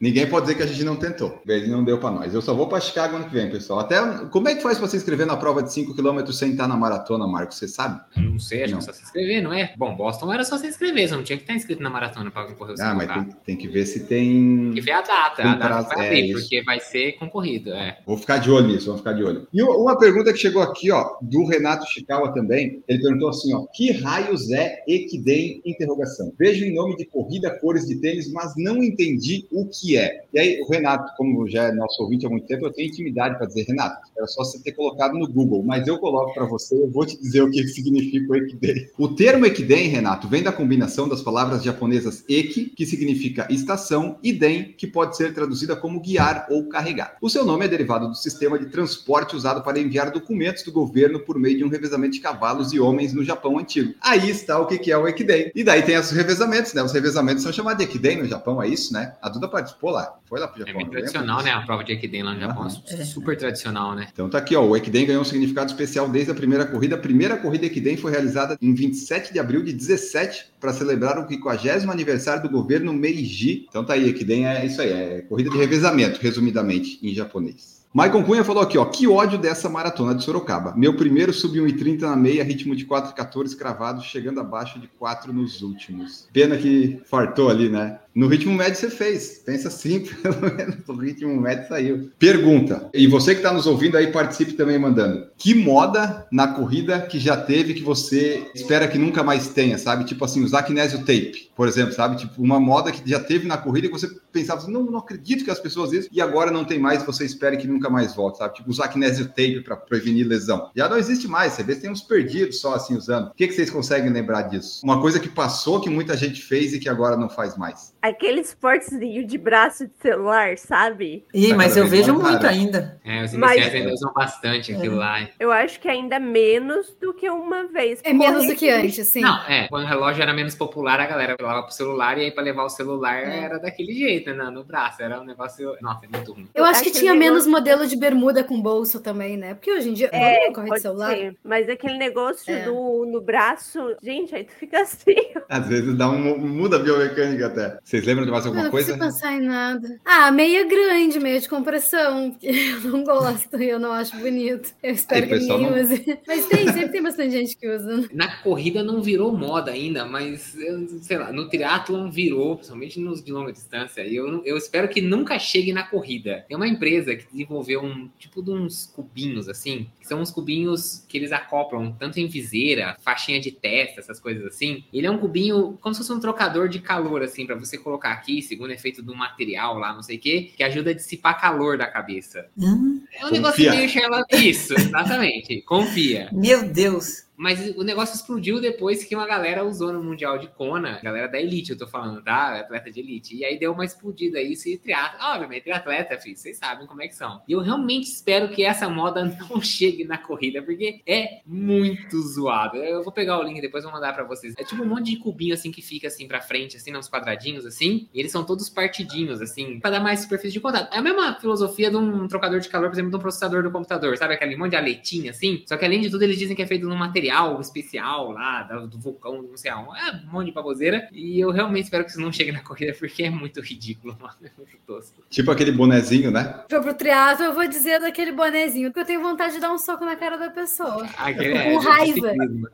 Ninguém 0.00 0.28
pode 0.28 0.46
dizer 0.46 0.56
que 0.56 0.62
a 0.62 0.66
gente 0.66 0.84
não 0.84 0.96
tentou. 0.96 1.40
Ele 1.46 1.68
não 1.68 1.84
deu 1.84 1.98
para 1.98 2.10
nós. 2.10 2.34
Eu 2.34 2.42
só 2.42 2.54
vou 2.54 2.68
para 2.68 2.80
Chicago 2.80 3.16
ano 3.16 3.26
que 3.26 3.32
vem, 3.32 3.50
pessoal. 3.50 3.80
Até 3.80 4.00
como 4.30 4.48
é 4.48 4.54
que 4.54 4.62
faz 4.62 4.78
para 4.78 4.88
se 4.88 4.96
inscrever 4.96 5.26
na 5.26 5.36
prova 5.36 5.62
de 5.62 5.72
5 5.72 5.94
km 5.94 6.26
sem 6.32 6.52
estar 6.52 6.68
na 6.68 6.76
maratona, 6.76 7.26
Marcos? 7.26 7.58
Você 7.58 7.68
sabe? 7.68 8.00
Não 8.16 8.38
sei, 8.38 8.64
acho 8.64 8.72
não. 8.72 8.78
que 8.80 8.84
é 8.84 8.86
só 8.86 8.92
se 8.92 9.04
inscrever, 9.04 9.42
não 9.42 9.52
é? 9.52 9.72
Bom, 9.76 9.96
Boston 9.96 10.32
era 10.32 10.44
só 10.44 10.58
se 10.58 10.66
inscrever, 10.66 11.08
você 11.08 11.16
não 11.16 11.22
tinha 11.22 11.36
que 11.36 11.44
estar 11.44 11.54
inscrito 11.54 11.82
na 11.82 11.90
maratona 11.90 12.30
para 12.30 12.52
correr 12.54 12.74
o 12.74 12.82
Ah, 12.82 12.94
mas 12.94 13.12
tem, 13.12 13.36
tem, 13.44 13.56
que 13.56 13.68
ver 13.68 13.86
se 13.86 14.00
tem. 14.06 14.64
Tem 14.66 14.72
que 14.74 14.80
ver 14.80 14.92
a 14.92 15.02
data, 15.02 15.42
a 15.42 15.54
data 15.54 15.94
vai 15.94 16.06
abrir, 16.06 16.30
é, 16.30 16.32
porque 16.32 16.62
vai 16.62 16.80
ser 16.80 17.12
concorrido. 17.12 17.72
É. 17.72 17.98
Vou 18.06 18.16
ficar 18.16 18.38
de 18.38 18.50
olho 18.50 18.68
nisso, 18.68 18.86
vamos 18.86 19.00
ficar 19.00 19.12
de 19.12 19.24
olho. 19.24 19.48
E 19.52 19.62
uma 19.62 19.98
pergunta 19.98 20.32
que 20.32 20.38
chegou 20.38 20.62
aqui, 20.62 20.90
ó, 20.90 21.16
do 21.20 21.44
Renato 21.46 21.86
Chicawa 21.86 22.32
também. 22.32 22.82
Ele 22.86 23.02
perguntou 23.02 23.28
assim, 23.28 23.52
ó, 23.54 23.66
que 23.72 23.92
raios 23.92 24.50
é 24.50 24.82
Equidem? 24.86 25.62
Interrogação. 25.64 26.32
Vejo 26.38 26.64
em 26.64 26.74
nome 26.74 26.96
de 26.96 27.04
corrida 27.06 27.50
cores 27.58 27.86
de 27.86 27.96
tênis, 27.96 28.30
mas 28.32 28.52
não 28.56 28.83
entendi 28.84 29.46
o 29.50 29.66
que 29.66 29.96
é. 29.96 30.24
E 30.32 30.38
aí, 30.38 30.60
o 30.60 30.70
Renato, 30.70 31.12
como 31.16 31.48
já 31.48 31.64
é 31.64 31.72
nosso 31.72 32.02
ouvinte 32.02 32.26
há 32.26 32.28
muito 32.28 32.46
tempo, 32.46 32.66
eu 32.66 32.72
tenho 32.72 32.88
intimidade 32.88 33.36
para 33.36 33.46
dizer, 33.46 33.64
Renato, 33.64 33.96
era 34.16 34.26
só 34.26 34.44
você 34.44 34.58
ter 34.62 34.72
colocado 34.72 35.14
no 35.14 35.28
Google, 35.28 35.62
mas 35.62 35.86
eu 35.86 35.98
coloco 35.98 36.34
para 36.34 36.44
você, 36.44 36.74
eu 36.74 36.90
vou 36.90 37.06
te 37.06 37.20
dizer 37.20 37.42
o 37.42 37.50
que 37.50 37.66
significa 37.68 38.32
o 38.32 38.36
Ekiden. 38.36 38.88
O 38.98 39.08
termo 39.08 39.46
Ekiden, 39.46 39.88
Renato, 39.88 40.28
vem 40.28 40.42
da 40.42 40.52
combinação 40.52 41.08
das 41.08 41.22
palavras 41.22 41.62
japonesas 41.62 42.24
Eki, 42.28 42.66
que 42.76 42.86
significa 42.86 43.46
estação, 43.50 44.18
e 44.22 44.32
Den, 44.32 44.74
que 44.76 44.86
pode 44.86 45.16
ser 45.16 45.32
traduzida 45.34 45.76
como 45.76 46.00
guiar 46.00 46.46
ou 46.50 46.68
carregar. 46.68 47.16
O 47.20 47.30
seu 47.30 47.44
nome 47.44 47.64
é 47.64 47.68
derivado 47.68 48.08
do 48.08 48.14
sistema 48.14 48.58
de 48.58 48.66
transporte 48.66 49.36
usado 49.36 49.62
para 49.62 49.78
enviar 49.78 50.10
documentos 50.10 50.62
do 50.62 50.72
governo 50.72 51.20
por 51.20 51.38
meio 51.38 51.58
de 51.58 51.64
um 51.64 51.68
revezamento 51.68 52.14
de 52.14 52.20
cavalos 52.20 52.72
e 52.72 52.80
homens 52.80 53.12
no 53.12 53.24
Japão 53.24 53.58
antigo. 53.58 53.94
Aí 54.00 54.30
está 54.30 54.58
o 54.58 54.66
que 54.66 54.90
é 54.90 54.96
o 54.96 55.06
Ekiden. 55.06 55.50
E 55.54 55.64
daí 55.64 55.82
tem 55.82 55.98
os 55.98 56.10
revezamentos, 56.10 56.74
né? 56.74 56.82
Os 56.82 56.92
revezamentos 56.92 57.42
são 57.42 57.52
chamados 57.52 57.78
de 57.78 57.90
Ekiden 57.90 58.18
no 58.18 58.26
Japão, 58.26 58.62
é 58.62 58.68
isso, 58.74 58.92
né? 58.92 59.14
A 59.22 59.28
Duda 59.28 59.48
participou 59.48 59.90
lá, 59.90 60.18
foi 60.26 60.38
lá 60.38 60.48
pro 60.48 60.58
Japão. 60.58 60.74
É 60.74 60.76
bem 60.76 60.90
tradicional, 60.90 61.42
né? 61.42 61.50
A 61.50 61.62
prova 61.62 61.82
de 61.82 61.92
Ekiden 61.92 62.22
lá 62.22 62.34
no 62.34 62.40
Japão, 62.40 62.66
é 62.66 63.04
super 63.04 63.36
tradicional, 63.36 63.94
né? 63.94 64.08
Então 64.12 64.28
tá 64.28 64.38
aqui, 64.38 64.54
ó, 64.54 64.64
o 64.64 64.76
Ekiden 64.76 65.06
ganhou 65.06 65.22
um 65.22 65.24
significado 65.24 65.70
especial 65.70 66.08
desde 66.08 66.30
a 66.30 66.34
primeira 66.34 66.66
corrida. 66.66 66.96
A 66.96 66.98
primeira 66.98 67.36
corrida 67.36 67.66
Ekiden 67.66 67.96
foi 67.96 68.10
realizada 68.10 68.58
em 68.60 68.74
27 68.74 69.32
de 69.32 69.38
abril 69.38 69.62
de 69.62 69.72
17 69.72 70.52
para 70.60 70.72
celebrar 70.72 71.18
o 71.18 71.28
50 71.28 71.90
aniversário 71.90 72.42
do 72.42 72.50
governo 72.50 72.92
Meiji. 72.92 73.66
Então 73.68 73.84
tá 73.84 73.94
aí, 73.94 74.08
Ekiden 74.08 74.46
é 74.46 74.66
isso 74.66 74.82
aí, 74.82 74.92
é 74.92 75.22
corrida 75.22 75.50
de 75.50 75.56
revezamento, 75.56 76.20
resumidamente, 76.20 76.98
em 77.02 77.14
japonês. 77.14 77.74
Maicon 77.94 78.24
Cunha 78.24 78.42
falou 78.42 78.60
aqui, 78.60 78.76
ó, 78.76 78.84
que 78.84 79.06
ódio 79.06 79.38
dessa 79.38 79.68
maratona 79.68 80.16
de 80.16 80.24
Sorocaba. 80.24 80.74
Meu 80.76 80.96
primeiro 80.96 81.32
subiu 81.32 81.64
1,30 81.64 82.00
na 82.00 82.16
meia, 82.16 82.42
ritmo 82.42 82.74
de 82.74 82.84
4,14 82.84 83.56
cravado, 83.56 84.02
chegando 84.02 84.40
abaixo 84.40 84.80
de 84.80 84.88
4 84.98 85.32
nos 85.32 85.62
últimos. 85.62 86.28
Pena 86.32 86.56
que 86.56 87.00
fartou 87.04 87.48
ali, 87.48 87.68
né? 87.68 88.00
No 88.14 88.28
ritmo 88.28 88.54
médio 88.54 88.76
você 88.76 88.88
fez. 88.88 89.42
Pensa 89.44 89.66
assim, 89.66 90.00
pelo 90.22 90.54
menos 90.54 90.76
o 90.86 90.92
ritmo 90.92 91.40
médio 91.40 91.66
saiu. 91.68 92.10
Pergunta. 92.16 92.88
E 92.94 93.08
você 93.08 93.32
que 93.32 93.40
está 93.40 93.52
nos 93.52 93.66
ouvindo 93.66 93.96
aí, 93.96 94.12
participe 94.12 94.52
também 94.52 94.78
mandando. 94.78 95.26
Que 95.36 95.52
moda 95.52 96.24
na 96.30 96.46
corrida 96.46 97.00
que 97.00 97.18
já 97.18 97.36
teve 97.36 97.74
que 97.74 97.82
você 97.82 98.46
espera 98.54 98.86
que 98.86 98.98
nunca 98.98 99.24
mais 99.24 99.48
tenha, 99.48 99.76
sabe? 99.78 100.04
Tipo 100.04 100.24
assim, 100.24 100.44
usar 100.44 100.62
kinésio 100.62 101.00
tape, 101.00 101.50
por 101.56 101.66
exemplo, 101.66 101.92
sabe? 101.92 102.16
Tipo, 102.16 102.40
uma 102.40 102.60
moda 102.60 102.92
que 102.92 103.08
já 103.08 103.18
teve 103.18 103.48
na 103.48 103.58
corrida 103.58 103.88
e 103.88 103.90
você 103.90 104.08
pensava 104.30 104.60
assim, 104.60 104.70
não, 104.70 104.84
não 104.84 104.98
acredito 104.98 105.44
que 105.44 105.50
as 105.50 105.58
pessoas 105.58 105.92
isso 105.92 106.08
e 106.12 106.20
agora 106.20 106.52
não 106.52 106.64
tem 106.64 106.78
mais, 106.78 107.02
você 107.02 107.24
espera 107.24 107.56
que 107.56 107.66
nunca 107.66 107.90
mais 107.90 108.14
volte, 108.14 108.38
sabe? 108.38 108.54
Tipo, 108.54 108.70
usar 108.70 108.88
kinésio 108.88 109.26
tape 109.26 109.62
para 109.64 109.76
prevenir 109.76 110.26
lesão. 110.26 110.70
Já 110.76 110.88
não 110.88 110.96
existe 110.96 111.26
mais, 111.26 111.54
você 111.54 111.64
vê, 111.64 111.74
tem 111.74 111.90
uns 111.90 112.02
perdidos 112.02 112.60
só 112.60 112.74
assim 112.74 112.96
usando. 112.96 113.28
O 113.28 113.34
que, 113.34 113.48
que 113.48 113.54
vocês 113.54 113.70
conseguem 113.70 114.12
lembrar 114.12 114.42
disso? 114.42 114.80
Uma 114.84 115.00
coisa 115.00 115.18
que 115.18 115.28
passou, 115.28 115.80
que 115.80 115.90
muita 115.90 116.16
gente 116.16 116.40
fez 116.40 116.72
e 116.74 116.78
que 116.78 116.88
agora 116.88 117.16
não 117.16 117.28
faz 117.28 117.56
mais 117.56 117.92
aquele 118.08 118.40
esportezinho 118.40 119.26
de 119.26 119.38
braço 119.38 119.86
de 119.86 119.94
celular, 119.98 120.58
sabe? 120.58 121.24
Ih, 121.32 121.54
mas 121.54 121.74
eu 121.74 121.86
vejo 121.86 122.12
muito 122.12 122.46
ainda. 122.46 123.00
É, 123.02 123.24
os 123.24 123.32
iniciais 123.32 123.64
mas... 123.64 123.74
ainda 123.74 123.92
usam 123.94 124.12
bastante 124.12 124.72
é. 124.72 124.76
aquilo 124.76 124.96
lá. 124.96 125.26
Eu 125.40 125.50
acho 125.50 125.80
que 125.80 125.88
ainda 125.88 126.20
menos 126.20 126.94
do 127.00 127.14
que 127.14 127.30
uma 127.30 127.64
vez. 127.64 128.00
É 128.04 128.12
menos 128.12 128.46
do 128.46 128.54
que 128.54 128.68
antes, 128.68 129.06
sim. 129.08 129.22
Não, 129.22 129.42
é. 129.48 129.68
Quando 129.68 129.84
o 129.84 129.86
relógio 129.86 130.22
era 130.22 130.34
menos 130.34 130.54
popular, 130.54 131.00
a 131.00 131.06
galera 131.06 131.34
levava 131.38 131.62
pro 131.62 131.72
celular 131.72 132.18
e 132.18 132.24
aí 132.24 132.30
pra 132.30 132.42
levar 132.42 132.64
o 132.64 132.68
celular 132.68 133.22
é. 133.22 133.38
era 133.38 133.58
daquele 133.58 133.94
jeito, 133.94 134.34
né? 134.34 134.50
No 134.50 134.64
braço. 134.64 135.02
Era 135.02 135.20
um 135.20 135.24
negócio. 135.24 135.74
Nossa, 135.80 136.04
é 136.04 136.08
muito 136.14 136.32
ruim. 136.34 136.48
Eu 136.54 136.64
acho 136.66 136.82
que 136.82 136.90
tinha 136.90 137.14
negócio... 137.14 137.32
menos 137.32 137.46
modelo 137.46 137.86
de 137.86 137.96
bermuda 137.96 138.44
com 138.44 138.60
bolso 138.60 139.00
também, 139.00 139.38
né? 139.38 139.54
Porque 139.54 139.72
hoje 139.72 139.88
em 139.88 139.94
dia 139.94 140.10
é, 140.12 140.52
corre 140.52 140.70
de 140.70 140.80
celular. 140.80 141.14
Ser. 141.14 141.36
Mas 141.42 141.70
aquele 141.70 141.96
negócio 141.96 142.52
é. 142.52 142.64
do, 142.64 143.06
no 143.06 143.22
braço, 143.22 143.96
gente, 144.02 144.34
aí 144.34 144.44
tu 144.44 144.52
fica 144.52 144.82
assim. 144.82 145.14
Às 145.48 145.68
vezes 145.68 145.96
dá 145.96 146.10
um, 146.10 146.36
muda 146.36 146.76
a 146.76 146.80
biomecânica 146.80 147.46
até. 147.46 147.78
Vocês 147.94 148.06
lembram 148.06 148.24
de 148.24 148.32
mais 148.32 148.44
alguma 148.44 148.64
não 148.64 148.70
coisa? 148.72 148.96
Não 148.96 149.06
pensar 149.06 149.34
em 149.34 149.40
nada. 149.42 150.00
Ah, 150.04 150.28
meia 150.32 150.66
grande, 150.66 151.20
meia 151.20 151.38
de 151.38 151.48
compressão. 151.48 152.36
Eu 152.42 152.90
não 152.90 153.04
gosto 153.04 153.62
e 153.62 153.68
eu 153.68 153.78
não 153.78 153.92
acho 153.92 154.16
bonito. 154.16 154.74
Eu 154.82 154.94
espero 154.94 155.26
Aí, 155.26 155.28
que 155.28 155.38
ninguém 155.38 155.70
não... 155.70 155.80
use. 155.80 156.18
Mas 156.26 156.46
tem, 156.46 156.66
sempre 156.72 156.88
tem 156.88 157.02
bastante 157.02 157.30
gente 157.30 157.56
que 157.56 157.68
usa. 157.68 158.08
Na 158.12 158.38
corrida 158.38 158.82
não 158.82 159.00
virou 159.00 159.36
moda 159.36 159.70
ainda, 159.70 160.04
mas, 160.04 160.56
sei 161.02 161.18
lá, 161.18 161.32
no 161.32 161.48
triatlon 161.48 162.10
virou, 162.10 162.56
principalmente 162.56 162.98
nos 162.98 163.22
de 163.22 163.30
longa 163.30 163.52
distância. 163.52 164.02
E 164.02 164.16
eu, 164.16 164.42
eu 164.44 164.56
espero 164.56 164.88
que 164.88 165.00
nunca 165.00 165.38
chegue 165.38 165.72
na 165.72 165.84
corrida. 165.84 166.44
Tem 166.48 166.56
uma 166.56 166.66
empresa 166.66 167.14
que 167.14 167.26
desenvolveu 167.30 167.82
um 167.82 168.08
tipo 168.18 168.42
de 168.42 168.50
uns 168.50 168.86
cubinhos, 168.86 169.48
assim, 169.48 169.88
que 170.00 170.06
são 170.06 170.20
uns 170.20 170.30
cubinhos 170.30 171.04
que 171.08 171.16
eles 171.16 171.32
acoplam 171.32 171.92
tanto 171.92 172.18
em 172.18 172.26
viseira, 172.26 172.96
faixinha 173.02 173.40
de 173.40 173.52
testa, 173.52 174.00
essas 174.00 174.18
coisas 174.18 174.44
assim. 174.46 174.84
Ele 174.92 175.06
é 175.06 175.10
um 175.10 175.18
cubinho 175.18 175.78
como 175.80 175.94
se 175.94 176.00
fosse 176.00 176.12
um 176.12 176.20
trocador 176.20 176.68
de 176.68 176.80
calor, 176.80 177.22
assim, 177.22 177.46
para 177.46 177.56
você 177.56 177.78
colocar 177.84 178.10
aqui, 178.12 178.42
segundo 178.42 178.72
efeito 178.72 179.02
do 179.02 179.14
material 179.14 179.78
lá, 179.78 179.94
não 179.94 180.02
sei 180.02 180.16
o 180.16 180.20
quê, 180.20 180.50
que 180.56 180.64
ajuda 180.64 180.90
a 180.90 180.94
dissipar 180.94 181.40
calor 181.40 181.78
da 181.78 181.86
cabeça. 181.86 182.48
Hum, 182.58 183.04
É 183.12 183.26
um 183.26 183.30
negócio 183.30 183.56
Confia. 183.64 183.70
meio 183.72 183.88
Sherlock. 183.88 184.34
Isso, 184.34 184.74
exatamente. 184.74 185.60
Confia. 185.62 186.28
meu 186.32 186.64
Deus. 186.66 187.23
Mas 187.44 187.76
o 187.76 187.82
negócio 187.82 188.14
explodiu 188.14 188.58
depois 188.58 189.04
que 189.04 189.14
uma 189.14 189.26
galera 189.26 189.62
usou 189.62 189.92
no 189.92 190.02
Mundial 190.02 190.38
de 190.38 190.48
Kona, 190.48 190.98
galera 191.02 191.28
da 191.28 191.38
elite, 191.38 191.72
eu 191.72 191.76
tô 191.76 191.86
falando, 191.86 192.22
tá? 192.22 192.58
Atleta 192.58 192.90
de 192.90 193.00
elite. 193.00 193.36
E 193.36 193.44
aí 193.44 193.58
deu 193.58 193.70
uma 193.72 193.84
explodida 193.84 194.40
isso 194.40 194.66
e 194.66 194.78
triatleta. 194.78 195.22
Obviamente, 195.26 195.64
triatleta, 195.64 196.18
filho, 196.18 196.38
vocês 196.38 196.56
sabem 196.56 196.86
como 196.86 197.02
é 197.02 197.06
que 197.06 197.14
são. 197.14 197.42
E 197.46 197.52
eu 197.52 197.60
realmente 197.60 198.04
espero 198.04 198.48
que 198.48 198.64
essa 198.64 198.88
moda 198.88 199.22
não 199.50 199.60
chegue 199.60 200.06
na 200.06 200.16
corrida, 200.16 200.62
porque 200.62 201.02
é 201.06 201.42
muito 201.44 202.18
zoado. 202.18 202.78
Eu 202.78 203.02
vou 203.02 203.12
pegar 203.12 203.38
o 203.38 203.42
link 203.42 203.60
depois 203.60 203.84
vou 203.84 203.92
mandar 203.92 204.14
pra 204.14 204.24
vocês. 204.24 204.54
É 204.56 204.64
tipo 204.64 204.82
um 204.82 204.86
monte 204.86 205.10
de 205.10 205.18
cubinho 205.18 205.52
assim 205.52 205.70
que 205.70 205.82
fica 205.82 206.08
assim 206.08 206.26
pra 206.26 206.40
frente, 206.40 206.78
assim, 206.78 206.92
nos 206.92 207.10
quadradinhos, 207.10 207.66
assim. 207.66 208.08
E 208.14 208.20
eles 208.20 208.32
são 208.32 208.42
todos 208.42 208.70
partidinhos, 208.70 209.42
assim, 209.42 209.80
pra 209.80 209.90
dar 209.90 210.00
mais 210.00 210.20
superfície 210.20 210.54
de 210.54 210.60
contato. 210.60 210.90
É 210.94 210.96
a 210.96 211.02
mesma 211.02 211.34
filosofia 211.38 211.90
de 211.90 211.96
um 211.98 212.26
trocador 212.26 212.58
de 212.58 212.70
calor, 212.70 212.88
por 212.88 212.94
exemplo, 212.94 213.10
de 213.10 213.16
um 213.18 213.20
processador 213.20 213.62
do 213.62 213.70
computador, 213.70 214.16
sabe? 214.16 214.32
Aquele 214.32 214.56
monte 214.56 214.70
de 214.70 214.76
aletinha 214.76 215.30
assim. 215.30 215.62
Só 215.66 215.76
que 215.76 215.84
além 215.84 216.00
de 216.00 216.08
tudo, 216.08 216.22
eles 216.22 216.38
dizem 216.38 216.56
que 216.56 216.62
é 216.62 216.66
feito 216.66 216.88
num 216.88 216.96
material 216.96 217.33
especial 217.60 218.32
lá, 218.32 218.62
do, 218.62 218.86
do 218.86 218.98
vulcão, 218.98 219.42
não 219.42 219.56
sei 219.56 219.70
aonde. 219.70 219.98
É 220.00 220.12
um 220.12 220.32
monte 220.32 220.46
de 220.46 220.52
baboseira. 220.52 221.08
E 221.12 221.40
eu 221.40 221.50
realmente 221.50 221.84
espero 221.84 222.04
que 222.04 222.10
isso 222.10 222.20
não 222.20 222.32
chegue 222.32 222.52
na 222.52 222.60
corrida, 222.60 222.94
porque 222.98 223.24
é 223.24 223.30
muito 223.30 223.60
ridículo, 223.60 224.16
mano. 224.20 224.34
É 224.42 224.50
muito 224.56 224.76
tosco. 224.86 225.22
Tipo 225.30 225.50
aquele 225.50 225.72
bonezinho, 225.72 226.30
né? 226.30 226.64
For 226.68 226.82
pro 226.82 226.94
triatlo, 226.94 227.46
eu 227.46 227.54
vou 227.54 227.66
dizer 227.66 228.00
daquele 228.00 228.32
bonezinho, 228.32 228.88
porque 228.88 229.00
eu 229.00 229.06
tenho 229.06 229.22
vontade 229.22 229.54
de 229.54 229.60
dar 229.60 229.72
um 229.72 229.78
soco 229.78 230.04
na 230.04 230.16
cara 230.16 230.36
da 230.36 230.50
pessoa. 230.50 231.06
Aquele 231.16 231.58
Com 231.58 231.78
de 231.80 231.86
raiva. 231.86 232.28
É, 232.28 232.32
ciclismo. 232.32 232.68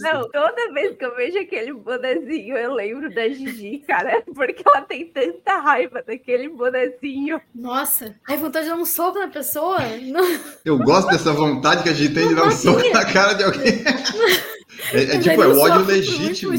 Não, 0.00 0.30
toda 0.30 0.72
vez 0.72 0.96
que 0.96 1.04
eu 1.04 1.14
vejo 1.16 1.38
aquele 1.38 1.72
bonezinho, 1.72 2.56
eu 2.56 2.74
lembro 2.74 3.12
da 3.12 3.28
Gigi, 3.28 3.78
cara, 3.86 4.22
porque 4.34 4.62
ela 4.66 4.82
tem 4.82 5.06
tanta 5.06 5.58
raiva 5.60 6.02
daquele 6.06 6.48
bonezinho. 6.48 7.40
Nossa, 7.54 8.14
ai, 8.28 8.36
vontade 8.36 8.66
de 8.66 8.72
dar 8.72 8.78
um 8.78 8.84
soco 8.84 9.18
na 9.18 9.28
pessoa? 9.28 9.78
Não, 10.02 10.38
Eu 10.64 10.78
gosto 10.78 11.08
dessa 11.08 11.32
vontade 11.32 11.82
que 11.82 11.88
a 11.88 11.94
gente 11.94 12.14
tem 12.14 12.28
de 12.28 12.34
dar 12.34 12.42
um 12.42 12.46
Não 12.46 12.52
soco 12.52 12.88
na 12.90 13.04
cara 13.04 13.34
de 13.34 13.44
alguém. 13.44 13.57
É, 14.92 15.16
é 15.16 15.18
tipo, 15.18 15.42
é 15.42 15.46
o 15.46 15.58
ódio 15.58 15.84
legítimo. 15.84 16.52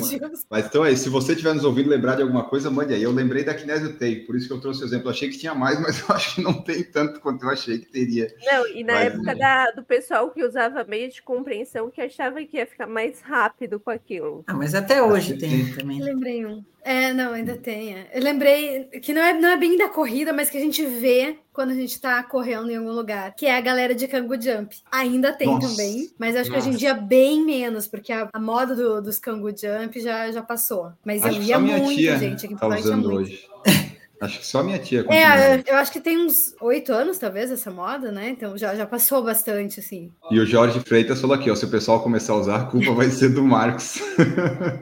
Mas 0.50 0.66
então 0.66 0.86
é, 0.86 0.96
se 0.96 1.10
você 1.10 1.32
estiver 1.32 1.54
nos 1.54 1.64
ouvindo 1.64 1.90
lembrar 1.90 2.16
de 2.16 2.22
alguma 2.22 2.44
coisa, 2.44 2.70
mande 2.70 2.94
aí. 2.94 3.02
Eu 3.02 3.12
lembrei 3.12 3.44
da 3.44 3.54
Kinesio 3.54 3.94
Tape, 3.94 4.26
por 4.28 4.36
isso 4.36 4.48
que 4.48 4.54
eu 4.54 4.60
trouxe 4.60 4.84
o 4.84 4.86
exemplo. 4.86 5.08
Eu 5.08 5.12
achei 5.12 5.30
que 5.30 5.38
tinha 5.38 5.56
mais, 5.56 5.80
mas 5.82 6.00
eu 6.02 6.16
acho 6.16 6.36
que 6.36 6.42
não 6.42 6.54
tem 6.62 6.84
tanto 6.84 7.20
quanto 7.22 7.44
eu 7.44 7.50
achei 7.50 7.80
que 7.80 7.86
teria. 7.86 8.34
Não, 8.44 8.68
e 8.68 8.84
na 8.84 8.94
Mas, 8.94 9.14
época 9.14 9.32
é. 9.32 9.36
da- 9.36 9.72
do 9.72 9.84
pessoal 9.84 10.30
que 10.32 10.44
usava 10.44 10.84
meio 10.84 11.10
de 11.10 11.22
compreensão 11.22 11.90
que 11.90 12.02
achava 12.02 12.44
que 12.44 12.58
ia 12.58 12.68
ficar 12.68 12.88
mais 12.88 13.22
rápido 13.22 13.80
com 13.80 13.90
aquilo. 13.90 14.44
Ah, 14.48 14.54
mas 14.54 14.76
até 14.76 15.02
hoje 15.02 15.38
tem 15.38 15.72
também. 15.74 16.00
Eu 16.00 16.06
lembrei 16.06 16.46
um. 16.46 16.64
É, 16.84 17.14
não, 17.14 17.34
ainda 17.34 17.56
tem. 17.56 17.96
é. 17.96 18.10
Eu 18.14 18.24
lembrei 18.24 18.86
que 19.02 19.14
não 19.14 19.22
é, 19.22 19.34
não 19.34 19.50
é 19.50 19.58
bem 19.58 19.78
da 19.78 19.90
corrida, 19.90 20.32
mas 20.32 20.50
que 20.50 20.58
a 20.58 20.62
gente 20.62 20.86
vê 20.86 21.38
quando 21.60 21.72
a 21.72 21.76
gente 21.76 22.00
tá 22.00 22.24
correndo 22.24 22.72
em 22.72 22.78
algum 22.78 22.94
lugar, 22.94 23.36
que 23.36 23.46
é 23.46 23.58
a 23.58 23.60
galera 23.60 23.94
de 23.94 24.08
Kangu 24.08 24.42
Jump. 24.42 24.78
Ainda 24.90 25.34
tem 25.34 25.46
Nossa. 25.50 25.68
também, 25.68 26.10
mas 26.18 26.34
acho 26.34 26.50
que 26.50 26.56
hoje 26.56 26.68
em 26.70 26.72
Nossa. 26.72 26.80
dia 26.80 26.94
bem 26.94 27.44
menos, 27.44 27.86
porque 27.86 28.14
a, 28.14 28.30
a 28.32 28.40
moda 28.40 28.74
do- 28.74 29.02
dos 29.02 29.20
Kangu 29.20 29.50
Jump 29.50 30.00
já, 30.00 30.32
já 30.32 30.42
passou. 30.42 30.94
Mas 31.04 31.22
Acho 31.22 31.36
eu 31.38 31.44
ia 31.44 31.60
muito, 31.60 31.96
tia 31.98 32.18
gente. 32.18 32.48
Tá 32.56 32.68
tinha 32.70 32.80
usando 32.80 33.10
muito. 33.10 33.18
hoje. 33.24 33.44
Acho 34.22 34.40
que 34.40 34.46
só 34.46 34.62
minha 34.64 34.78
tia 34.80 35.04
continua. 35.04 35.24
É, 35.26 35.64
eu 35.66 35.76
acho 35.78 35.92
que 35.92 36.02
tem 36.02 36.18
uns 36.18 36.54
oito 36.62 36.92
anos, 36.92 37.18
talvez, 37.18 37.50
essa 37.52 37.72
moda, 37.72 38.12
né? 38.12 38.30
Então 38.30 38.58
já, 38.58 38.76
já 38.76 38.86
passou 38.86 39.24
bastante, 39.24 39.80
assim. 39.80 40.12
E 40.30 40.40
o 40.40 40.46
Jorge 40.46 40.80
Freitas 40.82 41.22
falou 41.22 41.36
aqui, 41.36 41.50
ó, 41.50 41.56
se 41.56 41.66
o 41.66 41.70
pessoal 41.70 42.02
começar 42.02 42.34
a 42.34 42.38
usar, 42.38 42.56
a 42.62 42.66
culpa 42.66 42.92
vai 42.94 43.10
ser 43.10 43.30
do 43.30 43.44
Marcos. 43.44 44.00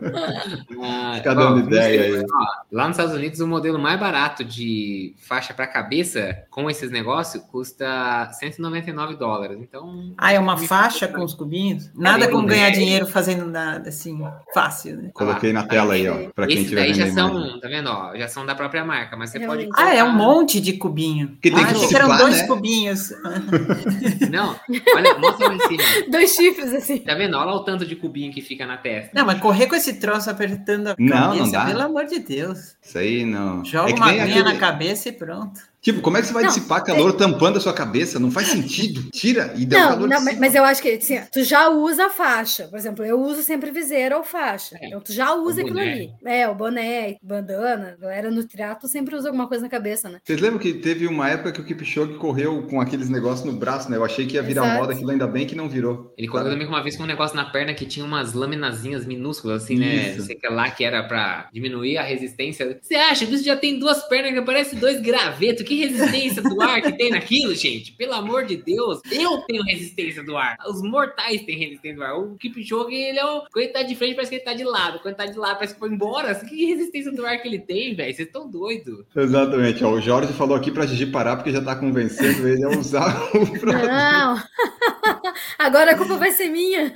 Ah, 0.82 1.14
Fica 1.16 1.34
dando 1.36 1.56
ó, 1.56 1.60
ideia 1.68 2.18
aí. 2.20 2.26
Lá 2.72 2.88
nos 2.88 2.98
Estados 2.98 3.16
Unidos, 3.16 3.40
o 3.40 3.48
modelo 3.48 3.80
mais 3.80 4.00
barato 4.00 4.44
de 4.44 5.16
faixa 5.20 5.54
para 5.54 5.68
cabeça 5.68 6.44
com 6.50 6.70
esses 6.70 6.92
negócios 6.92 7.44
custa 7.44 8.30
199 8.34 9.16
dólares. 9.16 9.58
Então, 9.62 10.14
Ah, 10.18 10.34
é 10.34 10.40
uma 10.40 10.58
faixa 10.58 11.08
com 11.08 11.24
os 11.24 11.34
cubinhos? 11.34 11.90
Nada 11.96 12.26
É, 12.26 12.28
como 12.28 12.48
é. 12.48 12.52
ganhar 12.52 12.70
dinheiro 12.72 13.08
fazendo 13.08 13.46
nada, 13.46 13.90
assim, 13.90 14.18
fácil, 14.54 14.98
né? 14.98 15.10
Coloquei 15.14 15.54
na 15.54 15.66
tela 15.66 15.94
aí, 15.94 16.08
ó, 16.08 16.30
para 16.34 16.48
quem 16.48 16.58
esses 16.58 16.70
tiver 16.70 16.82
daí 16.82 16.94
já 16.94 17.12
são, 17.12 17.30
imagem. 17.30 17.60
tá 17.60 17.68
vendo? 17.68 17.90
Ó, 17.90 18.16
já 18.16 18.28
são 18.28 18.46
da 18.46 18.56
própria 18.56 18.84
marca, 18.86 19.16
mas 19.18 19.27
você 19.28 19.40
pode. 19.40 19.70
Ah, 19.76 19.94
é 19.94 20.04
um 20.04 20.14
monte 20.14 20.60
de 20.60 20.74
cubinho. 20.74 21.38
Que 21.42 21.52
tem 21.52 21.64
ah, 21.64 21.68
que 21.68 21.76
achei 21.76 21.88
que 21.88 21.96
eram 21.96 22.18
dois 22.18 22.38
né? 22.38 22.48
cubinhos. 22.48 23.10
Não, 24.32 24.56
olha, 24.96 25.18
mostra 25.18 25.54
em 25.54 25.60
cima. 25.60 25.84
Dois 26.10 26.32
chifres, 26.36 26.74
assim. 26.74 27.00
Tá 27.00 27.14
vendo? 27.16 27.38
Olha 27.38 27.52
o 27.52 27.64
tanto 27.64 27.86
de 27.86 27.96
cubinho 27.96 28.32
que 28.34 28.42
fica 28.42 28.66
na 28.66 28.78
testa. 28.78 29.12
Não, 29.14 29.26
mas 29.26 29.40
correr 29.40 29.68
com 29.68 29.76
esse 29.76 29.94
troço 29.96 30.30
apertando 30.30 30.88
a 30.88 30.96
Não, 30.98 31.10
cabeça, 31.10 31.44
não 31.44 31.52
dá. 31.52 31.66
pelo 31.66 31.82
amor 31.82 32.06
de 32.06 32.20
Deus. 32.20 32.76
Isso 32.82 32.98
aí 32.98 33.26
não. 33.26 33.64
Joga 33.64 33.92
É 33.92 33.96
uma 33.96 34.08
aguinha 34.08 34.24
aquele- 34.24 34.44
na 34.44 34.56
cabeça 34.56 35.10
e 35.10 35.12
pronto. 35.12 35.60
Tipo, 35.82 36.02
como 36.02 36.18
é 36.18 36.22
que 36.22 36.28
você 36.28 36.34
vai 36.34 36.44
Não, 36.44 36.50
dissipar 36.50 36.84
calor 36.84 37.14
tampando 37.14 37.58
a 37.58 37.60
sua 37.62 37.74
cabeça? 37.74 38.20
Não 38.20 38.32
faz 38.32 38.48
sentido. 38.48 39.10
Tira 39.12 39.54
e 39.56 39.66
dá 39.66 39.80
Não, 39.80 39.88
calor. 39.90 40.10
não, 40.10 40.24
mas, 40.24 40.38
mas 40.40 40.56
eu 40.56 40.64
acho 40.64 40.82
que 40.82 40.90
assim, 40.90 41.20
tu 41.32 41.44
já 41.44 41.70
usa 41.70 42.08
a 42.08 42.10
faixa. 42.10 42.68
Por 42.68 42.78
exemplo, 42.78 43.06
eu 43.06 43.20
uso 43.22 43.42
sempre 43.44 43.72
viseira 43.72 44.18
ou 44.18 44.24
faixa. 44.24 44.78
É, 44.82 44.88
Então 44.88 45.00
tu 45.00 45.14
já 45.14 45.34
usa 45.36 45.62
aquilo 45.62 45.80
ali. 45.80 46.12
É, 46.26 46.48
o 46.50 46.56
boné, 46.56 47.16
bandana. 47.22 47.96
A 47.98 48.02
galera 48.02 48.32
no 48.32 48.44
triatlo 48.44 48.90
sempre 48.90 49.16
usa 49.16 49.30
alguma 49.30 49.48
coisa 49.48 49.64
na 49.64 49.70
cabeça, 49.70 50.10
né? 50.10 50.20
Vocês 50.24 50.42
lembram 50.42 50.60
que 50.60 50.74
teve 50.74 51.08
uma 51.08 51.30
época 51.30 51.52
que 51.52 51.62
o 51.62 51.64
Kipchoge 51.64 52.16
correu 52.16 52.64
com 52.64 52.82
aqueles 52.82 53.08
negócios 53.10 53.46
no 53.46 53.54
braço, 53.54 53.90
né? 53.90 53.98
Eu 53.98 54.04
achei 54.04 54.26
que 54.26 54.36
ia 54.36 54.44
virar 54.44 54.64
Exato. 54.66 54.80
moda, 54.82 54.94
aquilo 54.94 55.12
ainda 55.12 55.28
bem 55.28 55.46
que 55.46 55.56
não 55.56 55.70
virou. 55.70 56.14
Ele 56.18 56.28
correu 56.28 56.50
também 56.50 56.66
com 56.68 56.74
uma 56.74 56.84
vez 56.84 56.98
com 56.98 57.04
um 57.04 57.08
negócio 57.08 57.36
na 57.36 57.46
perna 57.46 57.74
que 57.74 57.86
tinha 57.86 58.06
umas 58.06 58.34
laminazinhas 58.34 59.06
minúsculas, 59.06 59.64
assim, 59.64 59.78
né? 59.78 60.10
Isso. 60.10 60.20
Não 60.20 60.26
sei 60.26 60.36
o 60.36 60.40
que 60.40 60.48
lá, 60.50 60.70
que 60.72 60.84
era 60.84 61.04
pra 61.04 61.48
diminuir 61.54 61.98
a 61.98 62.04
resistência. 62.04 62.80
Você 62.82 62.96
acha 62.96 63.26
que 63.26 63.36
isso 63.36 63.44
já 63.46 63.56
tem 63.56 63.78
duas 63.80 64.02
pernas 64.08 64.34
que 64.34 64.42
parecem 64.42 64.80
dois 64.80 65.00
gravetos? 65.00 65.67
Que 65.68 65.86
resistência 65.86 66.42
do 66.42 66.62
ar 66.62 66.82
que 66.82 66.94
tem 66.94 67.12
naquilo, 67.12 67.54
gente? 67.54 67.92
Pelo 67.92 68.14
amor 68.14 68.46
de 68.46 68.56
Deus. 68.56 69.02
Eu 69.12 69.40
tenho 69.40 69.64
resistência 69.64 70.24
do 70.24 70.38
ar. 70.38 70.58
Os 70.66 70.82
mortais 70.82 71.44
têm 71.44 71.58
resistência 71.58 71.98
do 71.98 72.04
ar. 72.04 72.18
O 72.18 72.36
Kipchoge, 72.38 72.96
ele 72.96 73.20
é 73.20 73.26
o... 73.26 73.42
Quando 73.52 73.66
ele 73.66 73.74
tá 73.74 73.84
de 73.84 73.96
frente, 73.96 74.16
parece 74.16 74.30
que 74.30 74.36
ele 74.38 74.46
tá 74.46 74.54
de 74.54 74.64
lado. 74.64 75.00
Quando 75.00 75.08
ele 75.08 75.16
tá 75.16 75.26
de 75.26 75.38
lado, 75.38 75.56
parece 75.56 75.74
que 75.74 75.80
foi 75.80 75.90
embora. 75.90 76.34
Que 76.36 76.66
resistência 76.66 77.12
do 77.12 77.26
ar 77.26 77.42
que 77.42 77.48
ele 77.48 77.60
tem, 77.60 77.96
velho? 77.96 78.16
Vocês 78.16 78.28
estão 78.28 78.50
doidos. 78.50 79.06
Exatamente. 79.16 79.84
Ó, 79.84 79.92
o 79.92 80.02
Jorge 80.02 80.32
falou 80.34 80.56
aqui 80.56 80.72
pra 80.72 80.86
Gigi 80.86 81.06
parar 81.06 81.36
porque 81.36 81.52
já 81.52 81.62
tá 81.62 81.76
convencendo 81.76 82.48
ele 82.48 82.64
a 82.64 82.70
usar 82.70 83.22
o 83.36 83.60
produto. 83.60 83.88
Não! 83.88 84.38
Agora 85.60 85.92
a 85.92 85.98
culpa 85.98 86.16
vai 86.16 86.32
ser 86.32 86.50
minha. 86.50 86.94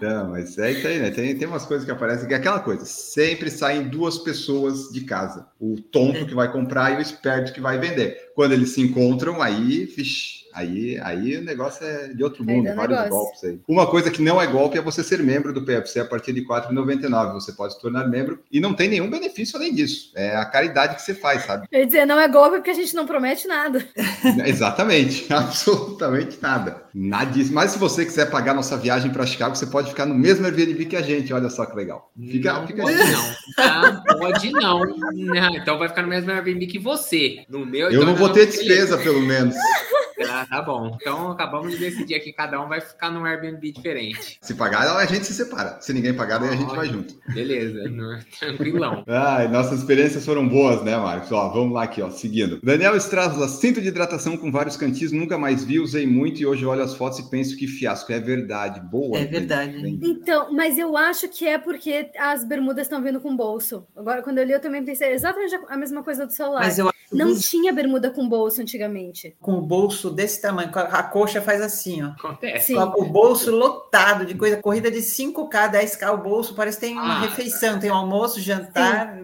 Não, 0.00 0.30
mas 0.30 0.58
é 0.58 0.72
isso 0.72 0.86
aí, 0.86 0.98
né? 0.98 1.10
Tem, 1.10 1.36
tem 1.36 1.46
umas 1.46 1.64
coisas 1.64 1.84
que 1.84 1.92
aparecem 1.92 2.26
que 2.26 2.34
é 2.34 2.36
aquela 2.36 2.60
coisa. 2.60 2.84
Sempre 2.84 3.50
saem 3.50 3.88
duas 3.88 4.18
pessoas 4.18 4.90
de 4.92 5.02
casa. 5.02 5.46
O 5.60 5.80
tonto 5.80 6.26
que 6.26 6.34
vai 6.34 6.50
comprar 6.50 6.92
e 6.92 6.96
o 6.96 7.00
esperto 7.00 7.51
que 7.52 7.60
vai 7.60 7.78
vender. 7.78 8.30
Quando 8.34 8.52
eles 8.52 8.70
se 8.70 8.80
encontram, 8.80 9.42
aí, 9.42 9.84
vixe, 9.84 10.41
aí, 10.52 10.98
aí 11.02 11.36
o 11.36 11.42
negócio 11.44 11.84
é 11.86 12.08
de 12.08 12.22
outro 12.22 12.44
Aí 12.48 12.54
mundo, 12.56 12.66
dá 12.66 12.74
vários 12.74 12.98
negócio. 12.98 13.18
golpes 13.24 13.44
aí. 13.44 13.58
Uma 13.68 13.86
coisa 13.86 14.10
que 14.10 14.22
não 14.22 14.40
é 14.40 14.46
golpe 14.46 14.78
é 14.78 14.80
você 14.82 15.02
ser 15.02 15.22
membro 15.22 15.52
do 15.52 15.64
PFC 15.64 16.00
a 16.00 16.04
partir 16.04 16.32
de 16.32 16.40
R$ 16.40 16.46
4,99. 16.46 17.32
Você 17.34 17.52
pode 17.52 17.74
se 17.74 17.80
tornar 17.80 18.06
membro 18.08 18.40
e 18.50 18.60
não 18.60 18.74
tem 18.74 18.88
nenhum 18.88 19.10
benefício 19.10 19.56
além 19.56 19.74
disso. 19.74 20.10
É 20.14 20.36
a 20.36 20.44
caridade 20.44 20.96
que 20.96 21.02
você 21.02 21.14
faz, 21.14 21.44
sabe? 21.44 21.66
Ia 21.72 21.86
dizer, 21.86 22.06
não 22.06 22.18
é 22.20 22.28
golpe 22.28 22.56
porque 22.56 22.70
a 22.70 22.74
gente 22.74 22.94
não 22.94 23.06
promete 23.06 23.46
nada. 23.48 23.84
Exatamente, 24.46 25.26
absolutamente 25.32 26.38
nada. 26.40 26.82
Nadíssimo. 26.94 27.54
Mas 27.54 27.70
se 27.72 27.78
você 27.78 28.04
quiser 28.04 28.30
pagar 28.30 28.54
nossa 28.54 28.76
viagem 28.76 29.10
para 29.10 29.24
Chicago, 29.26 29.56
você 29.56 29.66
pode 29.66 29.90
ficar 29.90 30.06
no 30.06 30.14
mesmo 30.14 30.44
Airbnb 30.46 30.84
que 30.86 30.96
a 30.96 31.02
gente. 31.02 31.32
Olha 31.32 31.48
só 31.48 31.64
que 31.66 31.74
legal. 31.76 32.10
Fica, 32.30 32.52
não 32.52 32.66
fica 32.66 32.82
pode 32.82 32.96
não. 32.98 33.34
Tá? 33.56 34.02
Pode 34.18 34.50
não. 34.52 34.80
Não, 35.14 35.56
Então 35.56 35.78
vai 35.78 35.88
ficar 35.88 36.02
no 36.02 36.08
mesmo 36.08 36.30
Airbnb 36.30 36.66
que 36.66 36.78
você. 36.78 37.44
No 37.48 37.64
meu, 37.64 37.86
Eu 37.90 38.02
então 38.02 38.04
não 38.06 38.14
vou 38.14 38.28
não- 38.28 38.34
ter 38.34 38.46
despesa, 38.46 38.98
pelo 38.98 39.20
menos. 39.20 39.54
Ah, 40.30 40.46
tá 40.48 40.62
bom. 40.62 40.96
Então 41.00 41.30
acabamos 41.30 41.72
de 41.72 41.78
decidir 41.78 42.14
aqui, 42.14 42.32
cada 42.32 42.60
um 42.62 42.68
vai 42.68 42.80
ficar 42.80 43.10
num 43.10 43.24
Airbnb 43.24 43.70
diferente. 43.72 44.38
Se 44.40 44.54
pagar, 44.54 44.96
a 44.96 45.04
gente 45.06 45.26
se 45.26 45.34
separa. 45.34 45.78
Se 45.80 45.92
ninguém 45.92 46.14
pagar, 46.14 46.38
daí 46.38 46.50
a 46.50 46.56
gente 46.56 46.74
vai 46.74 46.88
junto. 46.88 47.14
Beleza, 47.32 47.84
no- 47.90 48.18
tranquilão. 48.38 49.04
Ai, 49.06 49.48
nossas 49.48 49.80
experiências 49.80 50.24
foram 50.24 50.48
boas, 50.48 50.82
né, 50.82 50.96
Marcos? 50.96 51.30
Ó, 51.32 51.48
vamos 51.50 51.72
lá 51.74 51.84
aqui, 51.84 52.02
ó, 52.02 52.10
seguindo. 52.10 52.60
Daniel 52.62 52.96
Estrasla, 52.96 53.48
cinto 53.48 53.80
de 53.80 53.88
hidratação 53.88 54.36
com 54.36 54.50
vários 54.50 54.76
cantis, 54.76 55.12
nunca 55.12 55.38
mais 55.38 55.64
vi, 55.64 55.78
usei 55.80 56.06
muito 56.06 56.40
e 56.40 56.46
hoje 56.46 56.64
olho 56.66 56.82
as 56.82 56.94
fotos 56.94 57.18
e 57.18 57.30
penso 57.30 57.56
que 57.56 57.66
fiasco. 57.66 58.12
É 58.12 58.20
verdade, 58.20 58.80
boa. 58.80 59.18
É 59.18 59.24
verdade. 59.24 59.80
Bem- 59.80 59.98
Então, 60.02 60.52
mas 60.52 60.78
eu 60.78 60.96
acho 60.96 61.28
que 61.28 61.46
é 61.46 61.58
porque 61.58 62.10
as 62.18 62.44
bermudas 62.44 62.86
estão 62.86 63.02
vindo 63.02 63.20
com 63.20 63.34
bolso. 63.36 63.86
Agora, 63.96 64.22
quando 64.22 64.38
eu 64.38 64.44
li, 64.44 64.52
eu 64.52 64.60
também 64.60 64.84
pensei 64.84 65.12
exatamente 65.12 65.54
a 65.68 65.76
mesma 65.76 66.02
coisa 66.02 66.26
do 66.26 66.32
celular. 66.32 66.60
Mas 66.60 66.78
eu 66.78 66.88
acho 66.88 66.98
que 66.98 67.01
Não 67.12 67.38
tinha 67.38 67.72
bermuda 67.72 68.10
com 68.10 68.28
bolso 68.28 68.60
antigamente. 68.60 69.36
com 69.40 69.54
o 69.54 69.60
bolso 69.60 70.10
desse 70.10 70.40
tamanho, 70.40 70.70
a 70.74 71.02
coxa 71.02 71.40
faz 71.42 71.60
assim, 71.60 72.02
ó. 72.02 72.08
Acontece. 72.08 72.66
Sim. 72.68 72.74
Com 72.74 73.02
o 73.02 73.06
bolso 73.06 73.50
lotado 73.50 74.24
de 74.24 74.34
coisa, 74.34 74.56
corrida 74.56 74.90
de 74.90 74.98
5K, 74.98 75.70
10K, 75.70 76.12
o 76.14 76.18
bolso 76.18 76.54
parece 76.54 76.78
que 76.78 76.86
tem 76.86 76.94
uma 76.94 77.18
Ah, 77.18 77.20
refeição, 77.20 77.78
tem 77.78 77.90
um 77.90 77.94
almoço, 77.94 78.40
jantar. 78.40 79.18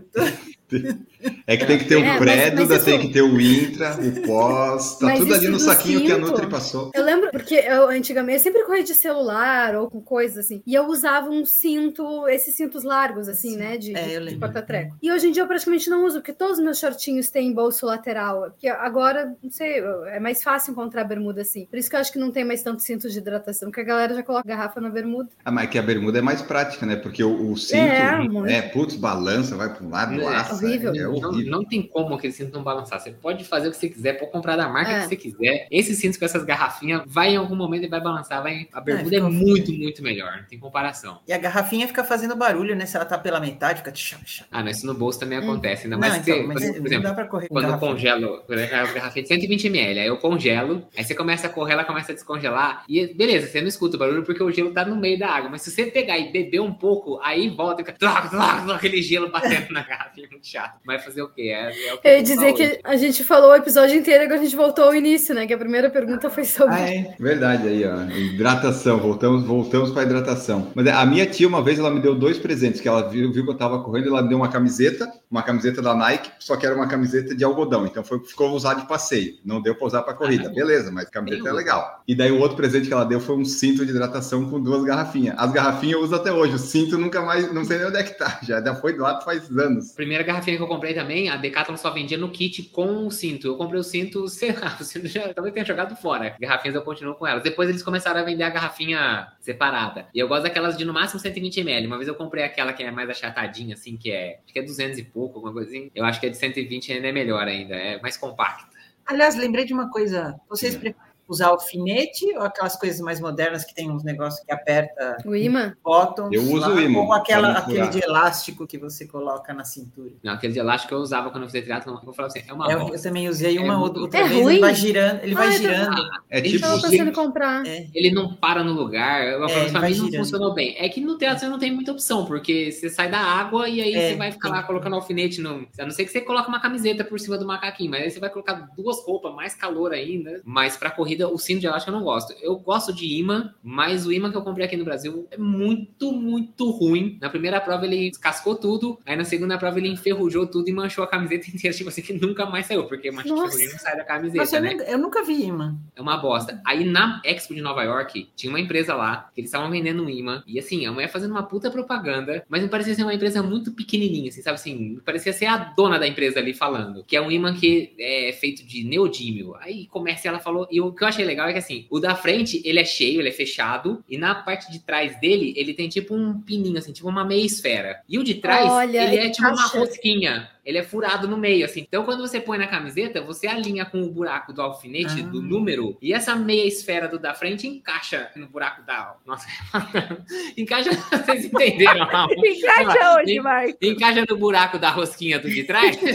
É 1.47 1.57
que 1.57 1.65
tem 1.67 1.79
que 1.79 1.85
ter 1.87 1.97
o 1.97 2.01
É, 2.01 2.05
mas- 2.09 2.19
pré-Duda, 2.19 2.65
mas 2.67 2.77
isso- 2.77 2.85
tem 2.85 3.01
que 3.01 3.09
ter 3.13 3.23
o 3.23 3.41
intra, 3.41 3.97
o 4.01 4.27
pós, 4.27 4.99
tá 4.99 5.07
Mas 5.07 5.19
tudo 5.19 5.35
ali 5.35 5.49
no 5.49 5.59
saquinho 5.59 6.01
que 6.03 6.13
a 6.13 6.17
cinto- 6.17 6.27
Nutri 6.31 6.47
passou. 6.47 6.91
Eu 6.95 7.03
lembro, 7.05 7.31
porque 7.31 7.55
eu 7.55 7.89
antigamente 7.89 8.39
eu 8.39 8.43
sempre 8.43 8.65
corria 8.65 8.85
de 8.85 8.95
celular 8.95 9.75
ou 9.77 9.91
com 9.91 10.01
coisas 10.01 10.45
assim. 10.45 10.63
E 10.67 10.75
eu 10.75 10.87
usava 10.87 11.31
um 11.31 11.45
cinto, 11.45 12.29
esses 12.29 12.55
cintos 12.55 12.85
largos, 12.85 13.29
assim, 13.29 13.51
Sim. 13.53 13.57
né? 13.57 13.77
De, 13.79 13.97
É, 13.97 14.21
de 14.21 14.37
porta-treco. 14.37 14.97
E 15.03 15.11
hoje 15.11 15.29
em 15.29 15.33
dia 15.33 15.43
eu 15.43 15.47
praticamente 15.47 15.89
não 15.89 16.05
uso, 16.05 16.19
porque 16.19 16.33
todos 16.33 16.59
os 16.59 16.65
meus 16.65 16.79
shortinhos 16.79 17.31
têm 17.31 17.53
bolso 17.53 17.87
lateral. 17.87 18.43
Porque 18.51 18.69
agora, 18.69 19.35
não 19.43 19.51
sei, 19.51 19.83
é 20.09 20.21
mais 20.21 20.43
fácil 20.43 20.73
encontrar 20.73 21.05
bermuda 21.05 21.43
assim. 21.43 21.67
Por 21.67 21.79
isso 21.79 21.89
que 21.89 21.97
eu 21.97 22.01
acho 22.01 22.13
que 22.13 22.19
não 22.19 22.31
tem 22.31 22.45
mais 22.45 22.63
tanto 22.63 22.83
cinto 22.83 23.09
de 23.09 23.19
hidratação, 23.19 23.69
porque 23.71 23.81
a 23.81 23.85
galera 23.85 24.15
já 24.15 24.23
coloca 24.23 24.47
garrafa 24.47 24.81
na 24.81 24.91
bermuda. 24.91 25.31
Ah, 25.45 25.51
mas 25.51 25.71
que 25.71 25.79
a 25.79 25.83
bermuda 25.83 26.19
é 26.19 26.23
mais 26.23 26.43
prática, 26.43 26.85
né? 26.85 26.97
Porque 26.97 27.25
o, 27.25 27.53
o 27.53 27.57
cinto, 27.57 27.81
É, 27.81 28.19
muito. 28.29 28.49
é, 28.51 28.63
putz, 28.63 28.95
balança, 28.97 29.57
vai 29.57 29.73
para 29.75 29.85
um 29.85 29.91
lado, 29.91 30.15
É, 30.21 30.25
laça. 30.25 30.58
Horrível. 30.67 30.95
É 30.95 30.99
Não, 31.03 31.13
horrível. 31.31 31.51
não 31.53 31.65
tem 31.65 31.83
como 31.83 32.15
aquele 32.15 32.33
cinto 32.33 32.53
não 32.55 32.63
balançar. 32.63 33.01
Você 33.01 33.11
pode 33.11 33.45
fazer 33.45 33.69
o 33.69 33.71
que 33.71 33.77
você 33.77 33.89
quiser, 33.89 34.15
pode 34.19 34.33
comprar 34.33 34.57
da 34.57 34.69
marca 34.69 34.91
É. 34.93 35.01
que 35.03 35.09
você 35.09 35.17
quiser. 35.17 35.67
Esse 35.71 35.95
cinto 35.95 36.19
com 36.19 36.25
essas 36.25 36.45
garrafinhas 36.45 37.03
vai 37.07 37.31
em 37.33 37.37
algum 37.37 37.57
momento 37.57 37.85
e 37.85 37.89
vai 37.89 38.01
balançar. 38.01 38.43
Vai... 38.43 38.69
A 38.73 38.81
bermuda 38.81 39.17
é, 39.17 39.19
fica- 39.21 39.31
muito, 39.31 39.73
muito 39.73 40.03
melhor. 40.03 40.37
Não 40.39 40.45
tem 40.45 40.59
comparação. 40.59 41.21
E 41.27 41.33
a 41.33 41.39
garrafinha 41.39 41.87
fica 41.87 42.05
fazendo 42.05 42.35
barulho, 42.37 42.75
né? 42.77 42.87
Se 42.87 42.97
ela 42.97 43.05
tá 43.05 43.19
pela 43.19 43.41
metade, 43.41 43.79
fica 43.79 43.93
tchau, 43.93 44.19
tchau. 44.25 44.47
Ah, 44.51 44.63
não, 44.63 44.71
isso 44.71 44.87
no 44.87 44.95
bolso 44.95 45.19
também 45.21 45.39
acontece. 45.39 45.85
Ainda 45.85 45.97
Não, 45.97 46.01
mais 46.09 46.23
que, 46.25 46.31
então, 46.31 46.47
mas 46.47 46.65
por 46.65 46.79
não 46.81 46.87
exemplo, 46.87 47.03
dá 47.03 47.15
pra 47.15 47.25
correr 47.27 47.49
com 47.49 47.55
Quando 47.55 47.65
eu 47.65 47.71
garrafinha. 47.71 47.93
congelo, 47.93 48.43
a 48.49 48.93
garrafinha 48.93 49.25
de 49.25 49.29
120ml, 49.29 49.99
aí 50.01 50.07
eu 50.07 50.17
congelo, 50.19 50.87
aí 50.97 51.05
você 51.05 51.15
começa 51.15 51.47
a 51.47 51.51
correr, 51.51 51.73
ela 51.75 51.85
começa 51.85 52.13
a 52.13 52.15
descongelar, 52.15 52.85
e 52.89 53.07
beleza, 53.15 53.47
você 53.47 53.61
não 53.61 53.69
escuta 53.69 53.97
o 53.97 53.99
barulho 53.99 54.23
porque 54.25 54.43
o 54.43 54.51
gelo 54.51 54.73
tá 54.73 54.85
no 54.85 54.97
meio 54.97 55.19
da 55.19 55.29
água, 55.29 55.51
mas 55.51 55.63
se 55.63 55.71
você 55.71 55.87
pegar 55.87 56.19
e 56.19 56.31
beber 56.33 56.61
um 56.61 56.73
pouco, 56.73 57.19
aí 57.23 57.49
volta 57.49 57.83
e 57.83 57.85
fica 57.85 57.97
tlac, 57.99 58.31
tlac, 58.31 58.65
tlac, 58.65 58.79
aquele 58.79 59.03
gelo 59.03 59.31
batendo 59.31 59.73
na 59.73 59.83
garrafinha, 59.83 60.29
chato. 60.51 60.81
Mas 60.85 61.05
fazer 61.05 61.23
o 61.23 61.29
quê? 61.29 61.51
É, 61.55 61.89
é 61.89 61.95
o 61.95 61.99
que 61.99 62.09
Eu 62.09 62.13
ia 62.17 62.23
dizer 62.23 62.53
que 62.55 62.63
hoje. 62.63 62.81
a 62.85 62.97
gente 62.97 63.25
falou 63.25 63.51
o 63.51 63.55
episódio 63.57 63.97
inteiro 63.97 64.25
agora 64.25 64.41
a 64.41 64.43
gente 64.43 64.57
voltou 64.57 64.85
ao 64.85 64.95
início, 64.95 65.35
né? 65.35 65.47
Que 65.47 65.53
a 65.55 65.59
primeira 65.59 65.91
pergunta 65.91 66.31
foi 66.31 66.45
sobre. 66.45 66.75
Ah, 66.75 66.91
é. 66.91 67.15
Verdade 67.19 67.69
aí, 67.69 67.85
ó. 67.85 68.03
Hidratação, 68.11 68.99
voltamos, 68.99 69.45
voltamos 69.45 69.91
para 69.91 70.03
hidratação. 70.03 70.73
Mas 70.75 70.87
a 70.87 71.05
minha 71.05 71.27
tia, 71.27 71.47
uma 71.47 71.63
vez, 71.63 71.79
ela 71.79 71.91
me 71.91 72.01
deu 72.01 72.15
dois 72.15 72.39
presentes, 72.39 72.81
que 72.81 72.89
ela 72.89 73.09
viu, 73.09 73.33
viu 73.33 73.45
que 73.45 73.51
eu 73.51 73.57
tava 73.57 73.83
correndo, 73.83 74.09
ela 74.09 74.23
me 74.23 74.29
deu 74.29 74.39
uma 74.39 74.49
camiseta, 74.49 75.11
uma 75.31 75.43
camiseta 75.43 75.83
da 75.83 75.95
Nike, 75.95 76.31
só 76.39 76.57
que 76.57 76.65
era 76.65 76.75
uma 76.75 76.89
camiseta 76.89 77.35
de 77.35 77.45
algodão, 77.45 77.87
então 77.87 78.03
foi, 78.03 78.19
ficou 78.25 78.51
usar 78.53 78.75
de 78.75 78.87
passeio. 78.87 79.39
Não 79.45 79.61
deu 79.61 79.75
para 79.75 79.87
usar 79.87 80.03
para 80.03 80.15
corrida, 80.15 80.49
Ah, 80.49 80.53
beleza, 80.53 80.91
mas 80.91 81.09
camiseta 81.09 81.49
é 81.49 81.53
legal. 81.53 82.03
E 82.07 82.15
daí 82.15 82.31
o 82.31 82.41
outro 82.41 82.57
presente 82.57 82.89
que 82.89 82.93
ela 82.93 83.05
deu 83.05 83.21
foi 83.21 83.37
um 83.37 83.45
cinto 83.45 83.85
de 83.85 83.91
hidratação 83.91 84.49
com 84.49 84.61
duas 84.61 84.85
garrafinhas. 84.85 85.35
As 85.39 85.53
garrafinhas 85.53 85.99
eu 85.99 86.03
uso 86.03 86.15
até 86.15 86.33
hoje, 86.33 86.55
o 86.55 86.59
cinto 86.59 86.97
nunca 86.99 87.23
mais, 87.23 87.53
não 87.53 87.65
sei 87.65 87.79
nem 87.79 87.87
onde 87.87 87.99
é 87.99 88.03
que 88.03 88.19
tá, 88.19 88.41
já, 88.45 88.63
já 88.63 88.75
foi 88.75 88.95
doado 88.95 89.25
faz 89.25 89.51
anos. 89.51 89.93
Primeira 89.93 90.25
garrafinha 90.25 90.57
que 90.57 90.63
eu 90.63 90.69
comprei 90.69 90.95
também, 90.95 91.29
a 91.29 91.37
Decathlon 91.37 91.77
só 91.77 91.91
vendia 91.91 92.19
no 92.19 92.31
kit 92.31 92.63
com 92.65 93.07
o 93.07 93.11
cinto. 93.11 93.47
Eu 93.47 93.57
comprei 93.57 93.81
o 93.81 93.85
cinto, 93.85 94.29
sei 94.29 94.53
lá, 94.53 94.77
o 94.81 94.85
cinto 94.85 95.07
já 95.09 95.33
talvez 95.35 95.53
tenha 95.53 95.67
jogado 95.67 95.97
fora. 95.97 96.37
Garrafinhas 96.41 96.75
eu 96.75 96.83
continuo 96.83 97.15
com 97.15 97.27
elas. 97.27 97.43
Depois 97.43 97.69
eles 97.69 97.83
começaram 97.83 98.21
a 98.21 98.23
vender 98.23 98.45
a 98.45 98.51
garrafinha 98.51 99.29
separada. 99.41 100.07
E 100.15 100.19
eu 100.19 100.29
gosto 100.29 100.45
daquelas 100.45 100.77
de 100.77 100.85
no 100.85 100.93
máximo 100.93 101.21
120ml. 101.21 101.87
Uma 101.87 101.97
vez 101.97 102.09
eu 102.09 102.15
comprei 102.15 102.45
aquela 102.45 102.73
que 102.73 102.83
é 102.83 102.91
mais 102.91 103.09
achatadinha, 103.11 103.75
assim, 103.75 103.97
que 103.97 104.11
é. 104.11 104.39
Acho 104.45 104.53
que 104.53 104.59
é 104.59 104.63
200 104.63 104.99
e 104.99 105.05
pouco, 105.05 105.18
alguma 105.25 105.53
coisa 105.53 105.69
assim. 105.69 105.91
Eu 105.95 106.05
acho 106.05 106.21
que 106.21 106.27
a 106.27 106.31
de 106.31 106.37
120 106.37 106.93
ainda 106.93 107.09
é 107.09 107.13
melhor 107.13 107.47
ainda, 107.47 107.75
é 107.75 108.01
mais 108.01 108.17
compacta. 108.17 108.67
Aliás, 109.07 109.37
lembrei 109.37 109.65
de 109.65 109.73
uma 109.73 109.91
coisa. 109.91 110.39
Vocês 110.49 110.75
Sim. 110.75 110.81
preferem 110.81 111.08
usar 111.29 111.49
alfinete 111.49 112.25
ou 112.37 112.43
aquelas 112.43 112.75
coisas 112.77 113.01
mais 113.01 113.21
modernas 113.21 113.65
que 113.65 113.75
tem 113.75 113.91
uns 113.91 114.03
negócios 114.03 114.43
que 114.45 114.51
aperta 114.53 115.17
O 115.27 115.37
imã? 115.37 115.75
bottoms? 115.85 116.33
Eu 116.35 116.43
uso 116.43 116.57
lá, 116.57 116.71
o 116.71 116.81
ímã, 116.81 117.01
Ou 117.01 117.13
aquela, 117.13 117.49
não 117.53 117.57
aquele 117.59 117.89
de 117.89 118.03
elástico 118.03 118.67
que 118.67 118.79
você 118.79 119.07
coloca 119.07 119.53
na 119.53 119.63
cintura. 119.65 120.13
Não, 120.23 120.33
aquele 120.33 120.55
de 120.55 120.59
elástico 120.59 120.89
que 120.89 120.95
eu 120.95 120.99
usava 120.99 121.31
quando 121.31 121.43
eu 121.45 121.49
fazia 121.49 121.63
triatlon, 121.63 121.95
eu 121.97 122.03
vou 122.03 122.15
falar 122.15 122.29
assim, 122.29 122.43
é 122.49 122.53
uma 122.53 122.71
É, 122.71 122.75
eu, 122.75 122.89
eu 122.95 123.03
também 123.03 123.29
usei 123.29 123.59
uma 123.59 123.75
É 123.75 123.77
outra, 123.77 124.01
outra 124.03 124.19
É 124.21 124.23
vez, 124.23 124.33
ele 124.33 124.43
ruim? 124.43 124.61
vai 124.61 124.75
girando, 124.75 125.21
ele 125.23 125.35
vai 125.35 125.47
Ah, 125.49 125.51
eu 125.51 125.59
girando. 125.59 125.97
É 126.31 126.39
Ele 126.39 126.49
tipo, 126.51 126.61
Tava 126.63 126.75
Gente. 126.79 126.91
pensando 126.91 127.09
em 127.11 127.13
comprar. 127.13 127.67
É, 127.67 127.87
Ele 127.95 128.11
não 128.11 128.35
para 128.35 128.65
no 128.65 128.73
lugar. 128.73 129.27
Eu 129.27 129.45
É, 129.45 129.49
falo, 129.49 129.63
ele 129.65 129.71
pra 129.71 129.81
vai 129.81 129.91
mim 129.91 129.97
não 129.99 130.05
girando. 130.07 130.25
funcionou 130.25 130.55
bem. 130.55 130.77
É 130.79 130.89
que 130.89 131.01
no 131.01 131.19
teatro 131.19 131.41
você 131.41 131.49
não 131.49 131.59
tem 131.59 131.71
muita 131.75 131.93
opção, 131.93 132.25
porque 132.25 132.73
você 132.73 132.89
sai 132.89 133.11
da 133.11 133.19
água 133.21 133.69
e 133.69 133.81
aí 133.83 133.95
É, 133.95 134.09
você 134.11 134.17
vai 134.17 134.33
ficar 134.33 134.49
lá 134.49 134.63
colocando 134.63 134.95
alfinete 134.97 135.41
no. 135.41 135.67
A 135.79 135.85
não 135.85 135.91
ser 135.91 136.05
que 136.05 136.11
você 136.11 136.21
coloque 136.21 136.49
uma 136.49 136.61
camiseta 136.61 137.05
por 137.05 137.19
cima 137.21 137.37
do 137.37 137.47
macaquinho, 137.47 137.91
mas 137.91 138.03
aí 138.03 138.11
você 138.11 138.21
vai 138.21 138.31
colocar 138.31 138.55
duas 138.77 139.05
roupas, 139.05 139.35
mais 139.35 139.55
calor 139.55 139.93
ainda. 139.93 140.41
Mas 140.45 140.77
pra 140.77 140.91
corrida, 140.91 141.18
o 141.27 141.39
cinto 141.39 141.61
de 141.61 141.67
elástico 141.67 141.91
eu 141.91 141.99
não 141.99 142.05
gosto. 142.05 142.35
Eu 142.41 142.57
gosto 142.57 142.93
de 142.93 143.07
imã, 143.07 143.53
mas 143.63 144.07
o 144.07 144.13
imã 144.13 144.31
que 144.31 144.37
eu 144.37 144.43
comprei 144.43 144.67
aqui 144.67 144.77
no 144.77 144.85
Brasil 144.85 145.27
é 145.31 145.37
muito, 145.37 146.13
muito 146.13 146.71
ruim. 146.71 147.19
Na 147.21 147.31
primeira 147.31 147.61
prova 147.61 147.85
ele 147.85 148.11
descascou 148.11 148.55
tudo, 148.55 148.99
aí 149.05 149.17
na 149.17 149.25
segunda 149.25 149.59
prova 149.59 149.79
ele 149.79 149.89
enferrujou 149.89 150.47
tudo 150.47 150.69
e 150.69 150.73
manchou 150.73 151.05
a 151.05 151.07
camiseta 151.07 151.49
inteira, 151.53 151.77
tipo 151.77 151.89
assim, 151.89 152.03
que 152.03 152.13
nunca 152.13 152.47
mais 152.47 152.67
saiu, 152.67 152.85
porque 152.85 153.11
mancha 153.11 153.29
de 153.29 153.35
ferrugem 153.35 153.69
não 153.69 153.79
sai 153.79 153.97
da 153.97 154.05
camiseta, 154.05 154.39
Nossa, 154.39 154.61
né? 154.61 154.71
nunca, 154.71 154.85
eu 154.85 154.99
nunca 154.99 155.25
vi 155.25 155.45
imã. 155.45 155.77
É 155.95 156.01
uma 156.01 156.17
bosta. 156.17 156.61
Aí 156.65 156.85
na 156.85 157.21
Expo 157.25 157.55
de 157.55 157.61
Nova 157.61 157.83
York, 157.83 158.29
tinha 158.37 158.51
uma 158.51 158.61
empresa 158.61 158.95
lá, 158.95 159.31
que 159.35 159.41
eles 159.41 159.49
estavam 159.49 159.71
vendendo 159.71 160.03
um 160.03 160.09
imã. 160.09 160.43
E 160.47 160.59
assim, 160.59 160.87
a 160.87 160.93
mulher 160.93 161.09
fazendo 161.09 161.33
uma 161.33 161.43
puta 161.43 161.71
propaganda, 161.71 162.45
mas 162.49 162.63
me 162.63 162.69
parecia 162.69 162.95
ser 162.95 163.03
uma 163.03 163.15
empresa 163.15 163.43
muito 163.43 163.73
pequenininha, 163.73 164.29
assim, 164.29 164.43
sabe 164.43 164.55
assim? 164.55 164.75
Me 164.75 165.01
parecia 165.01 165.33
ser 165.33 165.47
a 165.47 165.57
dona 165.57 165.99
da 165.99 166.07
empresa 166.07 166.39
ali 166.39 166.55
falando. 166.55 167.05
Que 167.05 167.17
é 167.17 167.21
um 167.21 167.31
imã 167.31 167.55
que 167.55 167.95
é 167.99 168.33
feito 168.33 168.65
de 168.65 168.85
neodímio. 168.85 169.55
Aí 169.57 169.87
começa 169.87 170.27
e 170.27 170.29
ela 170.29 170.39
falou. 170.39 170.67
E 170.71 170.81
o 170.81 170.93
que 170.93 171.05
eu 171.05 171.08
achei 171.09 171.25
legal 171.25 171.49
é 171.49 171.53
que 171.53 171.59
assim, 171.59 171.87
o 171.91 171.99
da 171.99 172.15
frente, 172.15 172.63
ele 172.65 172.79
é 172.79 172.85
cheio, 172.85 173.21
ele 173.21 173.29
é 173.29 173.33
fechado. 173.33 174.03
E 174.09 174.17
na 174.17 174.35
parte 174.35 174.71
de 174.71 174.81
trás 174.81 175.19
dele, 175.21 175.53
ele 175.57 175.75
tem 175.75 175.89
tipo 175.89 176.15
um 176.15 176.41
pininho, 176.41 176.79
assim, 176.79 176.93
tipo 176.93 177.09
uma 177.09 177.25
meia 177.25 177.45
esfera. 177.45 178.03
E 178.09 178.19
o 178.19 178.25
de 178.25 178.35
trás, 178.35 178.71
Olha, 178.71 179.05
ele 179.05 179.17
é 179.17 179.31
tipo 179.31 179.49
uma 179.49 179.67
rosquinha. 179.67 180.51
Ele 180.69 180.77
é 180.77 180.83
furado 180.83 181.27
no 181.27 181.39
meio, 181.39 181.65
assim. 181.65 181.81
Então, 181.89 182.05
quando 182.05 182.21
você 182.21 182.39
põe 182.39 182.59
na 182.59 182.67
camiseta, 182.67 183.23
você 183.23 183.47
alinha 183.47 183.87
com 183.87 184.03
o 184.03 184.11
buraco 184.11 184.53
do 184.53 184.61
alfinete, 184.61 185.21
Ah. 185.23 185.27
do 185.27 185.41
número, 185.41 185.97
e 186.03 186.13
essa 186.13 186.37
meia 186.37 186.67
esfera 186.69 187.09
do 187.09 187.19
da 187.19 187.33
frente 187.33 187.67
encaixa 187.67 188.31
no 188.37 188.47
buraco 188.47 188.83
da. 188.83 189.17
Nossa, 189.25 189.47
encaixa. 190.59 190.91
Vocês 190.91 191.47
entenderam? 191.47 192.07
Encaixa 192.37 193.15
hoje, 193.17 193.33
En- 193.33 193.41
Marco. 193.41 193.79
Encaixa 193.81 194.25
no 194.29 194.37
buraco 194.37 194.79
da 194.79 194.91
rosquinha 194.91 195.39
do 195.39 195.49
de 195.49 195.65
trás. 195.65 195.97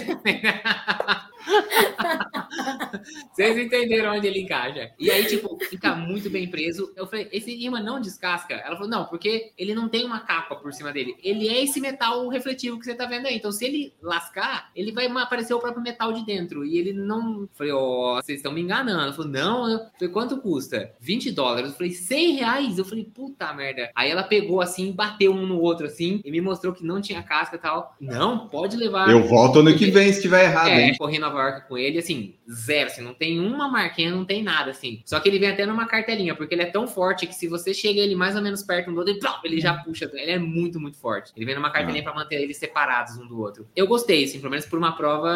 Vocês 3.33 3.57
entenderam 3.57 4.15
onde 4.15 4.27
ele 4.27 4.39
encaixa. 4.41 4.91
E 4.99 5.09
aí, 5.11 5.25
tipo, 5.25 5.57
fica 5.65 5.95
muito 5.95 6.29
bem 6.29 6.47
preso. 6.47 6.93
Eu 6.95 7.05
falei, 7.07 7.27
esse 7.31 7.51
imã 7.63 7.81
não 7.81 7.99
descasca? 7.99 8.53
Ela 8.55 8.75
falou, 8.75 8.89
não, 8.89 9.05
porque 9.05 9.51
ele 9.57 9.73
não 9.73 9.89
tem 9.89 10.05
uma 10.05 10.19
capa 10.21 10.55
por 10.55 10.71
cima 10.73 10.91
dele. 10.91 11.15
Ele 11.23 11.47
é 11.49 11.63
esse 11.63 11.81
metal 11.81 12.27
refletivo 12.29 12.79
que 12.79 12.85
você 12.85 12.95
tá 12.95 13.05
vendo 13.05 13.25
aí. 13.27 13.35
Então, 13.35 13.51
se 13.51 13.65
ele 13.65 13.93
lascar, 14.01 14.42
ele 14.75 14.91
vai 14.91 15.07
aparecer 15.07 15.53
o 15.53 15.59
próprio 15.59 15.83
metal 15.83 16.11
de 16.13 16.25
dentro. 16.25 16.65
E 16.65 16.77
ele 16.77 16.93
não. 16.93 17.47
Falei, 17.53 17.71
ó, 17.73 18.21
vocês 18.21 18.39
estão 18.39 18.51
me 18.51 18.61
enganando. 18.61 19.01
Ela 19.01 19.13
falou, 19.13 19.31
não. 19.31 19.69
Eu 19.69 19.79
falei, 19.97 20.13
quanto 20.13 20.37
custa? 20.37 20.91
20 20.99 21.31
dólares. 21.31 21.69
Eu 21.69 21.75
falei, 21.75 21.91
100 21.91 22.33
reais? 22.35 22.77
Eu 22.77 22.85
falei, 22.85 23.03
puta 23.03 23.53
merda. 23.53 23.91
Aí 23.95 24.09
ela 24.09 24.23
pegou 24.23 24.61
assim, 24.61 24.91
bateu 24.91 25.31
um 25.33 25.45
no 25.45 25.59
outro 25.59 25.85
assim, 25.85 26.21
e 26.23 26.31
me 26.31 26.41
mostrou 26.41 26.73
que 26.73 26.85
não 26.85 27.01
tinha 27.01 27.21
casca 27.23 27.55
e 27.55 27.59
tal. 27.59 27.95
Não, 27.99 28.47
pode 28.47 28.75
levar. 28.77 29.09
eu 29.09 29.23
volto 29.23 29.59
ano 29.59 29.75
que 29.75 29.89
vem 29.91 30.11
se 30.11 30.21
tiver 30.21 30.45
errado, 30.45 30.69
É, 30.69 30.87
hein? 30.87 30.95
corri 30.97 31.19
Nova 31.19 31.39
York 31.39 31.67
com 31.67 31.77
ele, 31.77 31.97
assim, 31.97 32.35
zero, 32.51 32.87
assim, 32.87 33.01
não 33.01 33.13
tem 33.13 33.39
uma 33.39 33.67
marquinha, 33.67 34.11
não 34.11 34.25
tem 34.25 34.43
nada, 34.43 34.71
assim. 34.71 35.01
Só 35.05 35.19
que 35.19 35.29
ele 35.29 35.39
vem 35.39 35.49
até 35.49 35.65
numa 35.65 35.85
cartelinha, 35.85 36.35
porque 36.35 36.53
ele 36.55 36.63
é 36.63 36.67
tão 36.67 36.87
forte 36.87 37.27
que 37.27 37.35
se 37.35 37.47
você 37.47 37.73
chega 37.73 37.99
ele 37.99 38.15
mais 38.15 38.35
ou 38.35 38.41
menos 38.41 38.63
perto 38.63 38.89
um 38.89 38.93
do 38.93 38.99
outro, 38.99 39.13
ele, 39.13 39.53
ele 39.53 39.61
já 39.61 39.73
puxa. 39.75 40.09
Ele 40.13 40.31
é 40.31 40.39
muito, 40.39 40.79
muito 40.79 40.97
forte. 40.97 41.31
Ele 41.35 41.45
vem 41.45 41.55
numa 41.55 41.69
cartelinha 41.71 42.03
pra 42.03 42.13
manter 42.13 42.41
eles 42.41 42.57
separados 42.57 43.17
um 43.17 43.27
do 43.27 43.39
outro. 43.39 43.67
Eu 43.75 43.87
gostei, 43.87 44.23
assim, 44.33 44.39
pelo 44.39 44.51
menos 44.51 44.65
por 44.65 44.79
uma 44.79 44.95
prova, 44.95 45.35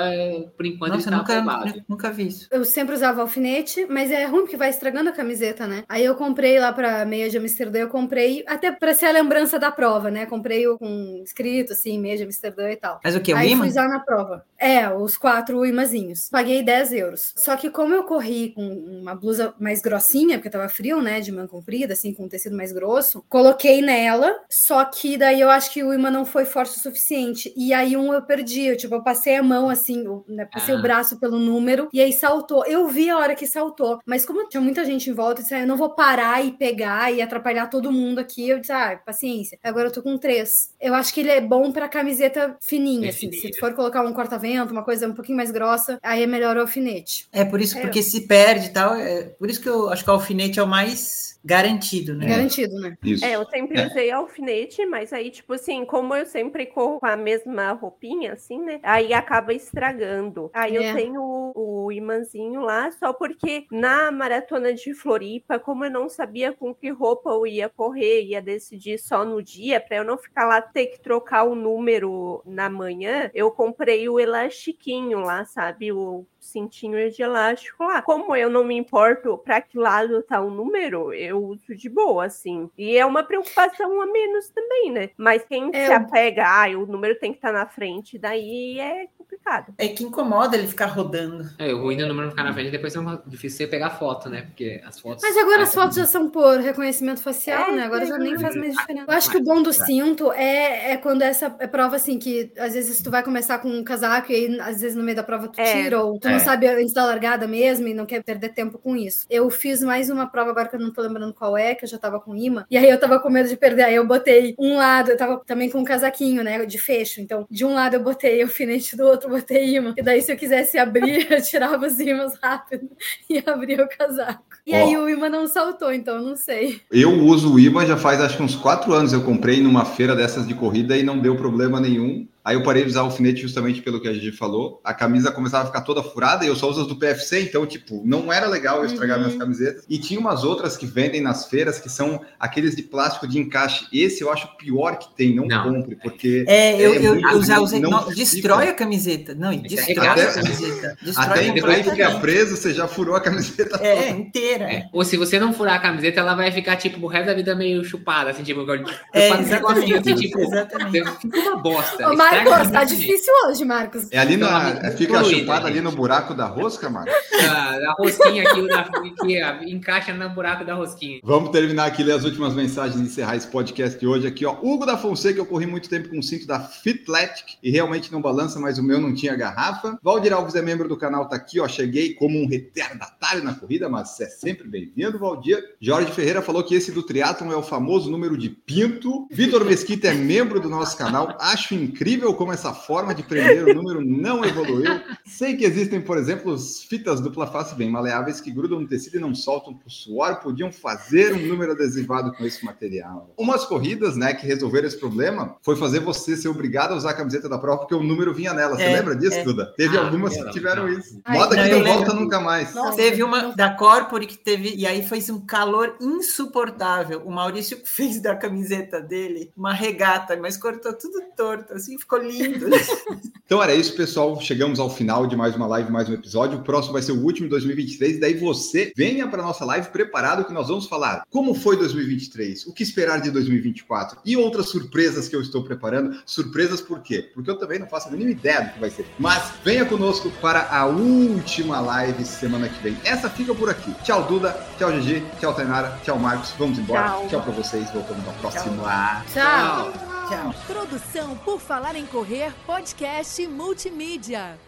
por 0.56 0.66
enquanto 0.66 0.94
Nossa, 0.94 1.10
ele 1.10 1.12
tá 1.12 1.18
nunca, 1.18 1.40
aprovado. 1.40 1.84
nunca 1.88 2.12
vi 2.12 2.28
isso. 2.28 2.48
Eu 2.52 2.66
sempre 2.66 2.96
usava 2.96 3.22
alfinete, 3.22 3.86
mas 3.90 4.12
é 4.12 4.26
ruim 4.26 4.42
porque 4.42 4.58
vai 4.58 4.70
estragando 4.70 5.10
a 5.10 5.14
camiseta, 5.14 5.68
né? 5.68 5.84
Aí 5.88 6.04
eu 6.04 6.16
comprei 6.16 6.60
lá 6.60 6.74
pra 6.74 7.06
meia 7.06 7.30
de 7.30 7.38
Amsterdã, 7.38 7.80
eu 7.80 7.90
comprei 7.90 8.44
até 8.48 8.72
pra 8.72 8.94
ser 8.94 9.06
a 9.06 9.12
lembrança 9.12 9.60
da 9.60 9.72
prova, 9.72 10.10
né? 10.10 10.26
Comprei 10.26 10.68
o 10.68 10.78
com 10.78 11.22
escrito 11.24 11.74
assim, 11.74 12.00
meia 12.00 12.18
de 12.18 12.24
Amsterdã 12.24 12.72
e 12.72 12.76
tal. 12.76 13.00
Mas 13.04 13.16
o 13.16 13.22
que? 13.22 13.34
O 13.34 13.38
Aí 13.38 13.52
imã? 13.52 13.60
fui 13.60 13.70
usar 13.70 13.88
na 13.88 14.00
prova. 14.00 14.46
É, 14.58 14.90
os 14.90 15.18
quatro 15.18 15.66
imazinhos. 15.66 16.30
Paguei 16.30 16.64
10 16.64 16.94
euros. 16.94 17.34
Só 17.36 17.56
que 17.56 17.70
como 17.70 17.94
eu 17.94 18.04
corri 18.04 18.54
com 18.54 18.68
uma 18.68 19.16
blusa 19.16 19.54
mais 19.60 19.82
grossinha, 19.82 20.38
porque 20.38 20.50
tava 20.50 20.70
frio, 20.70 21.02
né? 21.02 21.20
De 21.20 21.32
manga 21.32 21.48
comprida, 21.48 21.94
assim, 21.94 22.14
com 22.14 22.26
um 22.26 22.30
tecido 22.30 22.56
mais 22.56 22.72
grosso, 22.72 23.24
coloquei 23.30 23.82
nela. 23.82 24.34
Só 24.50 24.84
que 24.86 25.18
daí 25.18 25.40
eu 25.42 25.50
acho 25.50 25.72
que 25.72 25.84
o 25.84 25.94
imã 25.94 26.10
não 26.10 26.26
foi 26.26 26.46
forte 26.46 26.78
o 26.78 26.80
suficiente. 26.80 27.54
E 27.56 27.74
aí 27.74 27.96
um 27.96 28.14
eu 28.14 28.22
perdi. 28.22 28.66
Eu, 28.68 28.77
tipo, 28.78 28.96
eu 28.96 29.04
passei 29.04 29.36
a 29.36 29.44
mão 29.44 29.70
assim, 29.70 30.06
eu, 30.06 30.24
né, 30.28 30.46
passei 30.46 30.74
Ah. 30.76 30.78
o 30.78 30.82
braço 30.82 31.20
pelo 31.20 31.40
número 31.40 31.90
e 31.92 32.00
aí 32.02 32.14
saltou. 32.14 32.66
Eu 32.66 32.88
vi 32.88 33.10
a 33.10 33.18
hora 33.18 33.36
que 33.36 33.46
saltou. 33.48 34.00
Mas 34.06 34.26
como 34.26 34.48
tinha 34.48 34.62
muita 34.62 34.86
gente 34.86 35.10
em 35.10 35.14
volta, 35.14 35.40
eu 35.42 35.44
disse, 35.44 35.56
ah, 35.56 35.60
eu 35.62 35.68
não 35.68 35.76
vou 35.78 35.90
parar 35.90 36.46
e 36.46 36.52
pegar 36.52 37.12
e 37.14 37.22
atrapalhar 37.22 37.68
todo 37.68 37.92
mundo 37.92 38.20
aqui. 38.20 38.48
Eu 38.50 38.60
disse, 38.60 38.72
ah, 38.72 39.00
paciência. 39.06 39.58
Agora 39.64 39.88
eu 39.88 39.92
tô 39.92 40.02
com 40.02 40.18
três. 40.18 40.74
Eu 40.80 40.94
acho 40.94 41.14
que 41.14 41.20
ele 41.22 41.30
é 41.32 41.42
bom 41.42 41.72
pra 41.72 41.90
camiseta 41.90 42.56
fininha, 42.62 43.08
É 43.08 43.10
assim. 43.10 43.32
Se 43.32 43.54
for 43.60 43.74
colocar 43.74 44.02
um 44.04 44.14
corta-vento, 44.14 44.72
uma 44.72 44.84
coisa 44.84 45.08
um 45.08 45.14
pouquinho 45.14 45.38
mais 45.38 45.52
grossa, 45.52 46.00
aí 46.04 46.24
é 46.24 46.28
melhor 46.28 46.56
o 46.58 46.62
alfinete. 46.62 47.28
É 47.32 47.44
por 47.44 47.60
isso 47.60 47.74
Isso, 47.78 47.82
porque 47.82 48.02
se 48.02 48.28
perde 48.28 48.68
e 48.68 48.70
tal. 48.74 48.94
É, 48.96 49.24
por 49.24 49.50
isso 49.50 49.62
que 49.62 49.68
eu 49.70 49.90
acho 49.90 50.04
que 50.04 50.10
o 50.10 50.14
alfinete 50.14 50.60
é 50.60 50.64
o 50.64 50.68
mais 50.68 51.38
garantido, 51.44 52.14
né? 52.16 52.28
Garantido, 52.28 52.76
né? 52.80 52.98
Isso. 53.04 53.24
É, 53.26 53.36
eu 53.36 53.46
sempre 53.50 53.80
É. 53.80 53.88
usei 53.88 54.12
alfinete, 54.12 54.86
mas 54.86 55.14
aí, 55.14 55.30
tipo 55.32 55.54
assim, 55.54 55.86
como 55.86 56.14
eu 56.16 56.26
sempre 56.26 56.66
corro 56.66 57.00
com 57.00 57.06
a 57.06 57.16
mesma 57.16 57.72
roupinha, 57.72 58.34
assim, 58.34 58.60
né? 58.68 58.80
Aí 58.84 59.14
acaba 59.14 59.54
estragando. 59.54 60.50
Aí 60.54 60.76
É. 60.76 60.92
eu 60.92 60.96
tenho 60.96 61.22
o, 61.22 61.86
o 61.86 61.92
imãzinho 61.92 62.62
lá, 62.62 62.92
só 62.92 63.14
porque 63.14 63.66
na 63.72 64.12
maratona 64.12 64.74
de 64.74 64.94
Floripa, 64.94 65.60
como 65.60 65.86
eu 65.86 65.92
não 65.92 66.10
sabia 66.10 66.54
com 66.54 66.74
que 66.76 66.90
roupa 66.90 67.30
eu 67.32 67.48
ia 67.48 67.70
correr, 67.70 68.24
ia 68.26 68.42
decidir 68.42 68.98
só 69.00 69.24
no 69.26 69.42
dia, 69.42 69.80
pra 69.80 69.98
eu 69.98 70.04
não 70.04 70.18
ficar 70.18 70.46
lá 70.46 70.62
ter 70.62 70.88
que 70.88 71.02
trocar 71.02 71.44
o 71.44 71.56
número 71.56 72.42
na 72.46 72.70
manhã, 72.70 73.32
eu 73.34 73.52
comprei 73.52 74.08
o 74.10 74.20
elastiquinho 74.20 75.20
lá, 75.20 75.46
sabe? 75.46 75.92
O 75.92 76.26
cintinho 76.40 77.10
de 77.12 77.22
elástico 77.22 77.84
lá. 77.84 78.02
Como 78.02 78.36
eu 78.36 78.50
não 78.50 78.64
me 78.64 78.76
importo 78.76 79.38
pra 79.38 79.62
que 79.62 79.78
lado 79.78 80.22
tá 80.24 80.42
o 80.42 80.50
número, 80.50 81.14
eu 81.14 81.44
uso 81.44 81.76
de 81.76 81.90
boa, 81.90 82.26
assim. 82.26 82.70
E 82.78 82.98
é 82.98 83.06
uma 83.06 83.24
preocupação 83.24 84.02
a 84.02 84.06
menos 84.06 84.50
também, 84.50 84.92
né? 84.92 85.10
Mas 85.18 85.44
quem 85.44 85.70
É, 85.74 85.86
se 85.88 85.92
eu- 85.92 85.98
apega, 85.98 86.44
ah, 86.46 86.70
o 86.78 86.86
número 86.86 87.16
tem 87.20 87.32
que 87.32 87.38
estar 87.38 87.52
na 87.52 87.66
frente, 87.66 88.18
daí 88.18 88.80
é 88.80 89.08
complicado. 89.48 89.74
É 89.78 89.88
que 89.88 90.04
incomoda 90.04 90.58
ele 90.58 90.68
ficar 90.68 90.88
rodando. 90.88 91.50
É, 91.58 91.74
o 91.74 91.82
ruim 91.82 91.98
do 91.98 92.06
número 92.08 92.30
ficar 92.30 92.44
na 92.44 92.54
frente, 92.54 92.72
depois 92.72 92.96
é 92.96 93.00
uma- 93.00 93.22
difícil 93.26 93.58
você 93.60 93.68
pegar 93.68 93.92
foto, 93.92 94.30
né? 94.30 94.42
Porque 94.44 94.82
as 94.86 95.00
fotos. 95.00 95.24
Mas 95.24 95.38
agora 95.38 95.64
as 95.64 95.70
Ah, 95.76 95.82
fotos 95.82 95.96
já 95.98 96.06
são 96.06 96.30
por 96.30 96.60
reconhecimento 96.60 97.22
facial, 97.22 97.70
É, 97.72 97.76
né? 97.76 97.84
Agora 97.84 98.06
já 98.06 98.18
nem 98.18 98.36
sim. 98.36 98.42
faz 98.42 98.56
mais 98.56 98.74
diferença. 98.76 99.06
Eu 99.08 99.14
acho 99.18 99.32
que 99.32 99.38
o 99.38 99.44
bom 99.44 99.62
do 99.62 99.72
cinto 99.74 100.32
é, 100.34 100.92
é 100.94 100.98
quando 100.98 101.22
essa 101.22 101.56
é 101.60 101.68
prova 101.68 101.96
assim, 101.96 102.20
que 102.20 102.52
às 102.58 102.74
vezes 102.74 103.02
tu 103.02 103.10
vai 103.10 103.24
começar 103.24 103.60
com 103.60 103.70
um 103.70 103.84
casaco 103.84 104.32
e 104.32 104.36
aí, 104.36 104.60
às 104.60 104.82
vezes 104.82 104.96
no 104.96 105.04
meio 105.04 105.16
da 105.16 105.24
prova 105.24 105.48
tu 105.48 105.60
É. 105.60 105.84
tira, 105.84 106.02
ou 106.04 106.20
tu 106.20 106.28
É. 106.28 106.32
não 106.32 106.40
sabe 106.40 106.68
antes 106.68 106.94
da 106.94 107.06
largada 107.06 107.48
mesmo 107.48 107.88
e 107.88 107.94
não 107.94 108.06
quer 108.06 108.24
perder 108.24 108.50
tempo 108.50 108.78
com 108.78 108.96
isso. 108.96 109.26
Eu 109.30 109.50
fiz 109.50 109.82
mais 109.82 110.10
uma 110.10 110.28
prova 110.28 110.52
agora 110.52 110.68
que 110.68 110.76
eu 110.76 110.80
não 110.80 110.92
tô 110.92 111.02
lembrando 111.02 111.34
qual 111.34 111.58
é, 111.58 111.76
que 111.76 111.86
eu 111.86 111.90
já 111.90 111.98
tava 111.98 112.20
com 112.20 112.36
imã, 112.36 112.66
e 112.70 112.78
aí 112.78 112.90
eu 112.90 113.00
tava 113.00 113.20
com 113.20 113.30
medo 113.30 113.48
de 113.50 113.56
perder. 113.58 113.84
Aí 113.84 113.96
eu 113.96 114.06
botei 114.06 114.56
um 114.60 114.76
lado, 114.78 115.12
eu 115.12 115.18
tava 115.18 115.42
também 115.46 115.70
com 115.70 115.80
um 115.80 115.84
casaquinho, 115.84 116.44
né? 116.44 116.66
De 116.66 116.78
fecho. 116.78 117.22
Então, 117.22 117.46
de 117.50 117.64
um 117.66 117.74
lado 117.74 117.96
eu 117.96 118.04
botei 118.04 118.42
alfinete, 118.42 118.96
do 118.96 119.06
outro 119.06 119.28
eu 119.30 119.37
botei 119.38 119.76
imã. 119.76 119.94
E 119.98 120.02
daí, 120.02 120.22
se 120.22 120.32
eu 120.32 120.38
quisesse 120.38 120.78
abrir, 120.78 121.28
eu 121.32 121.42
tirava 121.42 121.86
os 121.86 122.00
imãs 122.00 122.34
rápido 122.42 122.90
e 123.30 123.42
abria 123.46 123.84
o 123.84 123.90
casaco. 123.90 124.44
E 124.66 124.74
Ó. 124.74 124.76
aí 124.76 124.98
o 124.98 125.10
imã 125.10 125.30
não 125.30 125.48
saltou, 125.48 125.94
então 125.94 126.22
não 126.22 126.36
sei. 126.36 126.82
Eu 126.92 127.12
uso 127.12 127.54
o 127.54 127.60
imã 127.60 127.86
já 127.86 127.96
faz 127.96 128.20
acho 128.20 128.38
que 128.38 128.44
uns 128.44 128.56
quatro 128.56 128.94
anos. 128.94 129.14
Eu 129.14 129.24
comprei 129.24 129.62
numa 129.62 129.86
feira 129.86 130.16
dessas 130.16 130.48
de 130.48 130.54
corrida 130.54 130.98
e 130.98 131.04
não 131.04 131.20
deu 131.20 131.36
problema 131.36 131.80
nenhum. 131.80 132.28
Aí 132.48 132.56
eu 132.56 132.64
parei 132.64 132.84
de 132.84 132.90
usar 132.90 133.02
o 133.02 133.06
alfinete 133.08 133.42
justamente 133.42 133.82
pelo 133.82 134.00
que 134.00 134.08
a 134.08 134.14
gente 134.14 134.32
falou. 134.32 134.80
A 134.82 134.94
camisa 134.94 135.34
começava 135.34 135.66
a 135.66 135.68
ficar 135.68 135.82
toda 135.82 136.02
furada 136.02 136.46
e 136.46 136.48
eu 136.48 136.56
só 136.56 136.70
uso 136.70 136.80
as 136.84 136.88
do 136.88 136.96
PFC, 136.96 137.42
então, 137.42 137.66
tipo, 137.66 138.02
não 138.06 138.32
era 138.32 138.48
legal 138.48 138.78
eu 138.78 138.86
estragar 138.86 139.18
Uhum. 139.18 139.26
minhas 139.26 139.38
camisetas. 139.38 139.84
E 139.90 140.00
tinha 140.00 140.18
umas 140.18 140.46
outras 140.46 140.78
que 140.78 140.86
vendem 140.86 141.20
nas 141.20 141.48
feiras 141.48 141.78
que 141.78 141.90
são 141.90 142.22
aqueles 142.40 142.74
de 142.74 142.84
plástico 142.84 143.28
de 143.28 143.38
encaixe. 143.38 143.86
Esse 143.92 144.22
eu 144.22 144.32
acho 144.32 144.48
o 144.48 144.56
pior 144.56 144.98
que 144.98 145.14
tem, 145.14 145.36
não, 145.36 145.46
Não. 145.46 145.74
compre, 145.74 145.98
porque 145.98 146.46
É, 146.48 146.80
eu, 146.82 146.94
É 146.94 146.98
eu, 147.06 147.20
eu 147.20 147.44
já 147.44 147.60
usei. 147.60 147.82
não 147.82 147.90
não, 147.90 148.10
destrói 148.14 148.70
a 148.70 148.74
camiseta. 148.74 149.36
Não, 149.36 149.52
e 149.52 149.58
Isso 149.66 149.82
é 149.82 149.86
destrói 149.88 150.08
regata. 150.08 150.30
a 150.30 150.34
camiseta. 150.42 150.98
Destrói 151.02 151.28
até 151.28 151.48
em 151.48 151.54
depois 151.54 151.90
fica 151.90 152.20
preso, 152.20 152.56
você 152.56 152.74
já 152.74 152.88
furou 152.88 153.16
a 153.16 153.20
camiseta 153.20 153.78
É, 153.84 154.10
inteira. 154.12 154.64
É. 154.72 154.84
Ou 154.94 155.04
se 155.04 155.18
você 155.18 155.38
não 155.38 155.52
furar 155.52 155.76
a 155.76 155.80
camiseta, 155.80 156.22
ela 156.22 156.34
vai 156.34 156.50
ficar, 156.54 156.78
tipo, 156.78 157.06
o 157.06 157.10
resto 157.10 157.26
da 157.26 157.34
vida 157.34 157.54
meio 157.56 157.84
chupada, 157.84 158.30
assim, 158.32 158.44
tipo, 158.44 158.62
eu 158.62 158.86
É, 159.14 159.36
negocinho, 159.38 160.00
assim, 160.00 160.12
exatamente. 160.14 160.22
tipo, 160.22 160.40
exatamente. 160.40 161.12
fica 161.22 161.40
uma 161.40 161.58
bosta. 161.58 162.10
Ô, 162.10 162.16
Marcos, 162.44 162.72
tá 162.72 162.80
muito. 162.80 162.96
difícil 162.96 163.34
hoje, 163.46 163.66
Marcos. 163.66 164.08
É 164.12 164.20
ali 164.20 164.38
na. 164.38 164.92
Fica 164.92 165.24
chupada 165.24 165.68
ali 165.68 165.82
no 165.82 165.92
buraco 165.92 166.34
da 166.34 166.46
rosca, 166.46 166.90
mano. 166.90 167.08
A, 167.50 167.92
a 167.92 167.96
rosquinha 167.98 168.44
aqui, 168.44 168.68
da, 168.68 168.84
que 169.22 169.42
ah, 169.42 169.60
encaixa 169.64 170.14
no 170.14 170.30
buraco 170.30 170.66
da 170.66 170.74
rosquinha. 170.74 171.20
Vamos 171.24 171.50
terminar 171.52 171.86
aqui, 171.86 172.04
ler 172.04 172.14
as 172.14 172.24
últimas 172.24 172.54
mensagens 172.54 173.00
e 173.00 173.04
encerrar 173.04 173.36
esse 173.36 173.48
podcast 173.48 174.00
de 174.00 174.08
hoje 174.08 174.28
aqui, 174.28 174.46
ó. 174.46 174.58
Hugo 174.62 174.86
da 174.86 174.98
Fonseca, 174.98 175.40
eu 175.40 175.46
corri 175.46 175.66
muito 175.66 175.90
tempo 175.90 176.10
com 176.10 176.20
o 176.20 176.24
cinto 176.24 176.48
da 176.48 176.60
Fitletic 176.60 177.58
e 177.62 177.70
realmente 177.70 178.12
não 178.12 178.22
balança, 178.22 178.60
mas 178.60 178.78
o 178.78 178.84
meu 178.84 179.00
não 179.00 179.14
tinha 179.14 179.36
garrafa. 179.36 179.98
Valdir 180.02 180.34
Alves 180.34 180.56
é 180.56 180.62
membro 180.62 180.88
do 180.88 180.98
canal, 180.98 181.28
tá 181.28 181.36
aqui, 181.36 181.60
ó. 181.60 181.68
Cheguei 181.68 182.14
como 182.14 182.42
um 182.42 182.48
retardatário 182.48 183.44
na 183.44 183.54
corrida, 183.54 183.90
mas 183.90 184.20
é 184.20 184.28
sempre 184.28 184.68
bem-vindo, 184.68 185.20
Valdir. 185.20 185.64
Jorge 185.80 186.12
Ferreira 186.12 186.42
falou 186.42 186.64
que 186.64 186.76
esse 186.76 186.92
do 186.92 187.04
triatlon 187.04 187.52
é 187.52 187.56
o 187.56 187.64
famoso 187.64 188.10
número 188.10 188.38
de 188.38 188.50
pinto. 188.50 189.28
Vitor 189.32 189.64
Mesquita 189.66 190.08
é 190.08 190.14
membro 190.14 190.60
do 190.60 190.70
nosso 190.70 190.98
canal. 190.98 191.36
Acho 191.40 191.76
incrível 191.76 192.27
como 192.34 192.52
essa 192.52 192.74
forma 192.74 193.14
de 193.14 193.24
prender 193.24 193.64
o 193.66 193.74
número 193.74 194.04
não 194.04 194.44
evoluiu. 194.46 195.02
Sei 195.26 195.56
que 195.56 195.66
existem, 195.66 196.02
por 196.02 196.18
exemplo, 196.18 196.54
as 196.54 196.84
fitas 196.84 197.20
dupla 197.22 197.48
face 197.48 197.76
bem 197.76 197.90
maleáveis 197.90 198.40
que 198.42 198.52
grudam 198.52 198.80
no 198.80 198.88
tecido 198.88 199.18
e 199.18 199.20
não 199.20 199.34
soltam 199.36 199.74
por 199.74 199.90
suor. 199.90 200.36
Podiam 200.38 200.72
fazer 200.72 201.34
um 201.34 201.48
número 201.48 201.72
adesivado 201.74 202.32
com 202.34 202.46
esse 202.46 202.64
material. 202.66 203.34
Umas 203.38 203.66
corridas, 203.66 204.16
né, 204.16 204.34
que 204.34 204.46
resolveram 204.46 204.88
esse 204.88 204.98
problema 205.00 205.56
foi 205.62 205.76
fazer 205.76 206.00
você 206.00 206.36
ser 206.38 206.48
obrigado 206.50 206.94
a 206.94 206.96
usar 206.96 207.12
a 207.12 207.14
camiseta 207.14 207.50
da 207.50 207.58
prova 207.58 207.80
porque 207.80 207.96
o 207.96 208.04
número 208.04 208.34
vinha 208.34 208.54
nela. 208.54 208.76
Você 208.76 208.84
É, 208.84 208.94
lembra 208.98 209.16
disso, 209.16 209.38
é. 209.38 209.44
Duda? 209.44 209.74
Teve 209.78 209.98
Ah, 209.98 210.06
algumas 210.06 210.36
que 210.36 210.52
tiveram 210.52 210.88
não. 210.88 210.94
isso. 210.94 211.20
Ai, 211.26 211.38
Moda 211.38 211.56
não, 211.56 211.64
que 211.64 211.70
não 211.72 211.84
volta 211.84 212.00
lembro. 212.10 212.20
nunca 212.24 212.40
mais. 212.40 212.74
Nossa. 212.74 212.96
Teve 212.98 213.24
uma 213.24 213.56
da 213.56 213.74
Corpore 213.74 214.26
que 214.26 214.38
teve, 214.38 214.76
e 214.76 214.86
aí 214.86 215.06
foi 215.08 215.20
um 215.32 215.40
calor 215.46 215.96
insuportável. 216.42 217.22
O 217.26 217.32
Maurício 217.32 217.80
fez 217.86 218.22
da 218.22 218.36
camiseta 218.36 219.02
dele 219.02 219.52
uma 219.56 219.74
regata, 219.74 220.38
mas 220.38 220.58
cortou 220.58 220.94
tudo 220.94 221.22
torto, 221.36 221.74
assim, 221.74 221.98
ficou 221.98 222.17
lindo. 222.18 222.68
Então 223.48 223.64
era 223.64 223.74
isso, 223.74 223.96
pessoal. 223.96 224.42
Chegamos 224.42 224.78
ao 224.78 224.90
final 224.90 225.26
de 225.26 225.34
mais 225.34 225.56
uma 225.56 225.66
live, 225.68 225.90
mais 225.90 226.10
um 226.10 226.14
episódio. 226.14 226.60
O 226.60 226.64
próximo 226.64 226.92
vai 226.92 227.02
ser 227.02 227.14
o 227.14 227.24
último 227.24 227.46
de 227.46 227.52
2023. 227.52 228.20
Daí 228.20 228.34
você 228.34 228.92
venha 228.94 229.26
para 229.26 229.42
nossa 229.42 229.64
live 229.64 229.88
preparado 229.88 230.44
que 230.44 230.52
nós 230.52 230.68
vamos 230.68 230.86
falar 230.86 231.24
como 231.32 231.54
foi 231.54 231.78
2023, 231.78 232.68
o 232.68 232.74
que 232.74 232.84
esperar 232.84 233.22
de 233.22 233.32
2024 233.32 234.20
e 234.26 234.36
outras 234.36 234.68
surpresas 234.68 235.30
que 235.30 235.36
eu 235.36 235.42
estou 235.42 235.64
preparando. 235.64 236.20
Surpresas 236.26 236.82
por 236.82 237.00
quê? 237.00 237.32
Porque 237.34 237.50
eu 237.50 237.58
também 237.58 237.80
não 237.80 237.88
faço 237.88 238.10
a 238.10 238.12
mínima 238.12 238.32
ideia 238.32 238.66
do 238.66 238.74
que 238.74 238.80
vai 238.82 238.90
ser. 238.90 239.06
Mas 239.18 239.54
venha 239.64 239.86
conosco 239.86 240.30
para 240.42 240.68
a 240.70 240.86
última 240.86 241.80
live 241.80 242.26
semana 242.26 242.68
que 242.68 242.84
vem. 242.84 242.98
Essa 243.06 243.30
fica 243.30 243.56
por 243.56 243.70
aqui. 243.70 243.94
Tchau, 244.04 244.24
Duda. 244.24 244.60
Tchau, 244.78 244.92
GG. 244.92 245.24
Tchau, 245.40 245.54
Tainara. 245.54 245.98
Tchau, 246.04 246.20
Marcos. 246.20 246.54
Vamos 246.60 246.78
embora. 246.78 247.12
Tchau. 247.12 247.28
Tchau 247.30 247.42
para 247.44 247.54
vocês. 247.54 247.90
Voltamos 247.92 248.26
na 248.26 248.34
próxima. 248.34 249.24
Tchau. 249.34 250.17
Tchau. 250.28 250.54
Produção 250.66 251.38
por 251.38 251.58
Falar 251.58 251.96
em 251.96 252.06
Correr, 252.06 252.54
podcast 252.66 253.48
multimídia. 253.48 254.60